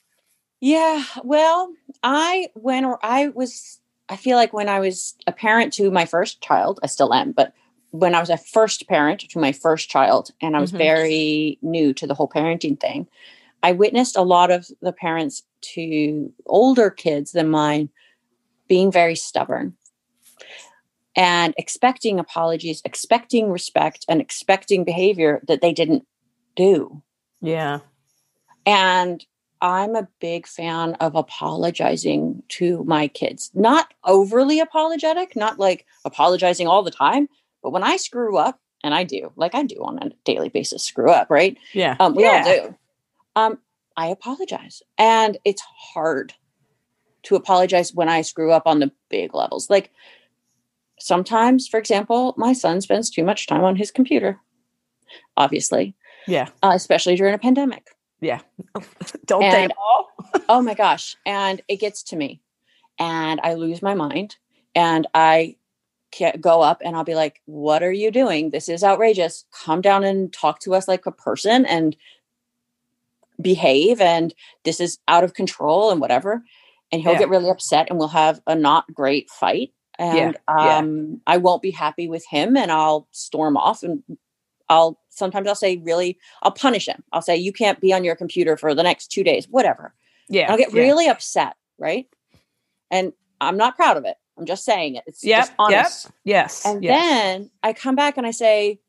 Yeah, 0.62 1.04
well, 1.24 1.74
I 2.04 2.50
when 2.54 2.86
I 3.02 3.30
was 3.30 3.80
I 4.10 4.16
feel 4.16 4.38
like 4.38 4.54
when 4.54 4.70
I 4.70 4.80
was 4.80 5.16
a 5.26 5.32
parent 5.32 5.74
to 5.74 5.92
my 5.92 6.06
first 6.06 6.42
child, 6.42 6.80
I 6.84 6.88
still 6.88 7.14
am, 7.14 7.32
but 7.32 7.54
when 7.92 8.14
I 8.14 8.20
was 8.20 8.30
a 8.30 8.38
first 8.38 8.88
parent 8.88 9.22
to 9.30 9.40
my 9.40 9.52
first 9.52 9.90
child 9.90 10.32
and 10.42 10.56
I 10.56 10.60
was 10.60 10.72
Mhm. 10.72 10.78
very 10.78 11.58
new 11.62 11.94
to 11.94 12.08
the 12.08 12.14
whole 12.14 12.28
parenting 12.28 12.80
thing, 12.80 13.08
I 13.64 13.72
witnessed 13.72 14.16
a 14.16 14.22
lot 14.22 14.52
of 14.52 14.68
the 14.82 14.94
parents 14.94 15.44
to 15.74 16.32
older 16.46 16.90
kids 16.90 17.32
than 17.32 17.50
mine 17.50 17.90
being 18.68 18.92
very 18.92 19.16
stubborn 19.16 19.76
and 21.16 21.56
expecting 21.58 22.20
apologies, 22.20 22.82
expecting 22.86 23.50
respect 23.50 24.06
and 24.08 24.22
expecting 24.22 24.84
behavior 24.84 25.42
that 25.48 25.62
they 25.62 25.74
didn't 25.74 26.06
do. 26.56 27.02
Yeah. 27.42 27.80
And 28.66 29.26
I'm 29.62 29.96
a 29.96 30.08
big 30.20 30.46
fan 30.46 30.94
of 30.96 31.16
apologizing 31.16 32.44
to 32.50 32.84
my 32.84 33.08
kids. 33.08 33.50
Not 33.56 33.94
overly 34.04 34.60
apologetic, 34.60 35.36
not 35.36 35.58
like 35.58 35.86
apologizing 36.06 36.68
all 36.68 36.84
the 36.84 36.92
time, 36.92 37.28
but 37.64 37.72
when 37.72 37.84
I 37.84 37.98
screw 37.98 38.38
up, 38.38 38.60
and 38.84 38.94
I 38.94 39.04
do, 39.04 39.32
like 39.36 39.56
I 39.56 39.64
do 39.64 39.78
on 39.84 40.00
a 40.00 40.12
daily 40.24 40.50
basis, 40.50 40.84
screw 40.84 41.10
up, 41.10 41.30
right? 41.30 41.58
Yeah. 41.74 41.96
Um, 42.00 42.16
we 42.16 42.24
yeah. 42.24 42.44
all 42.46 42.54
do. 42.54 42.76
Um, 43.36 43.58
I 43.96 44.08
apologize. 44.08 44.84
And 44.98 45.38
it's 45.44 45.62
hard 45.94 46.34
to 47.24 47.36
apologize 47.36 47.94
when 47.94 48.08
I 48.08 48.22
screw 48.22 48.52
up 48.52 48.64
on 48.68 48.80
the 48.80 48.92
big 49.10 49.34
levels. 49.34 49.70
Like 49.70 49.92
sometimes, 51.00 51.68
for 51.68 51.80
example, 51.80 52.36
my 52.38 52.54
son 52.54 52.80
spends 52.82 53.10
too 53.10 53.24
much 53.24 53.48
time 53.48 53.64
on 53.64 53.76
his 53.76 53.90
computer, 53.92 54.40
obviously, 55.36 55.96
Yeah. 56.28 56.50
uh, 56.62 56.72
especially 56.74 57.16
during 57.16 57.34
a 57.34 57.40
pandemic 57.40 57.88
Yeah. 58.22 58.42
Don't 59.26 59.42
they 59.42 59.68
all? 59.78 60.08
oh 60.50 60.62
my 60.62 60.74
gosh 60.74 61.16
and 61.26 61.62
it 61.68 61.78
gets 61.78 62.04
to 62.04 62.16
me 62.16 62.42
and 63.00 63.40
i 63.44 63.54
lose 63.54 63.82
my 63.82 63.94
mind 63.94 64.36
and 64.76 65.08
i 65.14 65.56
go 66.40 66.62
up 66.62 66.82
and 66.84 66.96
i'll 66.96 67.04
be 67.04 67.16
like 67.16 67.42
what 67.46 67.84
are 67.84 67.92
you 67.92 68.12
doing 68.12 68.50
this 68.50 68.70
is 68.70 68.84
outrageous 68.84 69.46
come 69.52 69.82
down 69.82 70.04
and 70.04 70.32
talk 70.34 70.60
to 70.60 70.74
us 70.74 70.88
like 70.88 71.06
a 71.06 71.12
person 71.12 71.66
and 71.66 71.96
behave 73.42 74.02
and 74.02 74.34
this 74.64 74.80
is 74.80 74.98
out 75.08 75.24
of 75.24 75.34
control 75.34 75.92
and 75.92 76.02
whatever 76.02 76.44
and 76.92 77.02
he'll 77.02 77.14
Yeah. 77.14 77.20
get 77.20 77.30
really 77.30 77.50
upset 77.50 77.88
and 77.90 78.00
we'll 78.00 78.08
have 78.08 78.42
a 78.48 78.56
not 78.56 78.92
great 78.94 79.30
fight 79.30 79.74
and 80.00 80.38
yeah. 80.48 80.78
um 80.78 81.22
i 81.28 81.38
won't 81.38 81.62
be 81.62 81.72
happy 81.72 82.08
with 82.08 82.26
him 82.26 82.58
and 82.58 82.72
i'll 82.72 83.08
storm 83.12 83.56
off 83.58 83.84
and 83.84 84.02
i'll 84.70 85.00
sometimes 85.10 85.48
i'll 85.48 85.56
say 85.56 85.78
really 85.78 86.18
i'll 86.42 86.52
punish 86.52 86.88
him 86.88 87.04
i'll 87.12 87.22
say 87.22 87.36
you 87.36 87.54
can't 87.54 87.80
be 87.82 87.94
on 87.94 88.04
your 88.04 88.16
computer 88.16 88.58
for 88.58 88.74
the 88.74 88.84
next 88.84 89.08
two 89.12 89.24
days 89.24 89.48
whatever 89.50 89.94
Yeah. 90.30 90.52
I'll 90.52 90.58
get 90.58 90.74
yeah. 90.74 90.82
really 90.82 91.08
upset, 91.08 91.56
right? 91.78 92.08
And 92.92 93.14
I'm 93.40 93.56
not 93.58 93.76
proud 93.78 93.98
of 93.98 94.06
it. 94.06 94.18
I'm 94.38 94.46
just 94.46 94.64
saying 94.66 94.96
it. 94.96 95.04
It's 95.08 95.24
Yep, 95.24 95.40
just 95.40 95.54
honest. 95.60 96.12
Yes. 96.24 96.66
And 96.66 96.84
yes. 96.84 97.00
then 97.00 97.52
I 97.64 97.74
come 97.74 97.96
back 97.96 98.18
and 98.18 98.28
I 98.28 98.32
say, 98.32 98.80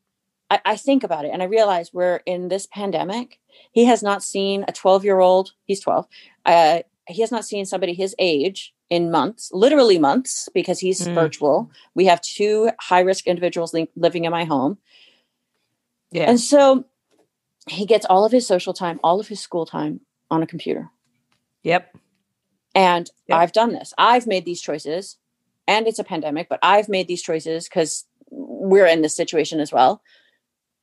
I, 0.49 0.59
I 0.65 0.75
think 0.75 1.03
about 1.03 1.25
it 1.25 1.31
and 1.33 1.41
I 1.41 1.45
realize 1.45 1.93
we're 1.93 2.17
in 2.25 2.47
this 2.49 2.67
pandemic. 2.67 3.39
He 3.71 3.85
has 3.85 4.03
not 4.03 4.23
seen 4.23 4.65
a 4.67 4.71
12 4.71 5.03
year 5.03 5.19
old, 5.19 5.51
he's 5.65 5.79
12. 5.81 6.07
Uh, 6.45 6.79
he 7.07 7.21
has 7.21 7.31
not 7.31 7.45
seen 7.45 7.65
somebody 7.65 7.93
his 7.93 8.15
age 8.19 8.73
in 8.89 9.11
months, 9.11 9.49
literally 9.53 9.99
months, 9.99 10.49
because 10.53 10.79
he's 10.79 11.07
Mm. 11.07 11.13
virtual. 11.15 11.69
We 11.95 12.05
have 12.05 12.21
two 12.21 12.71
high 12.79 13.01
risk 13.01 13.27
individuals 13.27 13.73
li- 13.73 13.89
living 13.95 14.25
in 14.25 14.31
my 14.31 14.45
home. 14.45 14.77
yeah. 16.11 16.29
And 16.29 16.39
so 16.39 16.85
he 17.67 17.85
gets 17.85 18.05
all 18.05 18.25
of 18.25 18.31
his 18.31 18.47
social 18.47 18.73
time, 18.73 18.99
all 19.03 19.19
of 19.19 19.27
his 19.27 19.39
school 19.39 19.65
time 19.65 20.01
on 20.31 20.41
a 20.43 20.47
computer. 20.47 20.89
yep. 21.63 21.95
And 22.75 23.09
Yep. 23.27 23.37
I've 23.37 23.51
done 23.51 23.73
this. 23.73 23.93
I've 23.97 24.25
made 24.27 24.45
these 24.45 24.61
choices, 24.61 25.17
and 25.69 25.87
it's 25.87 25.99
a 25.99 26.03
pandemic, 26.03 26.49
but 26.49 26.59
I've 26.63 26.89
made 26.89 27.07
these 27.07 27.21
choices 27.21 27.69
because 27.69 28.05
we're 28.31 28.87
in 28.87 29.03
this 29.03 29.15
situation 29.15 29.59
as 29.59 29.71
well. 29.71 30.01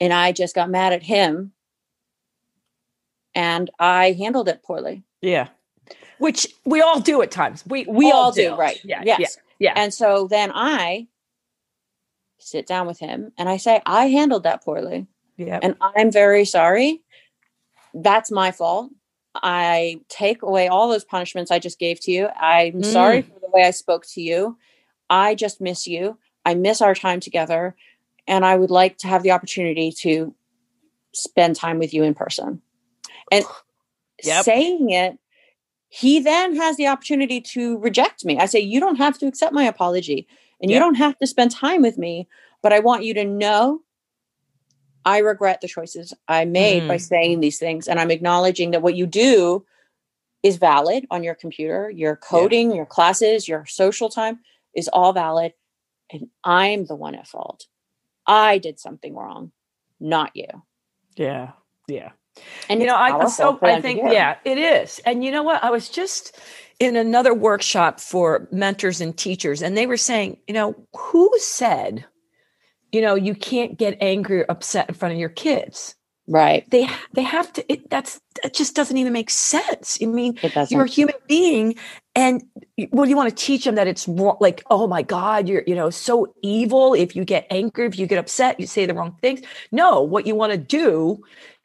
And 0.01 0.12
I 0.12 0.31
just 0.31 0.55
got 0.55 0.70
mad 0.70 0.92
at 0.92 1.03
him 1.03 1.53
and 3.35 3.68
I 3.81 4.12
handled 4.12 4.49
it 4.49 4.62
poorly. 4.62 5.03
Yeah. 5.20 5.49
Which 6.18 6.46
we 6.64 6.81
all 6.83 7.01
do 7.01 7.20
at 7.20 7.33
times. 7.33 7.64
We 7.66 7.85
We 7.88 8.12
all 8.12 8.31
do, 8.31 8.55
right? 8.55 8.79
Yeah. 8.85 9.03
Yes. 9.05 9.18
Yeah. 9.18 9.27
Yeah. 9.59 9.72
And 9.75 9.92
so 9.92 10.29
then 10.29 10.53
I 10.55 11.09
sit 12.38 12.66
down 12.66 12.87
with 12.87 13.01
him 13.01 13.33
and 13.37 13.49
I 13.49 13.57
say, 13.57 13.83
I 13.85 14.07
handled 14.07 14.44
that 14.44 14.62
poorly. 14.62 15.09
Yeah. 15.37 15.59
and 15.62 15.77
I'm 15.81 16.12
very 16.12 16.44
sorry. 16.44 17.03
That's 17.92 18.31
my 18.31 18.53
fault. 18.53 18.90
I 19.35 20.01
take 20.09 20.42
away 20.42 20.68
all 20.68 20.88
those 20.88 21.05
punishments 21.05 21.51
I 21.51 21.59
just 21.59 21.79
gave 21.79 22.01
to 22.03 22.12
you. 22.12 22.29
I'm 22.29 22.83
mm. 22.83 22.85
sorry 22.85 23.22
for 23.22 23.38
the 23.40 23.51
way 23.53 23.64
I 23.64 23.72
spoke 23.72 24.07
to 24.14 24.22
you. 24.22 24.57
I 25.11 25.35
just 25.35 25.61
miss 25.61 25.87
you. 25.87 26.19
I 26.45 26.55
miss 26.55 26.81
our 26.81 26.95
time 26.95 27.21
together. 27.21 27.77
And 28.27 28.45
I 28.45 28.57
would 28.57 28.71
like 28.71 28.99
to 28.99 29.07
have 29.09 29.23
the 29.23 29.31
opportunity 29.31 29.92
to 30.01 30.35
spend 31.12 31.57
time 31.57 31.79
with 31.79 31.95
you 31.95 32.03
in 32.03 32.14
person. 32.14 32.62
And 33.31 33.45
Yep. 34.25 34.45
saying 34.45 34.90
it, 34.90 35.19
he 35.88 36.21
then 36.21 36.57
has 36.57 36.77
the 36.79 36.87
opportunity 36.87 37.40
to 37.40 37.79
reject 37.79 38.25
me. 38.25 38.38
I 38.38 38.47
say, 38.47 38.61
You 38.61 38.81
don't 38.81 38.97
have 38.97 39.19
to 39.19 39.27
accept 39.27 39.52
my 39.52 39.65
apology 39.65 40.27
and 40.61 40.71
you 40.71 40.79
don't 40.79 40.94
have 40.94 41.19
to 41.19 41.27
spend 41.27 41.50
time 41.50 41.83
with 41.83 41.98
me, 41.98 42.27
but 42.63 42.73
I 42.73 42.81
want 42.81 43.04
you 43.04 43.13
to 43.15 43.25
know 43.25 43.83
I 45.04 45.19
regret 45.19 45.61
the 45.61 45.69
choices 45.69 46.13
I 46.27 46.44
made 46.46 46.88
by 46.88 46.96
Mm. 46.96 47.00
saying 47.00 47.40
these 47.40 47.59
things. 47.59 47.87
And 47.87 48.00
I'm 48.00 48.11
acknowledging 48.11 48.73
that 48.73 48.83
what 48.83 48.96
you 48.96 49.07
do 49.07 49.65
is 50.42 50.57
valid 50.57 51.07
on 51.11 51.23
your 51.23 51.35
computer, 51.35 51.90
your 51.90 52.17
coding, 52.17 52.75
your 52.75 52.87
classes, 52.87 53.46
your 53.46 53.67
social 53.67 54.09
time 54.09 54.40
is 54.77 54.88
all 54.88 55.12
valid. 55.12 55.52
And 56.12 56.29
I'm 56.44 56.87
the 56.87 56.94
one 56.94 57.16
at 57.16 57.27
fault. 57.27 57.66
I 58.27 58.58
did 58.58 58.79
something 58.79 59.14
wrong, 59.14 59.50
not 59.98 60.31
you. 60.35 60.46
Yeah. 61.16 61.52
Yeah. 61.88 62.10
And 62.68 62.81
you 62.81 62.87
know, 62.87 62.96
I 62.96 63.27
so 63.29 63.58
I 63.62 63.81
think 63.81 64.00
yeah, 64.12 64.37
it 64.44 64.58
is. 64.58 65.00
And 65.06 65.24
you 65.24 65.31
know 65.31 65.42
what? 65.42 65.64
I 65.64 65.70
was 65.70 65.88
just 65.88 66.38
in 66.79 66.96
another 66.96 67.33
workshop 67.33 67.98
for 67.98 68.46
mentors 68.52 69.00
and 69.00 69.16
teachers, 69.16 69.62
and 69.62 69.77
they 69.77 69.87
were 69.87 69.96
saying, 69.96 70.37
you 70.46 70.52
know, 70.52 70.74
who 70.94 71.31
said, 71.38 72.04
you 72.92 73.00
know, 73.00 73.14
you 73.14 73.35
can't 73.35 73.79
get 73.79 73.96
angry 74.00 74.40
or 74.40 74.46
upset 74.50 74.88
in 74.88 74.94
front 74.94 75.14
of 75.14 75.20
your 75.20 75.31
kids? 75.31 75.94
Right. 76.29 76.68
They 76.70 76.88
they 77.12 77.22
have 77.22 77.52
to. 77.52 77.72
It, 77.72 77.88
that's 77.88 78.20
that 78.42 78.52
just 78.52 78.74
doesn't 78.74 78.96
even 78.96 79.12
make 79.12 79.31
sense. 79.31 79.98
I 80.02 80.06
mean, 80.06 80.38
you're 80.68 80.85
a 80.85 80.88
human 80.88 81.14
being, 81.29 81.77
and 82.16 82.42
well, 82.90 83.08
you 83.08 83.16
want 83.16 83.29
to 83.29 83.44
teach 83.44 83.64
them 83.64 83.77
that 83.77 83.87
it's 83.87 84.08
wrong. 84.08 84.37
Like, 84.40 84.64
oh 84.68 84.88
my 84.88 85.02
God, 85.02 85.48
you're 85.48 85.62
you 85.68 85.74
know 85.77 85.88
so 85.90 86.35
evil. 86.42 86.94
If 86.94 87.14
you 87.14 87.24
get 87.24 87.46
angry, 87.50 87.87
if 87.87 87.96
you 87.98 88.06
get 88.06 88.18
upset, 88.18 88.58
you 88.58 88.66
say 88.66 88.87
the 88.87 88.94
wrong 88.94 89.16
things. 89.20 89.40
No, 89.70 90.02
what 90.02 90.27
you 90.27 90.35
want 90.35 90.50
to 90.52 90.58
do 90.58 91.22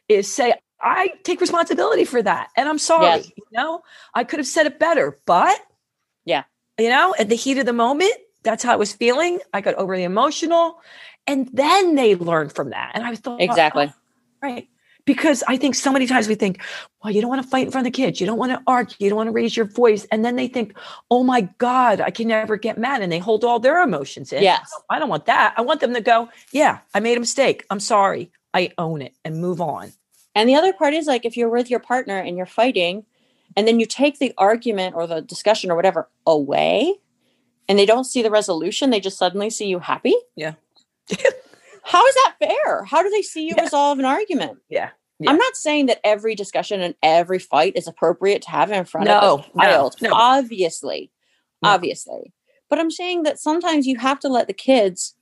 is 0.07 0.31
say, 0.31 0.53
I 0.79 1.13
take 1.23 1.41
responsibility 1.41 2.05
for 2.05 2.21
that, 2.21 2.49
and 2.55 2.69
I'm 2.69 2.77
sorry. 2.79 3.05
Yes. 3.21 3.31
You 3.35 3.43
know, 3.53 3.81
I 4.13 4.23
could 4.23 4.39
have 4.39 4.47
said 4.47 4.67
it 4.67 4.77
better, 4.77 5.17
but 5.25 5.59
Yeah. 6.25 6.43
you 6.77 6.89
know, 6.89 7.15
at 7.17 7.29
the 7.29 7.35
heat 7.35 7.57
of 7.57 7.65
the 7.65 7.73
moment, 7.73 8.13
that's 8.43 8.63
how 8.63 8.73
I 8.73 8.75
was 8.75 8.93
feeling. 8.93 9.39
I 9.53 9.61
got 9.61 9.73
overly 9.75 10.03
emotional, 10.03 10.81
and 11.25 11.49
then 11.51 11.95
they 11.95 12.15
learn 12.15 12.49
from 12.49 12.69
that. 12.71 12.91
And 12.93 13.03
I 13.03 13.09
was 13.09 13.19
thought 13.19 13.41
Exactly. 13.41 13.87
oh, 13.89 13.93
right. 14.41 14.67
Because 15.03 15.43
I 15.47 15.57
think 15.57 15.73
so 15.73 15.91
many 15.91 16.05
times 16.05 16.27
we 16.27 16.35
think, 16.35 16.61
well, 17.03 17.11
you 17.11 17.21
don't 17.21 17.29
want 17.29 17.41
to 17.41 17.47
fight 17.47 17.65
in 17.65 17.71
front 17.71 17.87
of 17.87 17.91
the 17.91 17.97
kids. 17.97 18.21
You 18.21 18.27
don't 18.27 18.37
want 18.37 18.51
to 18.51 18.61
argue. 18.67 18.95
You 18.99 19.09
don't 19.09 19.17
want 19.17 19.27
to 19.29 19.33
raise 19.33 19.57
your 19.57 19.65
voice. 19.65 20.05
And 20.11 20.23
then 20.23 20.35
they 20.35 20.47
think, 20.47 20.77
oh 21.09 21.23
my 21.23 21.41
God, 21.57 22.01
I 22.01 22.11
can 22.11 22.27
never 22.27 22.55
get 22.55 22.77
mad. 22.77 23.01
And 23.01 23.11
they 23.11 23.17
hold 23.17 23.43
all 23.43 23.59
their 23.59 23.81
emotions 23.81 24.31
in. 24.31 24.43
Yes. 24.43 24.69
Oh, 24.75 24.83
I 24.91 24.99
don't 24.99 25.09
want 25.09 25.25
that. 25.25 25.55
I 25.57 25.61
want 25.61 25.79
them 25.79 25.95
to 25.95 26.01
go, 26.01 26.29
yeah, 26.51 26.79
I 26.93 26.99
made 26.99 27.17
a 27.17 27.19
mistake. 27.19 27.65
I'm 27.71 27.79
sorry. 27.79 28.31
I 28.53 28.71
own 28.77 29.01
it 29.01 29.15
and 29.25 29.41
move 29.41 29.59
on. 29.59 29.91
And 30.35 30.47
the 30.47 30.55
other 30.55 30.71
part 30.71 30.93
is 30.93 31.07
like 31.07 31.25
if 31.25 31.35
you're 31.35 31.49
with 31.49 31.69
your 31.69 31.79
partner 31.79 32.17
and 32.19 32.37
you're 32.37 32.45
fighting, 32.45 33.05
and 33.57 33.67
then 33.67 33.79
you 33.79 33.85
take 33.85 34.19
the 34.19 34.33
argument 34.37 34.95
or 34.95 35.07
the 35.07 35.21
discussion 35.21 35.71
or 35.71 35.75
whatever 35.75 36.09
away, 36.25 36.95
and 37.67 37.77
they 37.77 37.85
don't 37.85 38.05
see 38.05 38.21
the 38.21 38.31
resolution, 38.31 38.89
they 38.89 38.99
just 38.99 39.17
suddenly 39.17 39.49
see 39.49 39.67
you 39.67 39.79
happy. 39.79 40.15
Yeah. 40.35 40.53
How 41.83 42.05
is 42.05 42.15
that 42.15 42.35
fair? 42.39 42.83
How 42.83 43.01
do 43.03 43.09
they 43.09 43.21
see 43.21 43.43
you 43.47 43.53
Yeah. 43.57 43.63
resolve 43.63 43.99
an 43.99 44.05
argument? 44.05 44.59
Yeah. 44.69 44.91
Yeah. 45.19 45.29
I'm 45.29 45.37
not 45.37 45.55
saying 45.55 45.85
that 45.87 45.99
every 46.03 46.33
discussion 46.35 46.81
and 46.81 46.95
every 47.03 47.39
fight 47.39 47.73
is 47.75 47.87
appropriate 47.87 48.41
to 48.43 48.49
have 48.51 48.71
in 48.71 48.85
front 48.85 49.07
of 49.07 49.21
No, 49.21 49.37
a 49.61 49.65
child. 49.65 49.95
no, 50.01 50.09
no. 50.09 50.15
Obviously. 50.15 51.11
Obviously. 51.63 52.33
But 52.69 52.79
I'm 52.79 52.89
saying 52.91 53.23
that 53.23 53.39
sometimes 53.39 53.85
you 53.85 53.97
have 53.97 54.19
to 54.21 54.29
let 54.29 54.47
the 54.47 54.53
kids 54.53 55.15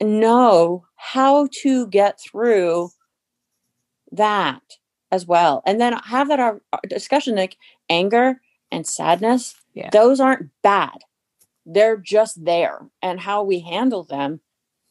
know 0.00 0.84
how 0.96 1.48
to 1.62 1.86
get 1.88 2.20
through 2.20 2.90
that 4.12 4.62
as 5.10 5.26
well. 5.26 5.62
And 5.66 5.80
then 5.80 5.94
have 5.94 6.28
that 6.28 6.40
our, 6.40 6.60
our 6.72 6.80
discussion 6.88 7.36
like 7.36 7.56
anger 7.88 8.40
and 8.70 8.86
sadness, 8.86 9.54
Yeah. 9.74 9.90
those 9.90 10.20
aren't 10.20 10.50
bad. 10.62 10.98
They're 11.64 11.96
just 11.96 12.44
there. 12.44 12.88
And 13.02 13.20
how 13.20 13.42
we 13.42 13.60
handle 13.60 14.04
them 14.04 14.40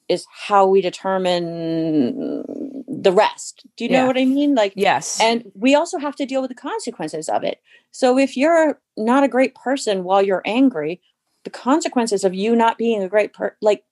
is 0.10 0.26
how 0.32 0.66
we 0.66 0.82
determine 0.82 2.44
the 2.88 3.12
rest. 3.12 3.66
Do 3.78 3.84
you 3.86 3.92
know 3.92 4.06
what 4.06 4.18
I 4.18 4.26
mean? 4.26 4.56
Like 4.56 4.74
Yes. 4.76 5.20
and 5.22 5.52
we 5.56 5.76
also 5.76 5.98
have 5.98 6.16
to 6.18 6.26
deal 6.26 6.42
with 6.42 6.50
the 6.50 6.56
consequences 6.56 7.30
of 7.30 7.44
it. 7.44 7.62
So 7.92 8.18
if 8.18 8.38
you're 8.38 8.80
not 8.96 9.24
a 9.24 9.28
great 9.28 9.56
person 9.56 10.04
while 10.04 10.22
you're 10.22 10.44
angry, 10.46 11.02
the 11.44 11.50
consequences 11.50 12.24
of 12.24 12.34
you 12.34 12.56
not 12.56 12.78
being 12.78 13.04
a 13.04 13.10
great 13.10 13.34
person, 13.34 13.56
like 13.62 13.84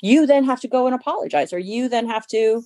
you 0.00 0.26
then 0.26 0.44
have 0.44 0.60
to 0.60 0.68
go 0.68 0.86
and 0.86 0.94
apologize 0.94 1.52
or 1.52 1.58
you 1.58 1.88
then 1.88 2.08
have 2.08 2.26
to 2.28 2.64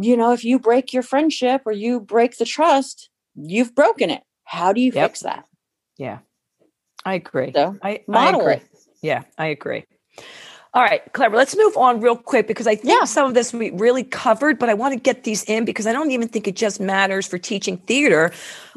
you 0.00 0.16
know, 0.16 0.32
if 0.32 0.42
you 0.44 0.58
break 0.58 0.92
your 0.94 1.02
friendship 1.02 1.62
or 1.66 1.72
you 1.72 2.00
break 2.00 2.38
the 2.38 2.46
trust, 2.46 3.10
you've 3.34 3.74
broken 3.74 4.08
it. 4.10 4.22
How 4.44 4.72
do 4.72 4.80
you 4.80 4.90
Yep. 4.92 5.10
fix 5.10 5.20
that? 5.20 5.44
yeah. 5.98 6.18
I 7.04 7.14
agree. 7.14 7.52
So 7.54 7.76
I, 7.82 7.90
I 7.90 8.00
model 8.06 8.40
agree. 8.42 8.54
it. 8.54 8.66
Yeah, 9.02 9.22
I 9.36 9.46
agree. 9.48 9.84
All 10.74 10.82
right, 10.82 11.02
clever. 11.12 11.36
Let's 11.36 11.54
move 11.54 11.76
on 11.76 12.00
real 12.00 12.16
quick 12.16 12.46
because 12.48 12.66
I 12.66 12.74
think 12.74 12.98
Yeah. 12.98 13.04
some 13.04 13.26
of 13.26 13.34
this 13.34 13.52
we 13.52 13.70
really 13.72 14.04
covered, 14.04 14.58
but 14.58 14.70
I 14.70 14.74
want 14.74 14.94
to 14.94 14.98
get 14.98 15.24
these 15.24 15.44
in 15.44 15.66
because 15.66 15.86
I 15.86 15.92
don't 15.92 16.10
even 16.12 16.28
think 16.28 16.48
it 16.48 16.56
just 16.56 16.80
matters 16.80 17.26
for 17.26 17.36
teaching 17.36 17.76
theater. 17.76 18.32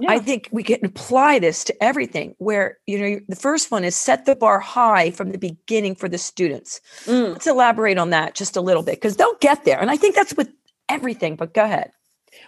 I 0.10 0.20
think 0.20 0.50
we 0.52 0.62
can 0.62 0.84
apply 0.84 1.40
this 1.40 1.64
to 1.64 1.84
everything 1.84 2.36
where, 2.38 2.80
you 2.86 3.00
know, 3.00 3.20
the 3.30 3.38
first 3.38 3.72
one 3.72 3.86
is 3.86 3.96
set 3.96 4.26
the 4.26 4.36
bar 4.36 4.60
high 4.60 5.10
from 5.12 5.32
the 5.32 5.38
beginning 5.38 5.96
for 5.96 6.10
the 6.10 6.18
students. 6.18 6.82
Mm. 7.06 7.32
Let's 7.32 7.48
elaborate 7.48 7.98
on 7.98 8.10
that 8.10 8.36
just 8.36 8.58
a 8.58 8.62
little 8.62 8.84
bit 8.84 8.96
because 8.96 9.16
they'll 9.16 9.38
get 9.40 9.64
there. 9.64 9.80
And 9.80 9.90
I 9.90 9.96
think 9.96 10.16
that's 10.16 10.36
with 10.36 10.50
everything, 10.90 11.38
but 11.38 11.54
go 11.54 11.64
ahead. 11.64 11.92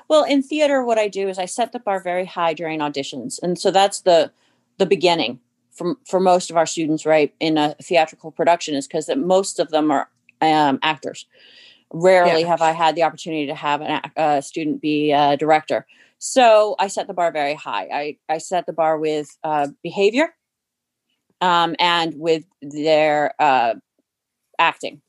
Well, 0.09 0.25
in 0.25 0.43
theater, 0.43 0.83
what 0.83 0.97
I 0.99 1.07
do 1.07 1.29
is 1.29 1.39
I 1.39 1.45
set 1.45 1.71
the 1.71 1.79
bar 1.79 2.01
very 2.01 2.25
high 2.25 2.53
during 2.53 2.81
auditions, 2.81 3.39
and 3.41 3.57
so 3.57 3.71
that's 3.71 4.01
the 4.01 4.29
the 4.77 4.85
beginning 4.85 5.39
for 5.77 5.95
for 6.05 6.19
most 6.19 6.49
of 6.49 6.57
our 6.57 6.65
students, 6.65 7.05
right? 7.05 7.33
In 7.39 7.57
a 7.57 7.75
theatrical 7.81 8.31
production, 8.31 8.75
is 8.75 8.87
because 8.87 9.09
most 9.15 9.59
of 9.59 9.69
them 9.69 9.91
are 9.91 10.09
um, 10.41 10.79
actors. 10.81 11.25
Rarely 11.93 12.41
Yeah. 12.41 12.49
have 12.49 12.61
I 12.61 12.71
had 12.71 12.95
the 12.95 13.03
opportunity 13.03 13.47
to 13.47 13.55
have 13.55 13.81
an, 13.81 14.01
a 14.17 14.41
student 14.41 14.81
be 14.81 15.11
a 15.11 15.37
director. 15.37 15.85
So 16.19 16.75
I 16.79 16.87
set 16.87 17.07
the 17.07 17.13
bar 17.13 17.31
very 17.31 17.53
high. 17.53 17.87
I 17.93 18.17
I 18.27 18.39
set 18.39 18.65
the 18.65 18.73
bar 18.73 18.97
with 18.97 19.37
uh, 19.43 19.67
behavior, 19.83 20.33
um, 21.39 21.75
and 21.79 22.15
with 22.17 22.43
their 22.61 23.33
uh, 23.39 23.75
acting, 24.59 25.01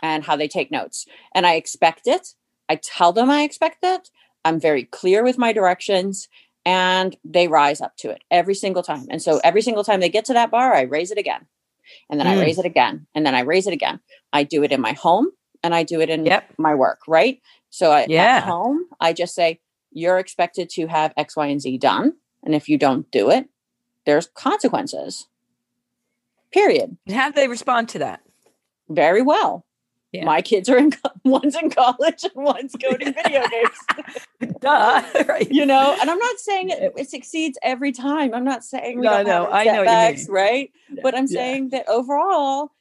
and 0.00 0.24
how 0.24 0.36
they 0.36 0.48
take 0.48 0.70
notes, 0.70 1.06
and 1.34 1.46
I 1.46 1.54
expect 1.54 2.06
it. 2.06 2.34
I 2.68 2.76
tell 2.76 3.12
them 3.12 3.28
I 3.30 3.42
expect 3.42 3.78
it. 3.82 4.08
I'm 4.44 4.58
very 4.58 4.84
clear 4.84 5.22
with 5.22 5.36
my 5.38 5.52
directions 5.52 6.28
and 6.64 7.16
they 7.24 7.48
rise 7.48 7.80
up 7.80 7.96
to 7.98 8.10
it 8.10 8.22
every 8.30 8.54
single 8.54 8.82
time. 8.82 9.06
And 9.10 9.20
so 9.22 9.40
every 9.42 9.62
single 9.62 9.84
time 9.84 10.00
they 10.00 10.08
get 10.08 10.24
to 10.26 10.34
that 10.34 10.50
bar, 10.50 10.74
I 10.74 10.82
raise 10.82 11.10
it 11.10 11.18
again. 11.18 11.46
And 12.10 12.18
then 12.20 12.26
I 12.26 12.36
Mm. 12.36 12.40
raise 12.42 12.58
it 12.58 12.64
again. 12.66 13.06
And 13.14 13.26
then 13.26 13.34
I 13.34 13.40
raise 13.40 13.66
it 13.66 13.72
again. 13.72 14.00
I 14.32 14.44
do 14.44 14.62
it 14.62 14.72
in 14.72 14.80
my 14.80 14.92
home 14.92 15.28
and 15.62 15.74
I 15.74 15.82
do 15.82 16.00
it 16.00 16.08
in 16.10 16.24
Yep. 16.24 16.54
my 16.58 16.74
work, 16.74 17.00
right? 17.08 17.40
So 17.70 17.90
I, 17.90 18.06
Yeah. 18.08 18.38
at 18.38 18.44
home, 18.44 18.86
I 19.00 19.12
just 19.12 19.34
say, 19.34 19.60
you're 19.90 20.18
expected 20.18 20.70
to 20.70 20.86
have 20.86 21.12
X, 21.16 21.36
Y, 21.36 21.46
and 21.46 21.60
Z 21.60 21.78
done. 21.78 22.14
And 22.44 22.54
if 22.54 22.68
you 22.68 22.78
don't 22.78 23.10
do 23.10 23.30
it, 23.30 23.48
there's 24.06 24.26
consequences. 24.28 25.26
Period. 26.52 26.96
And 27.06 27.16
how 27.16 27.30
do 27.30 27.34
they 27.34 27.48
respond 27.48 27.88
to 27.90 27.98
that? 28.00 28.20
Very 28.88 29.22
well. 29.22 29.64
Yeah. 30.12 30.24
My 30.26 30.42
kids 30.42 30.68
are 30.68 30.76
in, 30.76 30.92
one's 31.24 31.56
in 31.56 31.70
college 31.70 32.22
and 32.24 32.32
one's 32.44 32.74
coding 32.82 33.14
video 33.24 33.42
games. 33.48 34.54
Duh. 34.60 35.02
right. 35.26 35.50
you 35.50 35.64
know 35.66 35.96
and 36.00 36.08
i'm 36.10 36.18
not 36.18 36.38
saying 36.38 36.70
it, 36.70 36.92
it 36.96 37.08
succeeds 37.10 37.58
every 37.62 37.90
time 37.92 38.32
i'm 38.34 38.44
not 38.44 38.62
saying 38.64 38.98
we 39.00 39.04
No, 39.06 39.22
no, 39.22 39.48
I 39.50 39.64
know 39.64 39.72
you 39.82 39.88
setbacks, 39.88 40.28
mean. 40.28 40.34
right 40.34 40.72
Yeah, 40.90 41.00
but 41.02 41.14
i'm 41.16 41.26
yeah. 41.28 41.36
saying 41.38 41.68
that 41.70 41.88
overall 41.88 42.72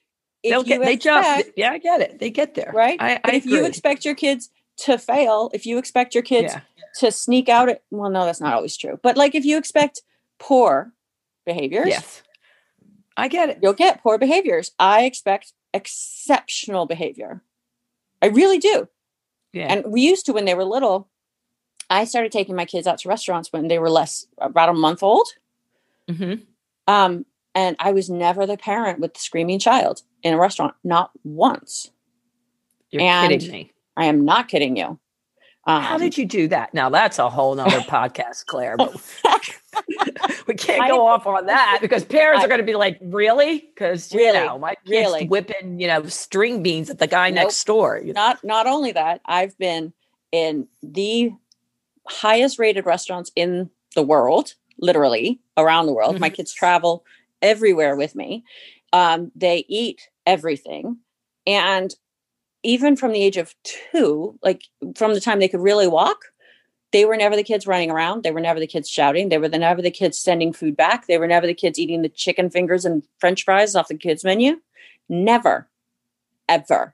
if 0.44 0.50
They'll 0.52 0.64
get, 0.64 0.82
they 0.82 0.98
jump. 0.98 1.46
Yeah, 1.56 1.70
I 1.72 1.78
get 1.78 2.02
it. 2.02 2.18
They 2.18 2.32
get 2.32 2.56
there. 2.56 2.72
right 2.74 2.98
I, 3.00 3.20
I 3.24 3.32
if 3.36 3.46
you 3.46 3.64
expect 3.66 4.06
your 4.06 4.16
kids 4.16 4.50
to 4.78 4.98
fail 4.98 5.50
if 5.54 5.66
you 5.66 5.78
expect 5.78 6.14
your 6.16 6.24
kids 6.24 6.54
yeah. 6.54 6.62
to 7.00 7.12
sneak 7.12 7.48
out 7.50 7.70
at 7.70 7.84
well 7.92 8.10
no 8.10 8.26
that's 8.26 8.42
not 8.42 8.54
always 8.54 8.76
true 8.76 9.00
but 9.04 9.16
like 9.18 9.36
if 9.36 9.46
you 9.46 9.58
expect 9.58 10.02
poor 10.40 10.92
behaviors 11.46 11.88
Yes. 11.88 12.24
I 13.18 13.28
get 13.28 13.50
it. 13.50 13.60
you'll 13.62 13.74
get 13.74 14.02
poor 14.04 14.18
behaviors 14.18 14.72
i 14.80 15.04
expect 15.04 15.54
exceptional 15.74 16.86
behavior 16.86 17.42
i 18.22 18.28
really 18.28 18.58
do 18.60 18.88
Yeah. 19.54 19.68
And 19.74 19.86
we 19.92 20.02
used 20.02 20.26
to 20.28 20.34
when 20.34 20.46
they 20.46 20.54
were 20.56 20.64
little. 20.64 21.10
I 21.90 22.06
started 22.06 22.32
taking 22.32 22.56
my 22.56 22.64
kids 22.66 22.88
out 22.88 23.00
to 23.00 23.10
restaurants 23.10 23.52
when 23.52 23.68
they 23.68 23.80
were 23.80 23.90
less 23.90 24.26
about 24.38 24.70
a 24.70 24.74
month 24.74 25.04
old. 25.04 25.28
hmm 26.10 26.36
Um, 26.88 27.26
and 27.54 27.76
I 27.80 27.92
was 27.92 28.10
never 28.10 28.46
the 28.48 28.56
parent 28.56 29.00
with 29.02 29.14
the 29.14 29.20
screaming 29.20 29.60
child 29.60 30.04
in 30.24 30.34
a 30.34 30.38
restaurant, 30.40 30.74
not 30.86 31.12
once. 31.26 31.92
You're 32.92 33.02
And- 33.02 33.30
kidding 33.32 33.52
me. 33.52 33.72
I 33.98 34.06
am 34.06 34.24
not 34.24 34.48
kidding 34.48 34.78
you. 34.78 35.00
Um, 35.66 35.84
How 35.84 35.98
did 36.00 36.18
you 36.18 36.26
do 36.26 36.48
that? 36.48 36.74
Now 36.74 36.90
that's 36.90 37.20
a 37.20 37.30
whole 37.30 37.54
nother 37.54 37.80
podcast, 37.82 38.46
Claire. 38.48 38.78
But 38.78 38.96
we 40.48 40.56
can't 40.56 40.90
go 40.90 41.06
off 41.06 41.28
on 41.28 41.46
that 41.46 41.80
because 41.82 42.04
parents 42.04 42.42
I- 42.42 42.46
are 42.46 42.48
going 42.48 42.60
to 42.62 42.66
be 42.66 42.76
like, 42.76 42.98
"Really?" 43.02 43.60
Because 43.60 44.12
you 44.12 44.20
Really? 44.20 44.40
know, 44.40 44.58
my 44.58 44.74
kid's 44.86 44.90
Really? 44.90 45.28
whipping, 45.28 45.80
you 45.80 45.88
know, 45.88 46.04
string 46.08 46.64
beans 46.64 46.90
at 46.90 46.98
the 47.00 47.08
guy 47.08 47.30
Nope. 47.30 47.44
next 47.46 47.64
door. 47.66 48.00
you 48.04 48.14
know? 48.14 48.22
not 48.22 48.44
not 48.44 48.68
only 48.68 48.92
that, 48.94 49.22
I've 49.26 49.58
been 49.58 49.94
in 50.32 50.68
the 50.82 51.32
highest 52.08 52.58
rated 52.58 52.86
restaurants 52.86 53.32
in 53.36 53.70
the 53.96 54.02
world, 54.02 54.56
literally 54.80 55.40
around 55.58 55.86
the 55.86 55.94
world. 55.94 56.20
My 56.20 56.30
Mhm. 56.30 56.36
kids 56.36 56.54
travel 56.54 57.06
everywhere 57.42 57.96
with 57.96 58.16
me. 58.16 58.44
Um, 58.94 59.32
they 59.36 59.66
eat 59.68 60.10
everything. 60.26 60.98
And 61.46 61.94
even 62.64 62.96
from 62.96 63.12
the 63.12 63.24
age 63.24 63.38
of 63.38 63.56
two, 63.64 64.38
like 64.44 64.64
from 64.96 65.14
the 65.14 65.22
time 65.22 65.40
they 65.40 65.48
could 65.48 65.60
really 65.62 65.88
walk, 65.88 66.26
they 66.92 67.06
were 67.06 67.16
never 67.16 67.36
the 67.36 67.44
kids 67.44 67.66
running 67.66 67.90
around. 67.90 68.24
They 68.24 68.32
were 68.32 68.42
never 68.42 68.60
the 68.60 68.68
kids 68.68 68.90
shouting. 68.90 69.30
They 69.30 69.38
were 69.38 69.48
the, 69.48 69.58
never 69.58 69.82
the 69.82 69.92
kids 69.92 70.18
sending 70.18 70.52
food 70.54 70.76
back. 70.76 71.08
They 71.08 71.18
were 71.18 71.28
never 71.28 71.48
the 71.48 71.54
kids 71.54 71.80
eating 71.80 72.02
the 72.02 72.10
chicken 72.10 72.50
fingers 72.50 72.86
and 72.86 73.04
french 73.20 73.44
fries 73.46 73.76
off 73.76 73.88
the 73.88 73.96
kids' 73.98 74.24
menu. 74.24 74.60
Never, 75.08 75.70
ever. 76.50 76.94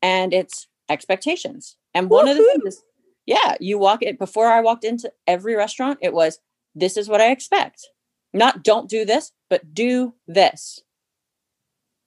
And 0.00 0.32
it's 0.32 0.68
expectations. 0.88 1.76
And 1.92 2.08
one 2.08 2.28
of 2.28 2.36
the 2.36 2.44
things 2.44 2.74
is, 2.74 2.82
yeah, 3.26 3.56
you 3.58 3.78
walk 3.78 4.02
it 4.02 4.18
before 4.18 4.46
I 4.46 4.60
walked 4.60 4.84
into 4.84 5.12
every 5.26 5.56
restaurant, 5.56 5.98
it 6.00 6.12
was 6.12 6.38
this 6.74 6.96
is 6.96 7.08
what 7.08 7.20
I 7.20 7.30
expect. 7.32 7.88
Not 8.32 8.62
don't 8.62 8.88
do 8.88 9.04
this, 9.04 9.32
but 9.50 9.74
do 9.74 10.14
this. 10.28 10.80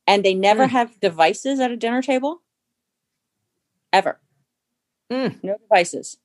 And 0.07 0.23
they 0.23 0.33
never 0.33 0.65
Mm. 0.67 0.69
have 0.69 0.99
devices 0.99 1.59
at 1.59 1.71
a 1.71 1.77
dinner 1.77 2.01
table. 2.01 2.41
Ever. 3.91 4.19
Mm. 5.11 5.43
No 5.43 5.57
devices. 5.57 6.17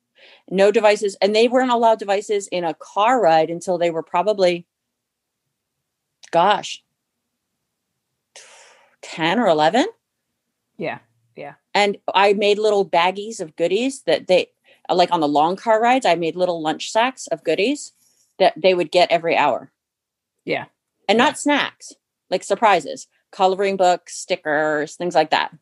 No 0.51 0.71
devices. 0.71 1.17
And 1.21 1.35
they 1.35 1.49
weren't 1.49 1.71
allowed 1.71 1.99
devices 1.99 2.47
in 2.49 2.65
a 2.65 2.75
car 2.75 3.21
ride 3.21 3.51
until 3.51 3.79
they 3.79 3.91
were 3.91 4.03
probably, 4.03 4.67
gosh, 6.31 6.83
10 9.03 9.39
or 9.39 9.47
11 9.49 9.87
Yeah. 10.79 10.99
Yeah. 11.37 11.55
And 11.75 11.99
I 12.15 12.33
made 12.33 12.59
little 12.59 12.89
baggies 12.89 13.41
of 13.41 13.57
goodies 13.57 14.03
that 14.03 14.29
they 14.29 14.51
like 14.91 15.11
on 15.11 15.21
the 15.21 15.29
long 15.29 15.57
car 15.57 15.81
rides. 15.81 16.07
I 16.07 16.15
made 16.15 16.37
little 16.37 16.63
lunch 16.63 16.91
sacks 16.91 17.27
of 17.29 17.43
goodies 17.45 17.93
that 18.39 18.55
they 18.57 18.75
would 18.75 18.91
get 18.91 19.11
every 19.11 19.37
hour. 19.37 19.71
Yeah. 20.45 20.67
and 21.09 21.19
not 21.19 21.39
snacks 21.39 21.95
like 22.31 22.43
surprises, 22.45 23.07
coloring 23.31 23.77
books, 23.77 24.17
stickers, 24.17 24.97
things 24.97 25.15
like 25.15 25.31
that. 25.31 25.55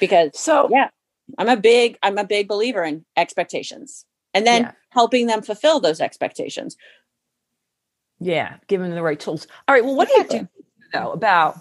Because 0.00 0.30
So 0.38 0.68
Yeah. 0.70 0.88
I'm 1.38 1.48
a 1.48 1.56
big 1.56 1.98
I'm 2.02 2.18
a 2.18 2.24
big 2.24 2.48
believer 2.48 2.84
in 2.84 3.04
expectations 3.16 4.04
and 4.34 4.46
then 4.46 4.62
Yeah. 4.62 4.72
helping 4.90 5.26
them 5.26 5.42
fulfill 5.42 5.80
those 5.80 6.00
expectations. 6.00 6.76
Yeah, 8.20 8.56
give 8.68 8.80
them 8.80 8.90
the 8.90 9.02
right 9.02 9.18
tools. 9.18 9.46
All 9.66 9.74
right. 9.74 9.84
Well, 9.84 9.96
what 9.96 10.08
do 10.08 10.14
you 10.14 10.24
do 10.24 10.48
though 10.92 11.12
about? 11.12 11.60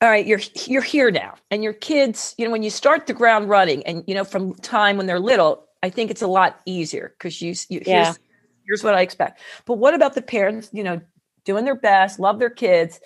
All 0.00 0.08
right, 0.08 0.26
you're 0.26 0.40
you're 0.66 0.82
here 0.82 1.10
now, 1.10 1.34
and 1.50 1.64
your 1.64 1.72
kids. 1.72 2.34
You 2.38 2.44
know, 2.44 2.52
when 2.52 2.62
you 2.62 2.70
start 2.70 3.06
the 3.06 3.14
ground 3.14 3.48
running, 3.48 3.84
and 3.84 4.04
you 4.06 4.14
know, 4.14 4.22
from 4.24 4.54
time 4.54 4.96
when 4.96 5.06
they're 5.06 5.18
little, 5.18 5.66
I 5.82 5.90
think 5.90 6.10
it's 6.12 6.22
a 6.22 6.28
lot 6.28 6.60
easier 6.66 7.14
because 7.18 7.42
you, 7.42 7.54
you 7.68 7.82
Yeah. 7.84 8.04
here's 8.04 8.18
here's 8.66 8.84
what 8.84 8.94
I 8.94 9.00
expect. 9.00 9.40
But 9.64 9.78
what 9.78 9.94
about 9.94 10.14
the 10.14 10.22
parents? 10.22 10.70
You 10.72 10.84
know, 10.84 11.00
doing 11.44 11.64
their 11.64 11.74
best, 11.74 12.20
love 12.20 12.38
their 12.38 12.50
kids, 12.50 13.00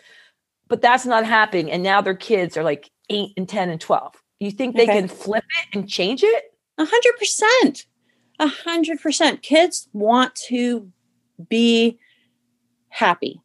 but 0.68 0.82
that's 0.82 1.06
not 1.06 1.24
happening, 1.24 1.70
and 1.70 1.82
now 1.82 2.02
their 2.02 2.14
kids 2.14 2.58
are 2.58 2.64
like 2.64 2.90
eight 3.08 3.32
and 3.38 3.48
ten 3.48 3.70
and 3.70 3.80
twelve. 3.80 4.21
You 4.42 4.50
think 4.50 4.74
they 4.74 4.82
Okay. 4.82 4.98
can 4.98 5.08
flip 5.08 5.44
it 5.60 5.68
and 5.72 5.88
change 5.88 6.24
it? 6.24 6.52
A 6.76 6.84
hundred 6.84 7.16
percent. 7.16 7.86
A 8.40 8.48
hundred 8.48 9.00
percent. 9.00 9.40
Kids 9.40 9.88
want 9.92 10.34
to 10.48 10.90
be 11.48 12.00
happy. 12.88 13.40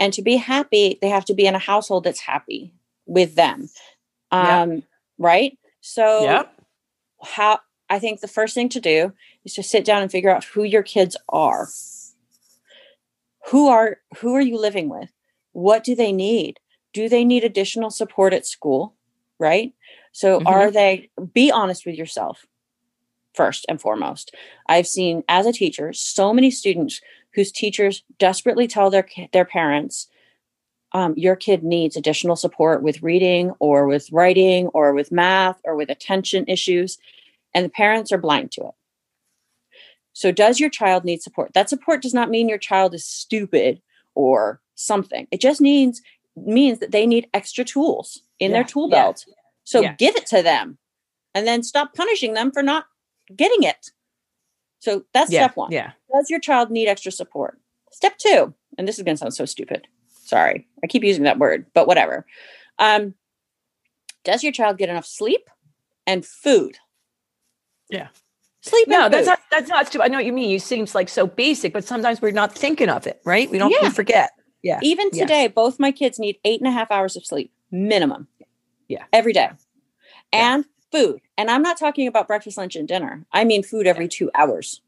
And 0.00 0.12
to 0.14 0.22
be 0.22 0.36
happy, 0.36 0.98
they 1.00 1.08
have 1.08 1.24
to 1.26 1.34
be 1.34 1.46
in 1.46 1.54
a 1.54 1.60
household 1.60 2.02
that's 2.02 2.18
happy 2.18 2.74
with 3.06 3.36
them. 3.36 3.68
Um, 4.32 4.82
right? 5.16 5.56
So 5.80 6.44
how 7.22 7.60
I 7.88 8.00
think 8.00 8.20
the 8.20 8.26
first 8.26 8.54
thing 8.54 8.68
to 8.70 8.80
do 8.80 9.12
is 9.44 9.54
to 9.54 9.62
sit 9.62 9.84
down 9.84 10.02
and 10.02 10.10
figure 10.10 10.34
out 10.34 10.42
who 10.44 10.64
your 10.64 10.82
kids 10.82 11.16
are. 11.28 11.68
Who 13.50 13.68
are 13.68 13.98
who 14.18 14.34
are 14.34 14.40
you 14.40 14.58
living 14.58 14.88
with? 14.88 15.10
What 15.52 15.84
do 15.84 15.94
they 15.94 16.10
need? 16.10 16.58
Do 16.92 17.08
they 17.08 17.24
need 17.24 17.44
additional 17.44 17.90
support 17.90 18.32
at 18.34 18.44
school? 18.44 18.96
Right? 19.38 19.72
So 20.12 20.42
are 20.44 20.70
they 20.70 21.10
be 21.32 21.50
honest 21.50 21.86
with 21.86 21.94
yourself 21.96 22.44
first 23.38 23.64
and 23.68 23.80
foremost. 23.80 24.34
I've 24.68 24.88
seen 24.88 25.22
as 25.28 25.46
a 25.46 25.52
teacher 25.52 25.92
so 25.92 26.34
many 26.34 26.50
students 26.50 27.00
whose 27.34 27.52
teachers 27.52 28.02
desperately 28.18 28.66
tell 28.66 28.90
their 28.90 29.06
their 29.32 29.44
parents 29.44 30.08
um, 30.92 31.14
your 31.16 31.36
kid 31.36 31.62
needs 31.62 31.96
additional 31.96 32.34
support 32.34 32.82
with 32.82 33.02
reading 33.02 33.52
or 33.60 33.86
with 33.86 34.10
writing 34.10 34.68
or 34.68 34.92
with 34.92 35.12
math 35.12 35.60
or 35.64 35.76
with 35.76 35.88
attention 35.88 36.46
issues 36.48 36.98
and 37.54 37.64
the 37.64 37.70
parents 37.70 38.10
are 38.10 38.18
blind 38.18 38.50
to 38.52 38.62
it. 38.62 38.74
So, 40.14 40.32
does 40.32 40.58
your 40.58 40.70
child 40.70 41.04
need 41.04 41.22
support? 41.22 41.52
That 41.54 41.68
support 41.68 42.02
does 42.02 42.14
not 42.14 42.30
mean 42.30 42.48
your 42.48 42.58
child 42.58 42.92
is 42.92 43.04
stupid 43.04 43.80
or 44.16 44.60
something. 44.74 45.28
It 45.30 45.40
just 45.40 45.60
means 45.60 46.02
means 46.46 46.78
that 46.80 46.92
they 46.92 47.06
need 47.06 47.28
extra 47.34 47.64
tools 47.64 48.22
in 48.38 48.52
their 48.52 48.62
Yeah, 48.62 48.66
tool 48.66 48.88
yeah, 48.90 49.02
belt. 49.02 49.24
So, 49.64 49.80
yeah. 49.80 49.94
give 49.98 50.16
it 50.16 50.26
to 50.26 50.42
them, 50.42 50.78
and 51.34 51.46
then 51.46 51.62
stop 51.62 51.94
punishing 51.94 52.34
them 52.34 52.50
for 52.52 52.62
not 52.62 52.86
getting 53.34 53.62
it. 53.62 53.90
So 54.80 55.04
that's 55.12 55.30
Yeah. 55.30 55.44
step 55.44 55.56
one. 55.56 55.72
Yeah. 55.72 55.92
Does 56.12 56.30
your 56.30 56.40
child 56.40 56.70
need 56.70 56.88
extra 56.88 57.12
support? 57.12 57.58
Step 57.90 58.16
two, 58.18 58.54
and 58.78 58.86
this 58.86 58.98
is 58.98 59.04
going 59.04 59.16
to 59.16 59.18
sound 59.20 59.34
so 59.34 59.44
stupid. 59.44 59.88
Sorry, 60.24 60.66
I 60.82 60.86
keep 60.86 61.04
using 61.04 61.24
that 61.24 61.38
word, 61.38 61.66
but 61.74 61.86
whatever. 61.86 62.26
Um, 62.78 63.14
does 64.24 64.42
your 64.42 64.52
child 64.52 64.78
get 64.78 64.88
enough 64.88 65.06
sleep 65.06 65.48
and 66.06 66.24
food? 66.24 66.78
Yeah. 67.90 68.08
Sleep. 68.60 68.88
No, 68.88 69.08
that's 69.08 69.26
food. 69.26 69.30
not 69.30 69.40
that's 69.50 69.68
not 69.68 69.86
stupid. 69.86 70.04
I 70.04 70.08
know 70.08 70.18
what 70.18 70.26
you 70.26 70.32
mean. 70.32 70.50
You 70.50 70.58
seems 70.58 70.94
like 70.94 71.08
so 71.08 71.26
basic, 71.26 71.72
but 71.72 71.84
sometimes 71.84 72.20
we're 72.20 72.32
not 72.32 72.54
thinking 72.54 72.88
of 72.88 73.06
it, 73.06 73.20
right? 73.24 73.50
We 73.50 73.58
don't 73.58 73.72
we 73.82 73.90
forget. 73.90 74.30
Yeah. 74.68 74.80
Even 74.82 75.10
today, 75.10 75.48
both 75.48 75.80
my 75.80 75.90
kids 75.90 76.18
need 76.18 76.38
eight 76.44 76.60
and 76.60 76.68
a 76.68 76.70
half 76.70 76.90
hours 76.90 77.16
of 77.16 77.24
sleep 77.24 77.50
minimum. 77.70 78.28
Yeah. 78.86 79.04
Every 79.14 79.32
day. 79.32 79.48
Yeah. 80.30 80.54
And 80.54 80.64
food. 80.92 81.22
And 81.38 81.50
I'm 81.50 81.62
not 81.62 81.78
talking 81.78 82.06
about 82.06 82.26
breakfast, 82.26 82.58
lunch, 82.58 82.76
and 82.76 82.86
dinner. 82.86 83.24
I 83.32 83.44
mean 83.44 83.62
food 83.62 83.86
every 83.86 84.08
two 84.08 84.30
hours. 84.34 84.82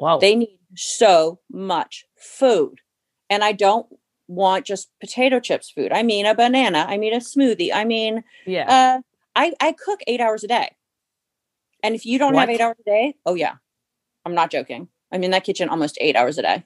Wow. 0.00 0.18
They 0.18 0.34
need 0.34 0.58
so 0.74 1.38
much 1.52 2.04
food. 2.16 2.80
And 3.30 3.44
I 3.44 3.52
don't 3.52 3.86
want 4.26 4.66
just 4.66 4.90
potato 4.98 5.38
chips 5.38 5.70
food. 5.70 5.92
I 5.92 6.02
mean 6.02 6.26
a 6.26 6.34
banana. 6.34 6.84
I 6.88 6.98
mean 6.98 7.14
a 7.14 7.18
smoothie. 7.18 7.72
I 7.72 7.84
mean, 7.84 8.24
yeah. 8.44 8.66
uh, 8.98 9.02
I, 9.36 9.54
I 9.60 9.70
cook 9.70 10.00
eight 10.08 10.20
hours 10.20 10.42
a 10.42 10.48
day. 10.48 10.74
And 11.84 11.94
if 11.94 12.04
you 12.04 12.18
don't 12.18 12.34
have 12.34 12.50
eight 12.50 12.60
hours 12.60 12.76
a 12.80 12.90
day, 12.90 13.14
oh 13.24 13.34
yeah. 13.34 13.54
I'm 14.26 14.34
not 14.34 14.50
joking. 14.50 14.88
I'm 15.12 15.22
in 15.22 15.30
that 15.30 15.44
kitchen 15.44 15.68
almost 15.68 15.96
eight 16.00 16.16
hours 16.16 16.38
a 16.38 16.42
day. 16.42 16.64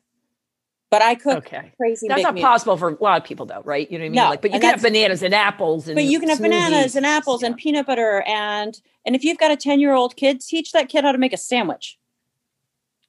But 0.93 1.01
I 1.01 1.14
cook 1.14 1.38
okay. 1.47 1.72
crazy 1.78 2.07
That's 2.07 2.22
not 2.22 2.34
meals. 2.34 2.45
possible 2.45 2.76
for 2.76 2.90
a 2.90 3.03
lot 3.03 3.18
of 3.18 3.26
people 3.26 3.47
though, 3.47 3.62
right? 3.64 3.90
You 3.90 3.97
know 3.97 4.03
what 4.03 4.07
I 4.07 4.11
mean? 4.11 4.16
No, 4.16 4.28
like, 4.28 4.43
but 4.43 4.53
you 4.53 4.61
can 4.61 4.70
have 4.72 4.82
bananas 4.82 5.22
and 5.22 5.34
apples 5.34 5.88
and 5.88 5.95
but 5.95 6.05
you 6.05 6.20
can 6.20 6.28
have 6.28 6.38
bananas 6.38 6.95
and 6.97 7.07
apples 7.07 7.43
and 7.43 7.57
peanut 7.57 7.86
butter 7.86 8.22
and 8.26 8.78
and 9.07 9.16
if 9.16 9.24
you've 9.24 9.38
got 9.38 9.51
a 9.51 9.57
10 9.57 9.80
year 9.80 9.95
old 9.95 10.16
kid 10.16 10.43
teach 10.43 10.72
that 10.72 10.90
kid 10.90 11.03
how 11.05 11.11
to 11.12 11.16
make 11.16 11.32
a 11.32 11.38
sandwich 11.38 11.99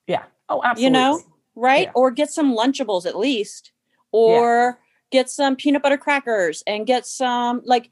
Yeah. 0.08 0.24
Oh, 0.48 0.62
absolutely. 0.64 0.84
you 0.86 0.90
know 0.92 1.22
right 1.56 1.88
Yeah. 1.88 1.92
or 1.94 2.10
get 2.12 2.32
some 2.32 2.56
lunchables 2.56 3.06
at 3.06 3.18
least 3.18 3.74
or 4.14 4.80
get 5.12 5.30
some 5.30 5.58
peanut 5.58 5.84
butter 5.84 5.98
crackers 5.98 6.64
and 6.66 6.88
get 6.88 7.06
some 7.06 7.62
like 7.66 7.92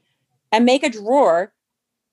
and 0.50 0.64
make 0.64 0.82
a 0.84 0.88
drawer 0.88 1.52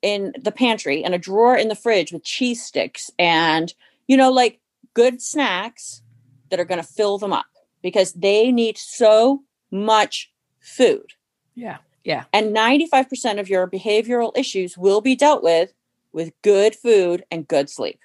in 0.02 0.34
the 0.38 0.52
pantry 0.52 1.02
and 1.02 1.14
a 1.14 1.18
drawer 1.18 1.56
in 1.56 1.68
the 1.68 1.74
fridge 1.74 2.12
with 2.12 2.24
cheese 2.24 2.62
sticks 2.62 3.10
and 3.18 3.72
you 4.06 4.18
know 4.18 4.30
like 4.30 4.60
good 4.92 5.22
snacks 5.22 6.02
that 6.50 6.60
are 6.60 6.66
going 6.66 6.82
to 6.82 6.86
fill 6.86 7.16
them 7.16 7.32
up 7.32 7.46
because 7.82 8.12
they 8.12 8.50
need 8.52 8.76
so 8.78 9.42
much 9.70 10.30
food 10.60 11.12
Yeah. 11.54 11.78
Yeah. 12.04 12.24
and 12.32 12.54
95% 12.54 13.38
of 13.40 13.48
your 13.48 13.68
behavioral 13.68 14.36
issues 14.36 14.76
will 14.76 15.00
be 15.00 15.14
dealt 15.16 15.42
with 15.42 15.72
with 16.12 16.32
good 16.42 16.74
food 16.74 17.24
and 17.30 17.46
good 17.46 17.70
sleep. 17.70 18.00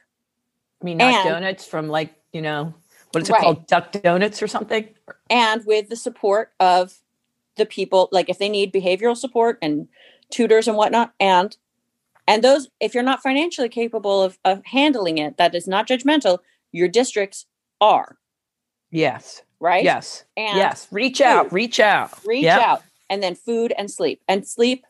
I 0.82 0.86
mean, 0.86 0.98
not 0.98 1.14
And- 1.14 1.30
donuts 1.30 1.66
from 1.66 1.88
like, 1.88 2.14
you 2.32 2.42
know, 2.42 2.74
what 3.12 3.24
is 3.24 3.30
it 3.30 3.34
Right. 3.34 3.42
called? 3.42 3.66
Duck 3.68 3.92
donuts 3.94 4.44
or 4.44 4.48
something? 4.48 4.90
And 5.30 5.66
with 5.66 5.90
the 5.90 5.96
support 5.96 6.54
of 6.60 7.00
the 7.56 7.66
people, 7.66 8.10
like 8.12 8.30
if 8.30 8.38
they 8.38 8.50
need 8.50 8.72
behavioral 8.74 9.18
support 9.18 9.58
and 9.62 9.88
tutors 10.30 10.68
and 10.68 10.78
whatnot, 10.78 11.14
and 11.20 11.56
and 12.28 12.44
those, 12.44 12.70
if 12.80 12.94
you're 12.96 13.04
not 13.04 13.22
financially 13.22 13.70
capable 13.70 14.22
of, 14.24 14.40
of 14.44 14.66
handling 14.66 15.20
it, 15.20 15.38
that 15.38 15.54
is 15.54 15.68
not 15.68 15.88
judgmental, 15.88 16.40
your 16.72 16.88
districts 16.88 17.46
are, 17.80 18.18
Yes. 18.92 19.44
Right? 19.60 19.84
Yes. 19.84 20.24
And 20.38 20.58
yes. 20.58 20.88
Reach 20.92 21.22
out. 21.22 21.52
Reach 21.52 21.80
out. 21.80 22.12
reach 22.26 22.44
Yep. 22.44 22.62
out 22.62 22.84
and 23.10 23.22
then 23.24 23.36
food 23.36 23.74
and 23.78 23.90
sleep 23.92 24.22
and 24.28 24.48
sleep 24.48 24.84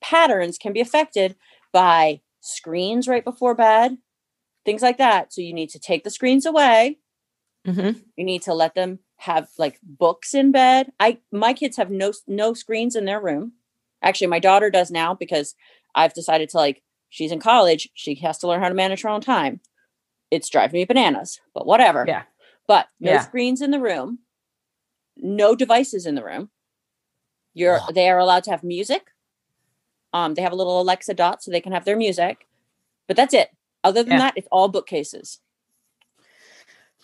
patterns 0.00 0.58
can 0.58 0.72
be 0.72 0.80
affected 0.80 1.36
by 1.72 2.20
screens 2.40 3.06
right 3.06 3.24
before 3.24 3.54
bed 3.54 3.98
things 4.64 4.82
like 4.82 4.98
that 4.98 5.32
so 5.32 5.40
you 5.40 5.52
need 5.54 5.70
to 5.70 5.78
take 5.78 6.02
the 6.02 6.10
screens 6.10 6.44
away 6.44 6.98
Mhm. 7.66 8.02
you 8.16 8.24
need 8.24 8.42
to 8.42 8.54
let 8.54 8.74
them 8.74 8.98
have 9.18 9.48
like 9.58 9.78
books 9.82 10.34
in 10.34 10.50
bed 10.50 10.90
i 10.98 11.18
my 11.30 11.52
kids 11.52 11.76
have 11.76 11.90
no 11.90 12.12
no 12.26 12.52
screens 12.54 12.96
in 12.96 13.04
their 13.04 13.20
room 13.20 13.52
actually 14.02 14.26
my 14.26 14.40
daughter 14.40 14.70
does 14.70 14.90
now 14.90 15.14
because 15.14 15.54
i've 15.94 16.14
decided 16.14 16.48
to 16.48 16.56
like 16.56 16.82
she's 17.10 17.30
in 17.30 17.38
college 17.38 17.88
she 17.94 18.16
has 18.16 18.38
to 18.38 18.48
learn 18.48 18.60
how 18.60 18.68
to 18.68 18.74
manage 18.74 19.02
her 19.02 19.08
own 19.08 19.20
time 19.20 19.60
it's 20.32 20.48
driving 20.48 20.80
me 20.80 20.84
bananas 20.84 21.40
but 21.54 21.64
whatever 21.66 22.04
Yeah. 22.08 22.22
But 22.72 22.88
no 23.00 23.10
Yeah. 23.10 23.20
screens 23.20 23.60
in 23.60 23.70
the 23.70 23.78
room. 23.78 24.20
No 25.18 25.54
devices 25.54 26.06
in 26.06 26.14
the 26.14 26.24
room. 26.24 26.48
You're 27.52 27.80
they 27.92 28.08
are 28.08 28.18
allowed 28.18 28.44
to 28.44 28.50
have 28.50 28.64
music. 28.64 29.08
Um 30.14 30.32
they 30.32 30.40
have 30.40 30.52
a 30.52 30.56
little 30.56 30.80
alexa 30.80 31.12
dot 31.12 31.42
so 31.42 31.50
they 31.50 31.60
can 31.60 31.72
have 31.72 31.84
their 31.84 31.98
music. 31.98 32.48
But 33.08 33.18
that's 33.18 33.34
it. 33.34 33.50
Other 33.84 34.02
than 34.02 34.12
Yeah. 34.14 34.18
that 34.20 34.38
it's 34.38 34.48
all 34.50 34.68
bookcases. 34.68 35.38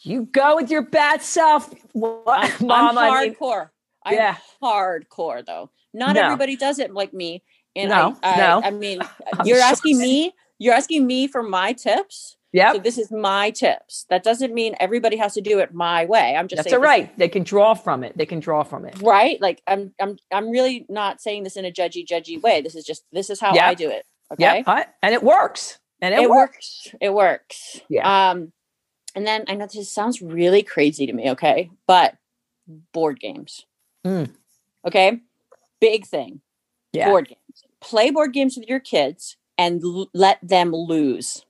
You 0.00 0.24
go 0.32 0.56
with 0.56 0.70
your 0.70 0.80
bad 0.80 1.20
self. 1.20 1.68
What, 1.92 2.22
I'm, 2.60 2.66
Mom, 2.66 2.96
I'm 2.96 2.98
I 2.98 3.24
mean, 3.24 3.34
hardcore. 3.34 3.68
I'm 4.06 4.14
Yeah. 4.14 4.36
hardcore 4.62 5.44
though. 5.44 5.70
Not 5.92 6.16
No. 6.16 6.22
everybody 6.22 6.56
does 6.56 6.78
it 6.78 6.94
like 6.94 7.12
me. 7.12 7.42
And 7.76 7.90
No, 7.90 8.16
I, 8.22 8.34
I, 8.34 8.36
no. 8.38 8.62
I 8.64 8.70
mean 8.70 9.02
I'm 9.38 9.44
you're 9.44 9.60
asking 9.60 9.98
me 9.98 10.32
you're 10.58 10.72
asking 10.72 11.06
me 11.06 11.26
for 11.26 11.42
my 11.42 11.74
tips 11.74 12.37
Yep. 12.52 12.76
So 12.76 12.80
this 12.80 12.96
is 12.96 13.10
my 13.10 13.50
tips. 13.50 14.06
That 14.08 14.22
doesn't 14.22 14.54
mean 14.54 14.74
everybody 14.80 15.16
has 15.18 15.34
to 15.34 15.40
do 15.40 15.58
it 15.58 15.74
my 15.74 16.06
way. 16.06 16.34
I'm 16.34 16.48
just 16.48 16.58
That's 16.58 16.70
saying 16.70 16.82
all 16.82 16.88
right. 16.88 17.16
They 17.18 17.28
can 17.28 17.42
draw 17.42 17.74
from 17.74 18.02
it. 18.02 18.16
They 18.16 18.24
can 18.26 18.40
draw 18.40 18.62
from 18.62 18.86
it. 18.86 19.00
right? 19.02 19.40
Like 19.40 19.62
I'm 19.66 19.92
I'm 20.00 20.16
I'm 20.32 20.50
really 20.50 20.86
not 20.88 21.20
saying 21.20 21.44
this 21.44 21.56
in 21.56 21.64
a 21.64 21.70
judgy 21.70 22.06
judgy 22.06 22.40
way. 22.40 22.62
This 22.62 22.74
is 22.74 22.84
just 22.84 23.04
this 23.12 23.28
is 23.28 23.38
how 23.40 23.54
Yeah. 23.54 23.68
I 23.68 23.74
do 23.74 23.90
it. 23.90 24.06
Okay. 24.32 24.64
Yeah. 24.66 24.84
And 25.02 25.14
it 25.14 25.22
works. 25.22 25.78
And 26.00 26.14
it, 26.14 26.20
it 26.20 26.30
works. 26.30 26.88
works. 26.92 26.94
It 27.00 27.10
works. 27.12 27.80
Yeah. 27.88 28.30
Um, 28.30 28.52
and 29.14 29.26
then 29.26 29.44
I 29.48 29.54
know 29.54 29.66
this 29.66 29.92
sounds 29.92 30.22
really 30.22 30.62
crazy 30.62 31.06
to 31.06 31.12
me, 31.12 31.30
okay? 31.30 31.70
But 31.86 32.16
board 32.92 33.20
games. 33.20 33.66
Mm. 34.06 34.30
Okay. 34.86 35.20
Big 35.80 36.06
thing. 36.06 36.40
Yeah. 36.92 37.08
Board 37.08 37.28
games. 37.28 37.64
Play 37.80 38.10
board 38.10 38.32
games 38.32 38.56
with 38.56 38.68
your 38.68 38.80
kids 38.80 39.36
and 39.56 39.82
l- 39.82 40.08
let 40.14 40.38
them 40.42 40.72
lose. 40.72 41.44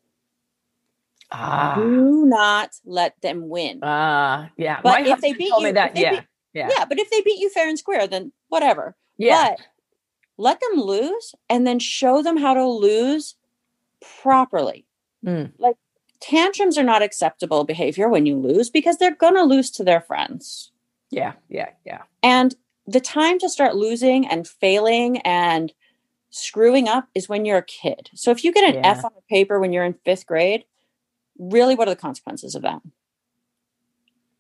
Ah. 1.31 1.75
Do 1.77 2.25
not 2.27 2.71
let 2.85 3.21
them 3.21 3.49
win. 3.49 3.81
Ah. 3.83 4.51
yeah. 4.57 4.81
But 4.83 5.03
My 5.03 5.09
if 5.09 5.21
they 5.21 5.33
beat 5.35 5.53
you- 5.59 5.73
that. 5.73 5.95
they 5.95 6.01
Yeah. 6.03 6.11
beat- 6.13 6.25
yeah. 6.55 6.69
yeah, 6.77 6.85
but 6.87 6.99
if 6.99 7.11
they 7.11 7.21
beat 7.21 7.39
you 7.39 7.51
fair 7.51 7.69
and 7.69 7.79
square, 7.79 8.07
then 8.07 8.33
whatever. 8.49 8.97
Yeah. 9.19 9.51
But 9.51 9.61
let 10.39 10.61
them 10.61 10.81
lose 10.81 11.35
and 11.51 11.67
then 11.67 11.79
show 11.79 12.23
them 12.23 12.37
how 12.39 12.55
to 12.55 12.65
lose 12.67 13.35
properly. 14.23 14.87
Mm. 15.25 15.53
Like 15.59 15.77
tantrums 16.21 16.79
are 16.79 16.83
not 16.85 17.03
acceptable 17.03 17.65
behavior 17.65 18.09
when 18.09 18.25
you 18.27 18.37
lose 18.37 18.71
because 18.71 18.97
they're 18.97 19.15
going 19.15 19.35
to 19.35 19.43
lose 19.43 19.71
to 19.73 19.85
their 19.85 20.01
friends. 20.01 20.73
Yeah. 21.11 21.35
Yeah. 21.49 21.71
Yeah. 21.85 22.03
And 22.23 22.55
the 22.87 23.01
time 23.01 23.39
to 23.41 23.49
start 23.49 23.77
losing 23.77 24.27
and 24.27 24.47
failing 24.49 25.19
and 25.19 25.73
screwing 26.31 26.89
up 26.89 27.09
is 27.15 27.29
when 27.29 27.45
you're 27.45 27.59
a 27.59 27.63
kid. 27.65 28.11
So 28.15 28.31
if 28.31 28.45
you 28.45 28.53
get 28.53 28.69
an 28.75 28.83
Yeah. 28.83 28.91
F 28.93 29.05
on 29.05 29.13
a 29.17 29.23
paper 29.29 29.59
when 29.61 29.73
you're 29.73 29.85
in 29.85 29.95
fifth 30.05 30.27
grade, 30.27 30.65
really, 31.39 31.75
what 31.75 31.89
are 31.89 31.95
the 31.95 32.01
consequences 32.01 32.55
of 32.55 32.63
that? 32.63 32.81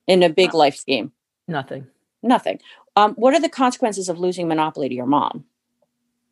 In 0.06 0.22
a 0.22 0.28
big 0.30 0.54
life 0.54 0.76
scheme, 0.76 1.12
Nothing. 1.46 1.86
nothing. 2.22 2.60
Um, 2.96 3.14
what 3.14 3.34
are 3.34 3.40
the 3.40 3.48
consequences 3.48 4.08
of 4.08 4.18
losing 4.18 4.48
Monopoly 4.48 4.88
to 4.88 4.94
your 4.94 5.06
mom? 5.06 5.44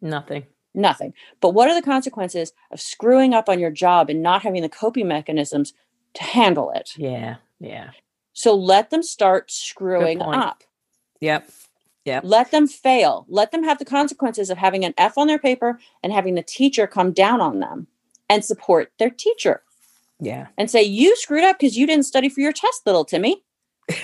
Nothing. 0.00 0.46
Nothing. 0.74 1.14
But 1.40 1.50
what 1.50 1.68
are 1.68 1.74
the 1.74 1.84
consequences 1.84 2.52
of 2.70 2.80
screwing 2.80 3.34
up 3.34 3.48
on 3.48 3.58
your 3.58 3.70
job 3.70 4.10
and 4.10 4.22
not 4.22 4.42
having 4.42 4.62
the 4.62 4.68
coping 4.68 5.08
mechanisms 5.08 5.72
to 6.14 6.22
handle 6.22 6.70
it? 6.70 6.90
Yeah. 6.96 7.36
Yeah. 7.60 7.90
So 8.32 8.54
let 8.54 8.90
them 8.90 9.02
start 9.02 9.50
screwing 9.50 10.20
up. 10.20 10.64
Yep. 11.20 11.50
Yeah. 12.04 12.20
Let 12.22 12.50
them 12.50 12.66
fail. 12.68 13.26
Let 13.28 13.52
them 13.52 13.64
have 13.64 13.78
the 13.78 13.84
consequences 13.84 14.50
of 14.50 14.58
having 14.58 14.84
an 14.84 14.94
F 14.98 15.16
on 15.16 15.26
their 15.26 15.38
paper 15.38 15.78
and 16.02 16.12
having 16.12 16.34
the 16.34 16.42
teacher 16.42 16.86
come 16.86 17.12
down 17.12 17.40
on 17.40 17.60
them 17.60 17.86
and 18.28 18.44
support 18.44 18.92
their 18.98 19.10
teacher 19.10 19.62
Yeah. 20.20 20.46
and 20.56 20.70
say, 20.70 20.82
You 20.82 21.14
screwed 21.16 21.44
up 21.44 21.58
because 21.58 21.76
you 21.76 21.86
didn't 21.86 22.06
study 22.06 22.28
for 22.28 22.40
your 22.40 22.52
test, 22.52 22.82
little 22.86 23.04
Timmy. 23.04 23.42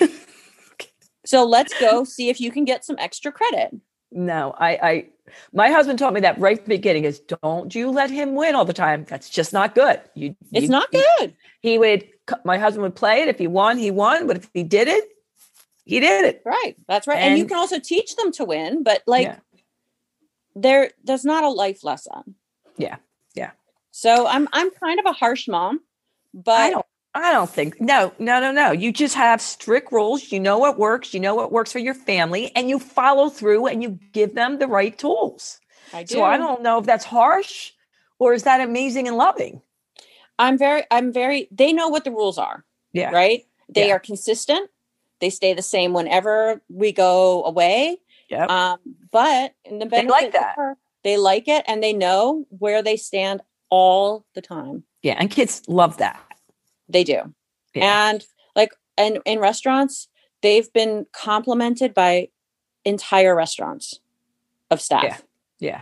so 1.25 1.45
let's 1.45 1.73
go 1.79 2.03
see 2.03 2.29
if 2.29 2.39
you 2.41 2.51
can 2.51 2.65
get 2.65 2.85
some 2.85 2.95
extra 2.99 3.31
credit. 3.31 3.75
No, 4.11 4.53
I, 4.59 4.69
I, 4.71 5.05
my 5.53 5.69
husband 5.71 5.97
taught 5.97 6.13
me 6.13 6.21
that 6.21 6.37
right 6.39 6.57
at 6.59 6.65
the 6.65 6.69
beginning 6.69 7.03
is 7.05 7.19
don't 7.41 7.73
you 7.73 7.89
let 7.89 8.11
him 8.11 8.35
win 8.35 8.53
all 8.53 8.65
the 8.65 8.73
time. 8.73 9.05
That's 9.09 9.27
just 9.29 9.53
not 9.53 9.73
good. 9.73 10.01
You, 10.13 10.35
It's 10.51 10.63
you- 10.63 10.69
not 10.69 10.91
good. 10.91 11.33
He 11.61 11.77
would, 11.79 12.07
my 12.43 12.57
husband 12.57 12.83
would 12.83 12.95
play 12.95 13.21
it. 13.21 13.27
If 13.27 13.39
he 13.39 13.47
won, 13.47 13.77
he 13.77 13.89
won. 13.89 14.27
But 14.27 14.37
if 14.37 14.49
he 14.53 14.63
did 14.63 14.87
it, 14.87 15.05
he 15.85 15.99
did 15.99 16.25
it. 16.25 16.41
Right. 16.45 16.75
That's 16.87 17.07
right. 17.07 17.17
And, 17.17 17.37
you 17.39 17.45
can 17.45 17.57
also 17.57 17.79
teach 17.79 18.15
them 18.17 18.31
to 18.33 18.45
win, 18.45 18.83
but 18.83 19.01
like 19.07 19.23
Yeah. 19.27 19.39
there 20.55 20.91
there's 21.03 21.25
not 21.25 21.43
a 21.43 21.49
life 21.49 21.83
lesson. 21.83 22.35
Yeah. 22.77 22.97
Yeah. 23.33 23.51
So 23.91 24.27
I'm 24.27 24.47
I'm 24.53 24.71
kind 24.71 24.99
of 24.99 25.05
a 25.05 25.11
harsh 25.13 25.47
mom, 25.47 25.81
but 26.33 26.59
I 26.59 26.69
don't, 26.69 26.85
I 27.13 27.31
don't 27.31 27.49
think, 27.49 27.79
no, 27.79 28.11
no, 28.19 28.39
no, 28.39 28.51
no. 28.51 28.71
You 28.71 28.91
just 28.91 29.15
have 29.15 29.41
strict 29.41 29.91
rules. 29.91 30.31
You 30.31 30.39
know 30.39 30.57
what 30.57 30.79
works. 30.79 31.13
You 31.13 31.19
know 31.19 31.35
what 31.35 31.51
works 31.51 31.71
for 31.71 31.79
your 31.79 31.93
family 31.93 32.51
and 32.55 32.69
you 32.69 32.79
follow 32.79 33.29
through 33.29 33.67
and 33.67 33.83
you 33.83 33.99
give 34.11 34.33
them 34.35 34.57
the 34.59 34.67
right 34.67 34.97
tools. 34.97 35.59
I 35.93 36.03
do. 36.03 36.15
So 36.15 36.23
I 36.23 36.37
don't 36.37 36.63
know 36.63 36.79
if 36.79 36.85
that's 36.85 37.05
harsh 37.05 37.71
or 38.19 38.33
is 38.33 38.43
that 38.43 38.61
amazing 38.61 39.07
and 39.07 39.15
loving? 39.17 39.61
I'm 40.39 40.57
very 40.57 40.83
I'm 40.89 41.13
very 41.13 41.47
they 41.51 41.71
know 41.71 41.89
what 41.89 42.03
the 42.03 42.11
rules 42.11 42.39
are. 42.39 42.65
Yeah. 42.93 43.11
right? 43.11 43.43
They 43.69 43.87
Yeah. 43.89 43.95
are 43.95 43.99
consistent. 43.99 44.69
They 45.19 45.29
stay 45.29 45.53
the 45.53 45.61
same 45.61 45.93
whenever 45.93 46.61
we 46.67 46.91
go 46.91 47.43
away. 47.45 47.97
Yeah. 48.29 48.45
Um, 48.45 48.79
but 49.11 49.53
in 49.65 49.77
the 49.79 49.85
They 49.85 50.07
like 50.07 50.31
that. 50.33 50.55
her, 50.57 50.77
they 51.03 51.17
like 51.17 51.47
it 51.47 51.63
and 51.67 51.83
they 51.83 51.93
know 51.93 52.45
where 52.49 52.81
they 52.81 52.97
stand 52.97 53.41
all 53.73 54.23
the 54.35 54.41
time. 54.41 54.83
yeah. 55.01 55.15
And 55.17 55.31
kids 55.31 55.63
love 55.67 55.97
that. 55.97 56.19
They 56.87 57.03
do. 57.03 57.33
Yeah. 57.73 58.09
And 58.09 58.23
like 58.55 58.71
and 58.99 59.17
in 59.25 59.39
restaurants, 59.39 60.07
they've 60.43 60.71
been 60.73 61.07
complimented 61.11 61.95
by 61.95 62.29
entire 62.85 63.35
restaurants 63.35 63.99
of 64.69 64.79
staff. 64.79 65.03
Yeah. 65.03 65.17
Yeah. 65.59 65.81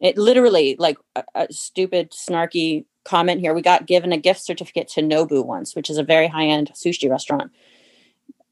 It 0.00 0.18
literally 0.18 0.74
like 0.76 0.98
a, 1.14 1.22
a 1.36 1.52
stupid 1.52 2.10
snarky 2.10 2.84
comment 3.04 3.40
here. 3.40 3.54
We 3.54 3.62
got 3.62 3.86
given 3.86 4.10
a 4.12 4.16
gift 4.18 4.44
certificate 4.44 4.88
to 4.88 5.00
Nobu 5.02 5.46
once, 5.46 5.76
which 5.76 5.88
is 5.88 5.98
a 5.98 6.02
very 6.02 6.26
high-end 6.26 6.72
sushi 6.74 7.08
restaurant. 7.08 7.52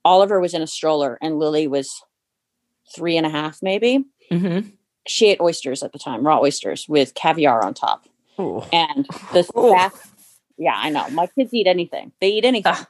Oliver 0.04 0.38
was 0.38 0.54
in 0.54 0.62
a 0.62 0.66
stroller 0.68 1.18
and 1.20 1.40
Lily 1.40 1.66
was 1.66 2.00
three 2.94 3.16
and 3.16 3.26
a 3.26 3.30
half, 3.30 3.58
maybe. 3.60 4.04
Mm-hmm. 4.30 4.68
She 5.08 5.26
ate 5.30 5.40
oysters 5.40 5.82
at 5.82 5.92
the 5.92 5.98
time, 5.98 6.24
raw 6.24 6.38
oysters 6.38 6.88
with 6.88 7.14
caviar 7.14 7.64
on 7.64 7.74
top. 7.74 8.06
And 8.72 9.06
the 9.32 9.40
Ooh. 9.58 9.68
staff, 9.70 10.12
yeah, 10.56 10.74
I 10.76 10.90
know. 10.90 11.08
My 11.10 11.26
kids 11.26 11.52
eat 11.54 11.66
anything. 11.66 12.12
They 12.20 12.28
eat 12.30 12.44
anything. 12.44 12.72
Ah. 12.74 12.88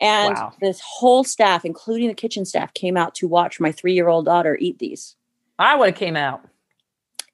and 0.00 0.34
Wow. 0.34 0.52
this 0.60 0.80
whole 0.84 1.24
staff, 1.24 1.64
including 1.64 2.08
the 2.08 2.14
kitchen 2.14 2.44
staff, 2.44 2.72
came 2.74 2.96
out 2.96 3.14
to 3.16 3.28
watch 3.28 3.60
my 3.60 3.72
three-year-old 3.72 4.24
daughter 4.26 4.56
eat 4.60 4.78
these. 4.78 5.16
I 5.58 5.74
would 5.76 5.90
have 5.90 5.98
came 5.98 6.16
out. 6.16 6.40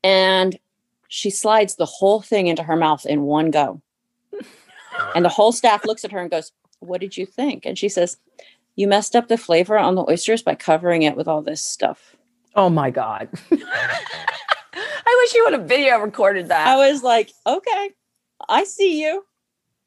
and 0.02 0.58
she 1.08 1.30
slides 1.30 1.76
the 1.76 1.86
whole 1.86 2.20
thing 2.22 2.46
into 2.48 2.62
her 2.64 2.74
mouth 2.76 3.06
in 3.06 3.22
one 3.22 3.50
go. 3.50 3.80
and 5.14 5.24
the 5.24 5.28
whole 5.28 5.52
staff 5.52 5.84
looks 5.84 6.04
at 6.04 6.10
her 6.12 6.18
and 6.18 6.30
goes, 6.30 6.50
What 6.80 7.00
did 7.00 7.16
you 7.16 7.24
think? 7.26 7.64
And 7.66 7.78
she 7.78 7.88
says, 7.88 8.16
You 8.74 8.88
messed 8.88 9.14
up 9.14 9.28
the 9.28 9.36
flavor 9.38 9.78
on 9.78 9.94
the 9.94 10.04
oysters 10.10 10.42
by 10.42 10.54
covering 10.56 11.02
it 11.02 11.16
with 11.16 11.28
all 11.28 11.42
this 11.42 11.64
stuff. 11.64 12.16
Oh 12.56 12.68
my 12.70 12.90
God. 12.90 13.28
I 15.06 15.20
wish 15.22 15.34
you 15.34 15.44
would 15.44 15.52
have 15.54 15.68
video 15.68 15.98
recorded 15.98 16.48
that. 16.48 16.66
I 16.66 16.90
was 16.90 17.02
like, 17.02 17.30
Okay, 17.46 17.90
I 18.48 18.64
see 18.64 19.02
you. 19.02 19.24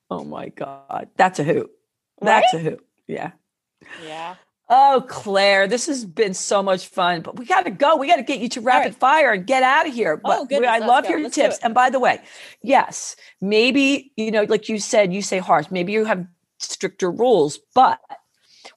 oh 0.10 0.24
my 0.24 0.50
God. 0.50 1.10
That's 1.18 1.40
a 1.40 1.44
hoot. 1.44 1.70
That's 2.22 2.54
a 2.54 2.60
hoot. 2.60 2.86
Yeah. 3.08 3.32
Yeah. 4.06 4.36
Oh, 4.70 5.06
Claire, 5.08 5.66
this 5.68 5.86
has 5.86 6.04
been 6.04 6.34
so 6.34 6.62
much 6.62 6.88
fun, 6.88 7.22
but 7.22 7.38
we 7.40 7.46
got 7.46 7.64
to 7.64 7.72
go. 7.72 7.96
We 7.96 8.08
got 8.08 8.18
to 8.18 8.24
get 8.24 8.40
you 8.40 8.50
to 8.50 8.62
rapid 8.62 8.90
right. 8.90 8.96
fire 8.96 9.32
and 9.32 9.48
get 9.48 9.64
out 9.64 9.88
of 9.88 9.94
here. 9.94 10.18
But 10.18 10.40
Oh, 10.40 10.46
goodness, 10.46 10.70
I 10.70 10.80
love 10.80 11.06
go. 11.06 11.12
your 11.12 11.22
Let's 11.24 11.36
tips. 11.36 11.58
And 11.64 11.74
by 11.74 11.90
the 11.90 12.02
way, 12.02 12.20
yes, 12.62 13.16
maybe, 13.40 14.12
you 14.18 14.30
know, 14.30 14.44
like 14.44 14.68
you 14.68 14.78
said, 14.80 15.14
you 15.14 15.22
say 15.22 15.38
harsh, 15.38 15.68
maybe 15.72 15.94
you 15.94 16.04
have 16.04 16.28
stricter 16.60 17.10
rules, 17.10 17.60
but 17.76 18.00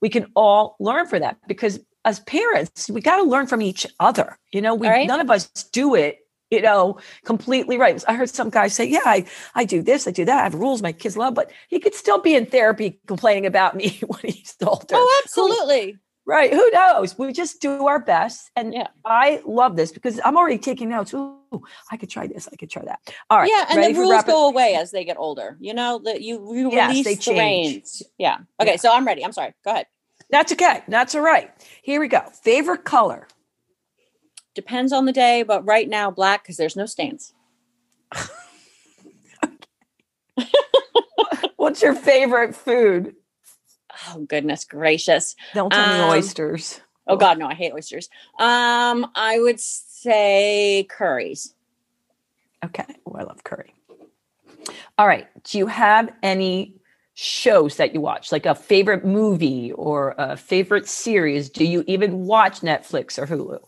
we 0.00 0.08
can 0.08 0.26
all 0.36 0.76
learn 0.78 1.08
for 1.08 1.18
that 1.18 1.38
because 1.48 1.80
as 2.04 2.20
parents, 2.20 2.88
we 2.88 3.00
got 3.00 3.16
to 3.16 3.24
learn 3.24 3.48
from 3.48 3.60
each 3.60 3.84
other. 3.98 4.38
You 4.52 4.62
know, 4.62 4.76
we 4.76 4.86
right. 4.86 5.08
none 5.08 5.20
of 5.20 5.28
us 5.28 5.48
do 5.72 5.96
it, 5.96 6.18
you 6.56 6.60
know, 6.60 6.98
completely 7.24 7.76
right. 7.78 8.02
I 8.08 8.14
heard 8.14 8.30
some 8.30 8.50
guy 8.50 8.68
say, 8.68 8.84
Yeah, 8.84 9.00
I, 9.04 9.24
I 9.54 9.64
do 9.64 9.82
this, 9.82 10.06
I 10.08 10.10
do 10.10 10.24
that, 10.24 10.40
I 10.40 10.44
have 10.44 10.54
rules 10.54 10.82
my 10.82 10.92
kids 10.92 11.16
love, 11.16 11.34
but 11.34 11.50
he 11.68 11.78
could 11.80 11.94
still 11.94 12.20
be 12.20 12.34
in 12.34 12.46
therapy 12.46 13.00
complaining 13.06 13.46
about 13.46 13.76
me 13.76 14.00
when 14.06 14.20
he's 14.24 14.56
older. 14.64 14.86
Oh, 14.94 15.20
absolutely. 15.24 15.98
Right. 16.26 16.52
Who 16.52 16.70
knows? 16.70 17.18
We 17.18 17.32
just 17.32 17.60
do 17.60 17.86
our 17.86 17.98
best. 17.98 18.50
And 18.54 18.72
Yeah. 18.74 18.88
I 19.04 19.42
love 19.46 19.74
this 19.74 19.90
because 19.90 20.20
I'm 20.24 20.36
already 20.36 20.58
taking 20.58 20.88
notes. 20.90 21.12
Ooh, 21.14 21.40
I 21.90 21.96
could 21.96 22.10
try 22.10 22.26
this. 22.28 22.48
I 22.52 22.56
could 22.56 22.70
try 22.70 22.82
that. 22.84 23.00
All 23.30 23.38
right. 23.38 23.50
yeah, 23.50 23.66
and 23.68 23.78
ready 23.78 23.94
the 23.94 24.00
rules 24.00 24.22
go 24.24 24.46
away 24.48 24.74
as 24.76 24.90
they 24.92 25.04
get 25.04 25.16
older. 25.18 25.56
You 25.60 25.74
know 25.74 25.98
that 26.04 26.20
you, 26.20 26.54
you 26.54 26.70
Yes, 26.70 26.90
release 26.90 27.04
they 27.04 27.14
the 27.14 27.20
change. 27.22 27.38
reins. 27.74 28.02
Yeah. 28.18 28.38
Okay, 28.60 28.72
Yeah. 28.72 28.76
so 28.76 28.92
I'm 28.92 29.06
ready. 29.06 29.24
I'm 29.24 29.32
sorry. 29.32 29.54
Go 29.64 29.72
ahead. 29.72 29.86
That's 30.30 30.52
okay. 30.52 30.84
That's 30.86 31.14
all 31.16 31.22
right. 31.22 31.50
Here 31.82 31.98
we 31.98 32.06
go. 32.06 32.20
Favorite 32.42 32.84
color. 32.84 33.26
Depends 34.60 34.92
on 34.92 35.06
the 35.06 35.12
day, 35.12 35.42
but 35.42 35.64
right 35.64 35.88
now 35.88 36.10
black 36.10 36.42
because 36.42 36.58
there's 36.58 36.76
no 36.76 36.84
stains. 36.84 37.32
What's 41.56 41.80
your 41.80 41.94
favorite 41.94 42.54
food? 42.54 43.14
Oh 44.08 44.26
goodness 44.28 44.66
gracious. 44.66 45.34
Don't 45.54 45.72
tell 45.72 45.86
me 45.86 45.98
Um, 45.98 46.10
oysters. 46.10 46.82
Oh 47.06 47.16
God, 47.16 47.38
no, 47.38 47.46
I 47.46 47.54
hate 47.54 47.72
oysters. 47.72 48.10
Um, 48.38 49.10
I 49.14 49.38
would 49.40 49.58
say 49.60 50.86
curries. 50.90 51.54
Okay. 52.62 52.84
Oh, 53.06 53.16
I 53.18 53.22
love 53.22 53.42
curry. 53.42 53.72
All 54.98 55.06
right. 55.06 55.26
Do 55.44 55.56
you 55.56 55.68
have 55.68 56.12
any 56.22 56.74
shows 57.14 57.76
that 57.76 57.94
you 57.94 58.02
watch, 58.02 58.30
like 58.30 58.44
a 58.44 58.54
favorite 58.54 59.06
movie 59.06 59.72
or 59.72 60.14
a 60.18 60.36
favorite 60.36 60.86
series? 60.86 61.48
Do 61.48 61.64
you 61.64 61.82
even 61.86 62.26
watch 62.26 62.60
Netflix 62.60 63.18
or 63.18 63.26
Hulu? 63.26 63.60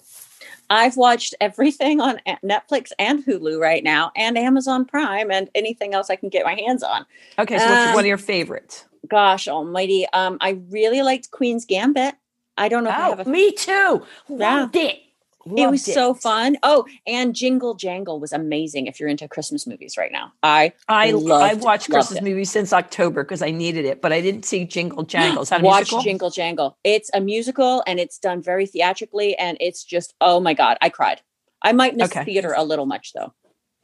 I've 0.70 0.96
watched 0.96 1.34
everything 1.40 2.00
on 2.00 2.20
Netflix 2.44 2.92
and 2.98 3.24
Hulu 3.24 3.60
right 3.60 3.84
now, 3.84 4.10
and 4.16 4.38
Amazon 4.38 4.84
Prime, 4.84 5.30
and 5.30 5.50
anything 5.54 5.94
else 5.94 6.08
I 6.10 6.16
can 6.16 6.28
get 6.28 6.44
my 6.44 6.54
hands 6.54 6.82
on. 6.82 7.04
Okay, 7.38 7.58
so 7.58 7.68
what's 7.70 7.86
Um, 7.86 7.94
one 7.94 8.04
of 8.04 8.08
your 8.08 8.18
favorites? 8.18 8.86
Gosh 9.08 9.48
Almighty, 9.48 10.06
um, 10.12 10.38
I 10.40 10.60
really 10.70 11.02
liked 11.02 11.30
Queen's 11.30 11.64
Gambit. 11.64 12.14
I 12.56 12.68
don't 12.68 12.84
know 12.84 12.90
if 12.90 12.96
I 12.96 13.06
Oh, 13.08 13.16
have 13.16 13.26
a. 13.26 13.28
me 13.30 13.52
too. 13.52 14.02
Loved 14.28 14.76
it. 14.76 14.98
It 15.47 15.70
was 15.70 15.86
Loved 15.86 15.95
so 15.95 16.14
fun. 16.14 16.57
Oh, 16.62 16.86
and 17.07 17.34
Jingle 17.34 17.74
Jangle 17.74 18.20
was 18.20 18.32
amazing. 18.32 18.86
If 18.86 19.01
you're 19.01 19.09
into 19.09 19.28
Christmas 19.28 19.66
movies 19.66 19.97
right 19.97 20.12
now, 20.12 20.32
I 20.43 20.72
I 20.88 21.07
I've 21.07 21.62
watched 21.62 21.88
loved 21.88 22.09
Christmas 22.09 22.18
it. 22.20 22.24
movies 22.24 22.51
since 22.51 22.72
October 22.72 23.24
because 23.24 23.43
I 23.43 23.51
needed 23.51 23.84
it, 23.84 24.01
but 24.03 24.12
I 24.12 24.20
didn't 24.20 24.45
see 24.45 24.64
Jingle 24.64 25.03
Jangle. 25.05 25.43
Is 25.43 25.49
that 25.51 25.62
watch 25.62 25.80
musical? 25.80 26.03
Jingle 26.03 26.30
Jangle. 26.30 26.78
It's 26.84 27.11
a 27.14 27.20
musical 27.20 27.82
and 27.86 27.99
it's 28.01 28.18
done 28.18 28.43
very 28.43 28.66
theatrically, 28.66 29.36
and 29.36 29.57
it's 29.61 29.84
just 29.84 30.14
oh 30.20 30.40
my 30.40 30.55
god, 30.55 30.78
I 30.80 30.88
cried. 30.88 31.20
I 31.62 31.72
might 31.72 31.97
miss 31.97 32.11
Okay. 32.11 32.24
theater 32.24 32.55
a 32.57 32.64
little 32.64 32.86
much 32.86 33.12
though. 33.12 33.32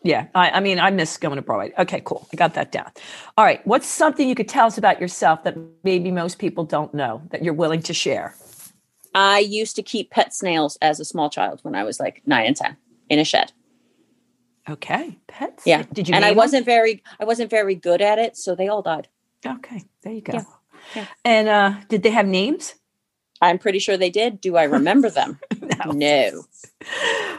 Yeah, 0.05 0.29
I, 0.35 0.51
I 0.51 0.61
mean, 0.61 0.79
I 0.79 0.91
miss 0.91 1.17
going 1.17 1.37
to 1.37 1.43
Broadway. 1.43 1.73
Okay, 1.77 2.01
cool. 2.05 2.29
I 2.33 2.37
got 2.37 2.55
that 2.55 2.71
down. 2.71 2.91
All 3.37 3.45
right, 3.45 3.67
what's 3.67 3.87
something 3.89 4.29
you 4.29 4.37
could 4.37 4.49
tell 4.49 4.67
us 4.67 4.79
about 4.79 5.01
yourself 5.01 5.43
that 5.43 5.57
maybe 5.83 6.13
most 6.13 6.39
people 6.39 6.65
don't 6.65 6.95
know 6.95 7.21
that 7.31 7.43
you're 7.43 7.53
willing 7.55 7.83
to 7.83 7.93
share? 7.93 8.35
I 9.19 9.41
used 9.41 9.75
to 9.75 9.83
keep 9.83 10.13
pet 10.13 10.33
snails 10.33 10.79
as 10.81 11.01
a 11.01 11.05
small 11.05 11.29
child 11.29 11.59
when 11.63 11.75
I 11.75 11.83
was 11.83 11.99
like 11.99 12.23
nine 12.25 12.47
and 12.47 12.55
ten 12.55 12.77
in 13.11 13.19
a 13.19 13.25
shed. 13.25 13.51
Okay, 14.71 15.19
pets. 15.27 15.65
Yeah, 15.67 15.83
Did 15.93 16.09
you? 16.09 16.15
and 16.15 16.25
I 16.25 16.29
them? 16.29 16.37
wasn't 16.37 16.65
very, 16.65 17.03
I 17.19 17.25
wasn't 17.25 17.51
very 17.51 17.75
good 17.75 18.01
at 18.01 18.21
it, 18.21 18.37
so 18.37 18.55
they 18.55 18.69
all 18.69 18.81
died. 18.81 19.09
Okay, 19.45 19.83
there 20.03 20.13
you 20.13 20.21
go. 20.21 20.35
Yeah, 20.35 20.45
yeah. 20.95 21.07
And 21.25 21.49
uh, 21.49 21.75
did 21.89 22.05
they 22.05 22.11
have 22.11 22.29
names? 22.29 22.77
I'm 23.43 23.59
pretty 23.59 23.81
sure 23.81 23.97
they 23.97 24.11
did. 24.11 24.41
Do 24.41 24.57
I 24.57 24.65
remember 24.65 25.11
them? 25.11 25.41
no. 25.87 26.45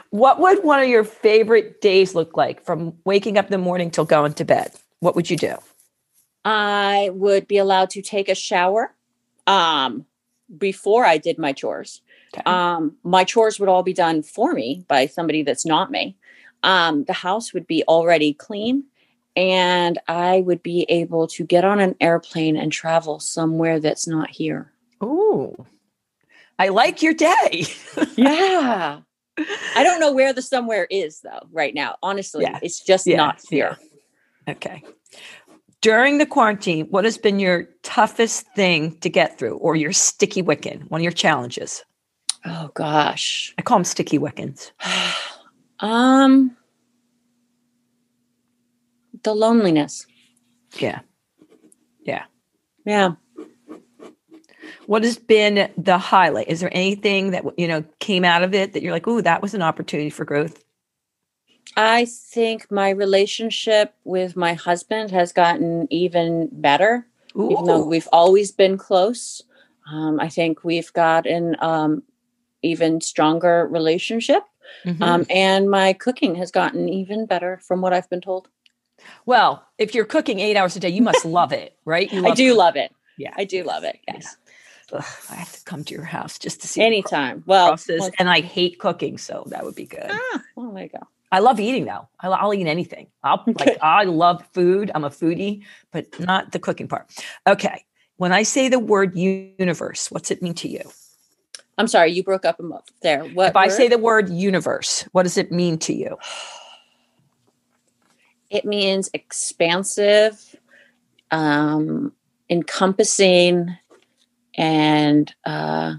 What 0.10 0.42
would 0.42 0.66
one 0.66 0.82
of 0.82 0.90
your 0.90 1.06
favorite 1.06 1.80
days 1.80 2.14
look 2.14 2.36
like 2.36 2.66
from 2.66 2.98
waking 3.06 3.38
up 3.38 3.46
in 3.46 3.52
the 3.52 3.58
morning 3.58 3.90
till 3.90 4.06
going 4.06 4.34
to 4.34 4.44
bed? 4.44 4.74
What 5.00 5.16
would 5.16 5.30
you 5.30 5.38
do? 5.38 5.56
I 6.44 7.10
would 7.14 7.48
be 7.48 7.58
allowed 7.58 7.92
to 7.92 8.02
take 8.02 8.28
a 8.28 8.36
shower 8.36 8.94
um, 9.48 10.06
before 10.58 11.06
I 11.06 11.18
did 11.18 11.38
my 11.38 11.54
chores. 11.54 12.02
Okay. 12.34 12.44
Um, 12.46 12.96
my 13.04 13.24
chores 13.24 13.60
would 13.60 13.70
all 13.70 13.84
be 13.84 13.94
done 13.94 14.22
for 14.24 14.54
me 14.54 14.84
by 14.88 15.08
somebody 15.08 15.44
that's 15.44 15.66
not 15.66 15.92
me. 15.92 16.16
Um, 16.64 17.04
the 17.06 17.14
house 17.14 17.54
would 17.54 17.66
be 17.68 17.84
already 17.88 18.34
clean, 18.34 18.84
and 19.36 19.98
I 20.08 20.42
would 20.42 20.62
be 20.62 20.86
able 20.90 21.28
to 21.28 21.46
get 21.46 21.64
on 21.64 21.80
an 21.80 21.96
airplane 22.02 22.58
and 22.58 22.72
travel 22.72 23.20
somewhere 23.20 23.80
that's 23.80 24.08
not 24.08 24.30
here. 24.30 24.72
Ooh, 25.04 25.66
I 26.58 26.68
like 26.70 27.02
your 27.02 27.14
day. 27.14 27.66
Yeah. 28.16 29.00
I 29.76 29.84
don't 29.84 30.02
know 30.02 30.12
where 30.12 30.34
the 30.34 30.42
somewhere 30.42 30.86
is 30.92 31.22
though 31.22 31.48
right 31.54 31.74
now. 31.74 31.96
Honestly, 32.04 32.44
Yeah. 32.44 32.60
it's 32.62 32.82
just 32.82 33.08
Yeah, 33.08 33.16
not 33.16 33.42
here. 33.50 33.78
Okay. 34.50 34.84
During 35.82 36.18
the 36.18 36.26
quarantine, 36.26 36.88
what 36.88 37.06
has 37.06 37.18
been 37.18 37.40
your 37.40 37.64
toughest 37.84 38.46
thing 38.54 38.98
to 39.00 39.10
get 39.10 39.40
through 39.40 39.58
or 39.58 39.76
your 39.76 39.94
sticky 39.94 40.44
wicken, 40.44 40.90
one 40.90 41.00
of 41.00 41.04
your 41.04 41.12
challenges? 41.12 41.84
Oh 42.46 42.70
gosh. 42.74 43.54
I 43.58 43.62
call 43.62 43.78
them 43.78 43.86
sticky 43.86 44.18
wickens. 44.18 44.72
um 45.80 46.56
the 49.24 49.34
loneliness. 49.34 50.06
Yeah. 50.78 51.00
Yeah. 52.02 52.26
Yeah. 52.86 53.14
What 54.86 55.04
has 55.04 55.18
been 55.18 55.72
the 55.78 55.98
highlight? 55.98 56.48
Is 56.48 56.62
there 56.62 56.72
anything 56.74 57.32
that, 57.32 57.46
you 57.58 57.68
know, 57.68 57.84
came 58.00 58.26
out 58.26 58.44
of 58.44 58.54
it 58.54 58.74
that 58.74 58.82
you're 58.82 58.92
like, 58.92 59.08
ooh, 59.08 59.22
that 59.22 59.42
was 59.42 59.54
an 59.54 59.62
opportunity 59.62 60.10
for 60.10 60.26
growth? 60.26 60.64
I 61.82 62.04
think 62.06 62.70
my 62.70 62.90
relationship 62.90 63.94
with 64.04 64.36
my 64.36 64.54
husband 64.54 65.12
has 65.12 65.32
gotten 65.32 65.88
even 65.90 66.50
better, 66.52 67.08
even 67.34 67.64
though 67.64 67.86
we've 67.86 68.08
always 68.12 68.52
been 68.52 68.78
close. 68.78 69.42
Um, 69.90 70.20
I 70.20 70.28
think 70.28 70.66
we've 70.66 70.92
got 70.92 71.26
an 71.26 71.56
um, 71.62 72.04
even 72.62 73.00
stronger 73.00 73.66
relationship. 73.72 74.44
Mhm. 74.86 75.02
Um, 75.02 75.26
and 75.30 75.70
my 75.70 75.94
cooking 75.94 76.36
has 76.36 76.52
gotten 76.52 76.90
even 76.90 77.26
better 77.26 77.60
from 77.64 77.80
what 77.82 77.94
I've 77.94 78.10
been 78.10 78.22
told. 78.22 78.50
well, 79.26 79.64
if 79.78 79.96
you're 79.96 80.04
cooking 80.06 80.40
eight 80.42 80.58
hours 80.58 80.76
a 80.76 80.80
day, 80.82 80.90
you 80.90 81.02
must 81.02 81.24
love 81.40 81.54
it, 81.54 81.78
right? 81.86 82.12
You 82.12 82.20
I 82.28 82.32
do 82.36 82.50
cooking. 82.50 82.58
love 82.58 82.76
it. 82.76 82.94
Yeah. 83.18 83.34
I 83.38 83.46
do 83.46 83.64
love 83.64 83.86
it. 83.86 83.98
Yes. 84.06 84.36
Ugh, 84.92 85.04
I 85.32 85.36
have 85.36 85.52
to 85.54 85.64
come 85.64 85.84
to 85.86 85.94
your 85.94 86.04
house 86.04 86.38
just 86.38 86.60
to 86.62 86.68
see 86.68 86.82
Anytime. 86.82 87.44
Well, 87.48 87.70
process. 87.70 88.00
well- 88.02 88.12
and 88.20 88.30
I 88.30 88.42
hate 88.42 88.80
cooking, 88.80 89.18
so 89.18 89.46
that 89.48 89.64
would 89.64 89.76
be 89.76 89.86
good. 89.86 90.10
ah, 90.12 90.42
well, 90.58 90.72
there 90.74 90.84
you 90.84 90.90
go. 90.90 91.08
I 91.32 91.40
love 91.40 91.60
eating 91.60 91.86
though. 91.86 92.08
I'll, 92.20 92.34
I'll 92.34 92.54
eat 92.54 92.68
anything. 92.68 93.08
I'll 93.24 93.44
like 93.60 93.78
I 93.82 94.04
love 94.04 94.44
food. 94.54 94.92
I'm 94.96 95.04
a 95.04 95.10
foodie, 95.10 95.64
but 95.92 96.20
not 96.20 96.52
the 96.52 96.60
cooking 96.60 96.88
part. 96.88 97.10
Okay. 97.48 97.86
When 98.18 98.34
I 98.34 98.44
say 98.44 98.68
the 98.68 98.80
word 98.80 99.18
universe, 99.18 100.12
what's 100.12 100.30
it 100.32 100.42
mean 100.42 100.54
to 100.56 100.68
you? 100.68 100.82
I'm 101.78 101.88
sorry, 101.88 102.12
you 102.12 102.24
broke 102.24 102.44
up 102.44 102.60
a 102.60 102.64
month 102.64 102.92
there. 103.02 103.24
What 103.24 103.52
if 103.52 103.56
I 103.56 103.68
word? 103.68 103.72
say 103.72 103.88
the 103.88 103.98
word 103.98 104.30
universe, 104.30 105.08
what 105.14 105.24
does 105.24 105.38
it 105.38 105.52
mean 105.52 105.78
to 105.80 105.94
you? 105.94 106.18
it 108.50 108.66
means 108.66 109.10
expansive, 109.14 110.58
um, 111.32 112.12
encompassing, 112.50 113.78
and 114.56 115.34
uh, 115.46 115.94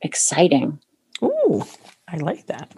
exciting. 0.00 0.80
Ooh, 1.22 1.64
I 2.08 2.16
like 2.16 2.46
that. 2.46 2.72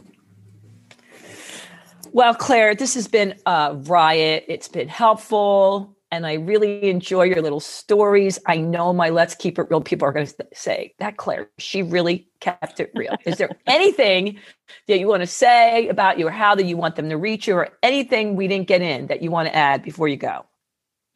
Well, 2.16 2.34
Claire, 2.34 2.74
this 2.74 2.94
has 2.94 3.08
been 3.08 3.34
a 3.44 3.74
riot. 3.74 4.46
It's 4.48 4.68
been 4.68 4.88
helpful. 4.88 5.94
And 6.10 6.26
I 6.26 6.32
really 6.36 6.88
enjoy 6.88 7.24
your 7.24 7.42
little 7.42 7.60
stories. 7.60 8.38
I 8.46 8.56
know 8.56 8.94
my 8.94 9.10
Let's 9.10 9.34
Keep 9.34 9.58
It 9.58 9.66
Real 9.68 9.82
people 9.82 10.08
are 10.08 10.12
going 10.12 10.26
to 10.26 10.46
say, 10.54 10.94
that 10.98 11.18
Claire, 11.18 11.50
she 11.58 11.82
really 11.82 12.26
kept 12.40 12.80
it 12.80 12.90
real. 12.94 13.14
Is 13.26 13.36
there 13.36 13.50
anything 13.66 14.38
that 14.88 14.98
you 14.98 15.08
want 15.08 15.24
to 15.24 15.26
say 15.26 15.88
about 15.88 16.18
you 16.18 16.28
or 16.28 16.30
how 16.30 16.54
that 16.54 16.64
you 16.64 16.78
want 16.78 16.96
them 16.96 17.10
to 17.10 17.18
reach 17.18 17.46
you 17.46 17.54
or 17.54 17.68
anything 17.82 18.34
we 18.34 18.48
didn't 18.48 18.66
get 18.66 18.80
in 18.80 19.08
that 19.08 19.22
you 19.22 19.30
want 19.30 19.48
to 19.48 19.54
add 19.54 19.82
before 19.82 20.08
you 20.08 20.16
go? 20.16 20.46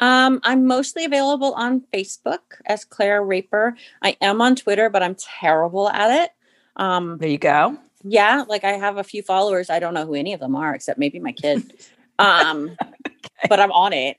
Um, 0.01 0.39
I'm 0.43 0.67
mostly 0.67 1.07
available 1.07 1.55
on 1.55 1.83
Facebook 1.95 2.41
as 2.67 2.85
Claire 2.85 3.25
Raper. 3.25 3.75
I 4.03 4.19
am 4.21 4.43
on 4.43 4.55
Twitter, 4.55 4.91
but 4.91 5.03
I'm 5.03 5.15
terrible 5.15 5.89
at 5.89 6.25
it. 6.25 6.31
Um, 6.77 7.17
There 7.17 7.31
you 7.31 7.39
go. 7.39 7.79
Yeah, 8.03 8.45
like 8.49 8.65
I 8.65 8.73
have 8.73 8.97
a 8.97 9.05
few 9.05 9.23
followers. 9.23 9.71
I 9.71 9.79
don't 9.79 9.95
know 9.95 10.07
who 10.07 10.15
any 10.15 10.33
of 10.33 10.41
them 10.41 10.57
are, 10.57 10.75
except 10.75 10.99
maybe 10.99 11.19
my 11.19 11.33
kid. 11.33 11.73
um, 12.19 12.77
but 13.49 13.61
I'm 13.61 13.73
on 13.73 13.93
it. 13.93 14.17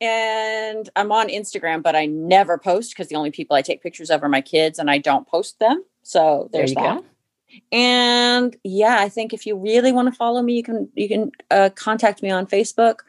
And 0.00 0.88
I'm 0.96 1.12
on 1.12 1.28
Instagram, 1.28 1.82
but 1.82 1.94
I 1.96 2.06
never 2.06 2.58
post 2.58 2.90
because 2.92 3.08
the 3.08 3.16
only 3.16 3.30
people 3.30 3.56
I 3.56 3.62
take 3.62 3.82
pictures 3.82 4.10
of 4.10 4.22
are 4.22 4.28
my 4.28 4.40
kids 4.40 4.78
and 4.78 4.90
I 4.90 4.98
don't 4.98 5.26
post 5.26 5.58
them. 5.60 5.84
So 6.02 6.48
There 6.52 6.60
there's 6.60 6.70
you 6.70 6.76
that. 6.76 6.96
go. 6.98 7.04
And 7.72 8.56
yeah, 8.64 8.96
I 8.98 9.08
think 9.08 9.32
if 9.32 9.46
you 9.46 9.56
really 9.56 9.92
want 9.92 10.08
to 10.08 10.14
follow 10.14 10.42
me, 10.42 10.54
you 10.54 10.62
can 10.62 10.88
you 10.94 11.08
can 11.08 11.30
uh, 11.50 11.70
contact 11.74 12.22
me 12.22 12.30
on 12.30 12.46
Facebook. 12.46 13.00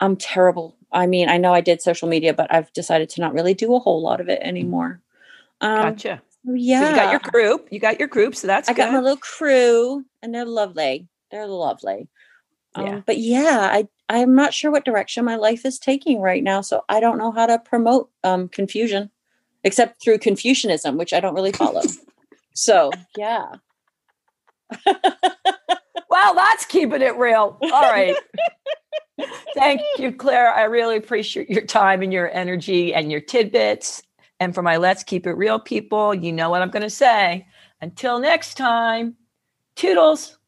I'm 0.00 0.16
terrible. 0.16 0.76
I 0.92 1.06
mean, 1.06 1.28
I 1.28 1.38
know 1.38 1.52
I 1.54 1.60
did 1.60 1.80
social 1.80 2.08
media, 2.08 2.34
but 2.34 2.52
I've 2.52 2.72
decided 2.72 3.08
to 3.10 3.20
not 3.20 3.32
really 3.34 3.54
do 3.54 3.74
a 3.74 3.78
whole 3.78 4.02
lot 4.02 4.20
of 4.20 4.28
it 4.28 4.40
anymore. 4.42 5.00
Um, 5.60 5.94
Gotcha. 5.94 6.22
Yeah, 6.44 6.80
So 6.80 6.88
you 6.90 6.96
got 6.96 7.10
your 7.10 7.20
group. 7.32 7.68
You 7.70 7.78
got 7.80 7.98
your 7.98 8.08
group. 8.08 8.34
So 8.36 8.46
that's 8.46 8.68
I 8.68 8.74
got 8.74 8.92
my 8.92 9.00
little 9.00 9.16
crew, 9.16 10.04
and 10.22 10.34
they're 10.34 10.44
lovely. 10.44 11.08
They're 11.30 11.46
lovely. 11.46 12.08
Um, 12.74 12.86
Yeah. 12.86 13.00
But 13.06 13.18
yeah, 13.18 13.68
I 13.72 13.88
I'm 14.08 14.34
not 14.34 14.52
sure 14.52 14.70
what 14.70 14.84
direction 14.84 15.24
my 15.24 15.36
life 15.36 15.64
is 15.64 15.78
taking 15.78 16.20
right 16.20 16.42
now, 16.42 16.60
so 16.60 16.84
I 16.88 17.00
don't 17.00 17.18
know 17.18 17.32
how 17.32 17.46
to 17.46 17.58
promote 17.58 18.10
um, 18.22 18.48
confusion, 18.48 19.10
except 19.64 20.02
through 20.02 20.18
Confucianism, 20.18 20.98
which 20.98 21.12
I 21.14 21.20
don't 21.20 21.34
really 21.34 21.52
follow. 21.52 21.82
so 22.54 22.90
yeah, 23.16 23.54
Well, 26.14 26.34
that's 26.34 26.64
keeping 26.64 27.02
it 27.02 27.16
real. 27.16 27.58
All 27.60 27.82
right. 27.82 28.14
Thank 29.56 29.80
you, 29.98 30.12
Claire. 30.12 30.52
I 30.52 30.62
really 30.64 30.96
appreciate 30.96 31.50
your 31.50 31.64
time 31.64 32.02
and 32.02 32.12
your 32.12 32.30
energy 32.32 32.94
and 32.94 33.10
your 33.10 33.20
tidbits. 33.20 34.02
And 34.40 34.54
for 34.54 34.62
my 34.62 34.76
Let's 34.76 35.04
Keep 35.04 35.26
It 35.26 35.34
Real 35.34 35.58
people, 35.58 36.14
you 36.14 36.32
know 36.32 36.50
what 36.50 36.62
I'm 36.62 36.70
going 36.70 36.82
to 36.82 36.90
say. 36.90 37.46
Until 37.80 38.18
next 38.18 38.56
time, 38.56 39.16
toodles. 39.76 40.38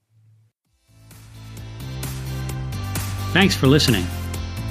Thanks 3.33 3.55
for 3.55 3.67
listening. 3.67 4.07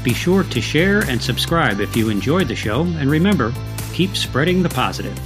Be 0.04 0.14
sure 0.14 0.44
to 0.44 0.62
share 0.62 1.02
and 1.02 1.22
subscribe 1.22 1.80
if 1.80 1.96
you 1.96 2.10
enjoyed 2.10 2.48
the 2.48 2.56
show, 2.56 2.82
and 2.82 3.10
remember, 3.10 3.54
keep 3.94 4.16
spreading 4.16 4.64
the 4.64 4.70
positive. 4.70 5.20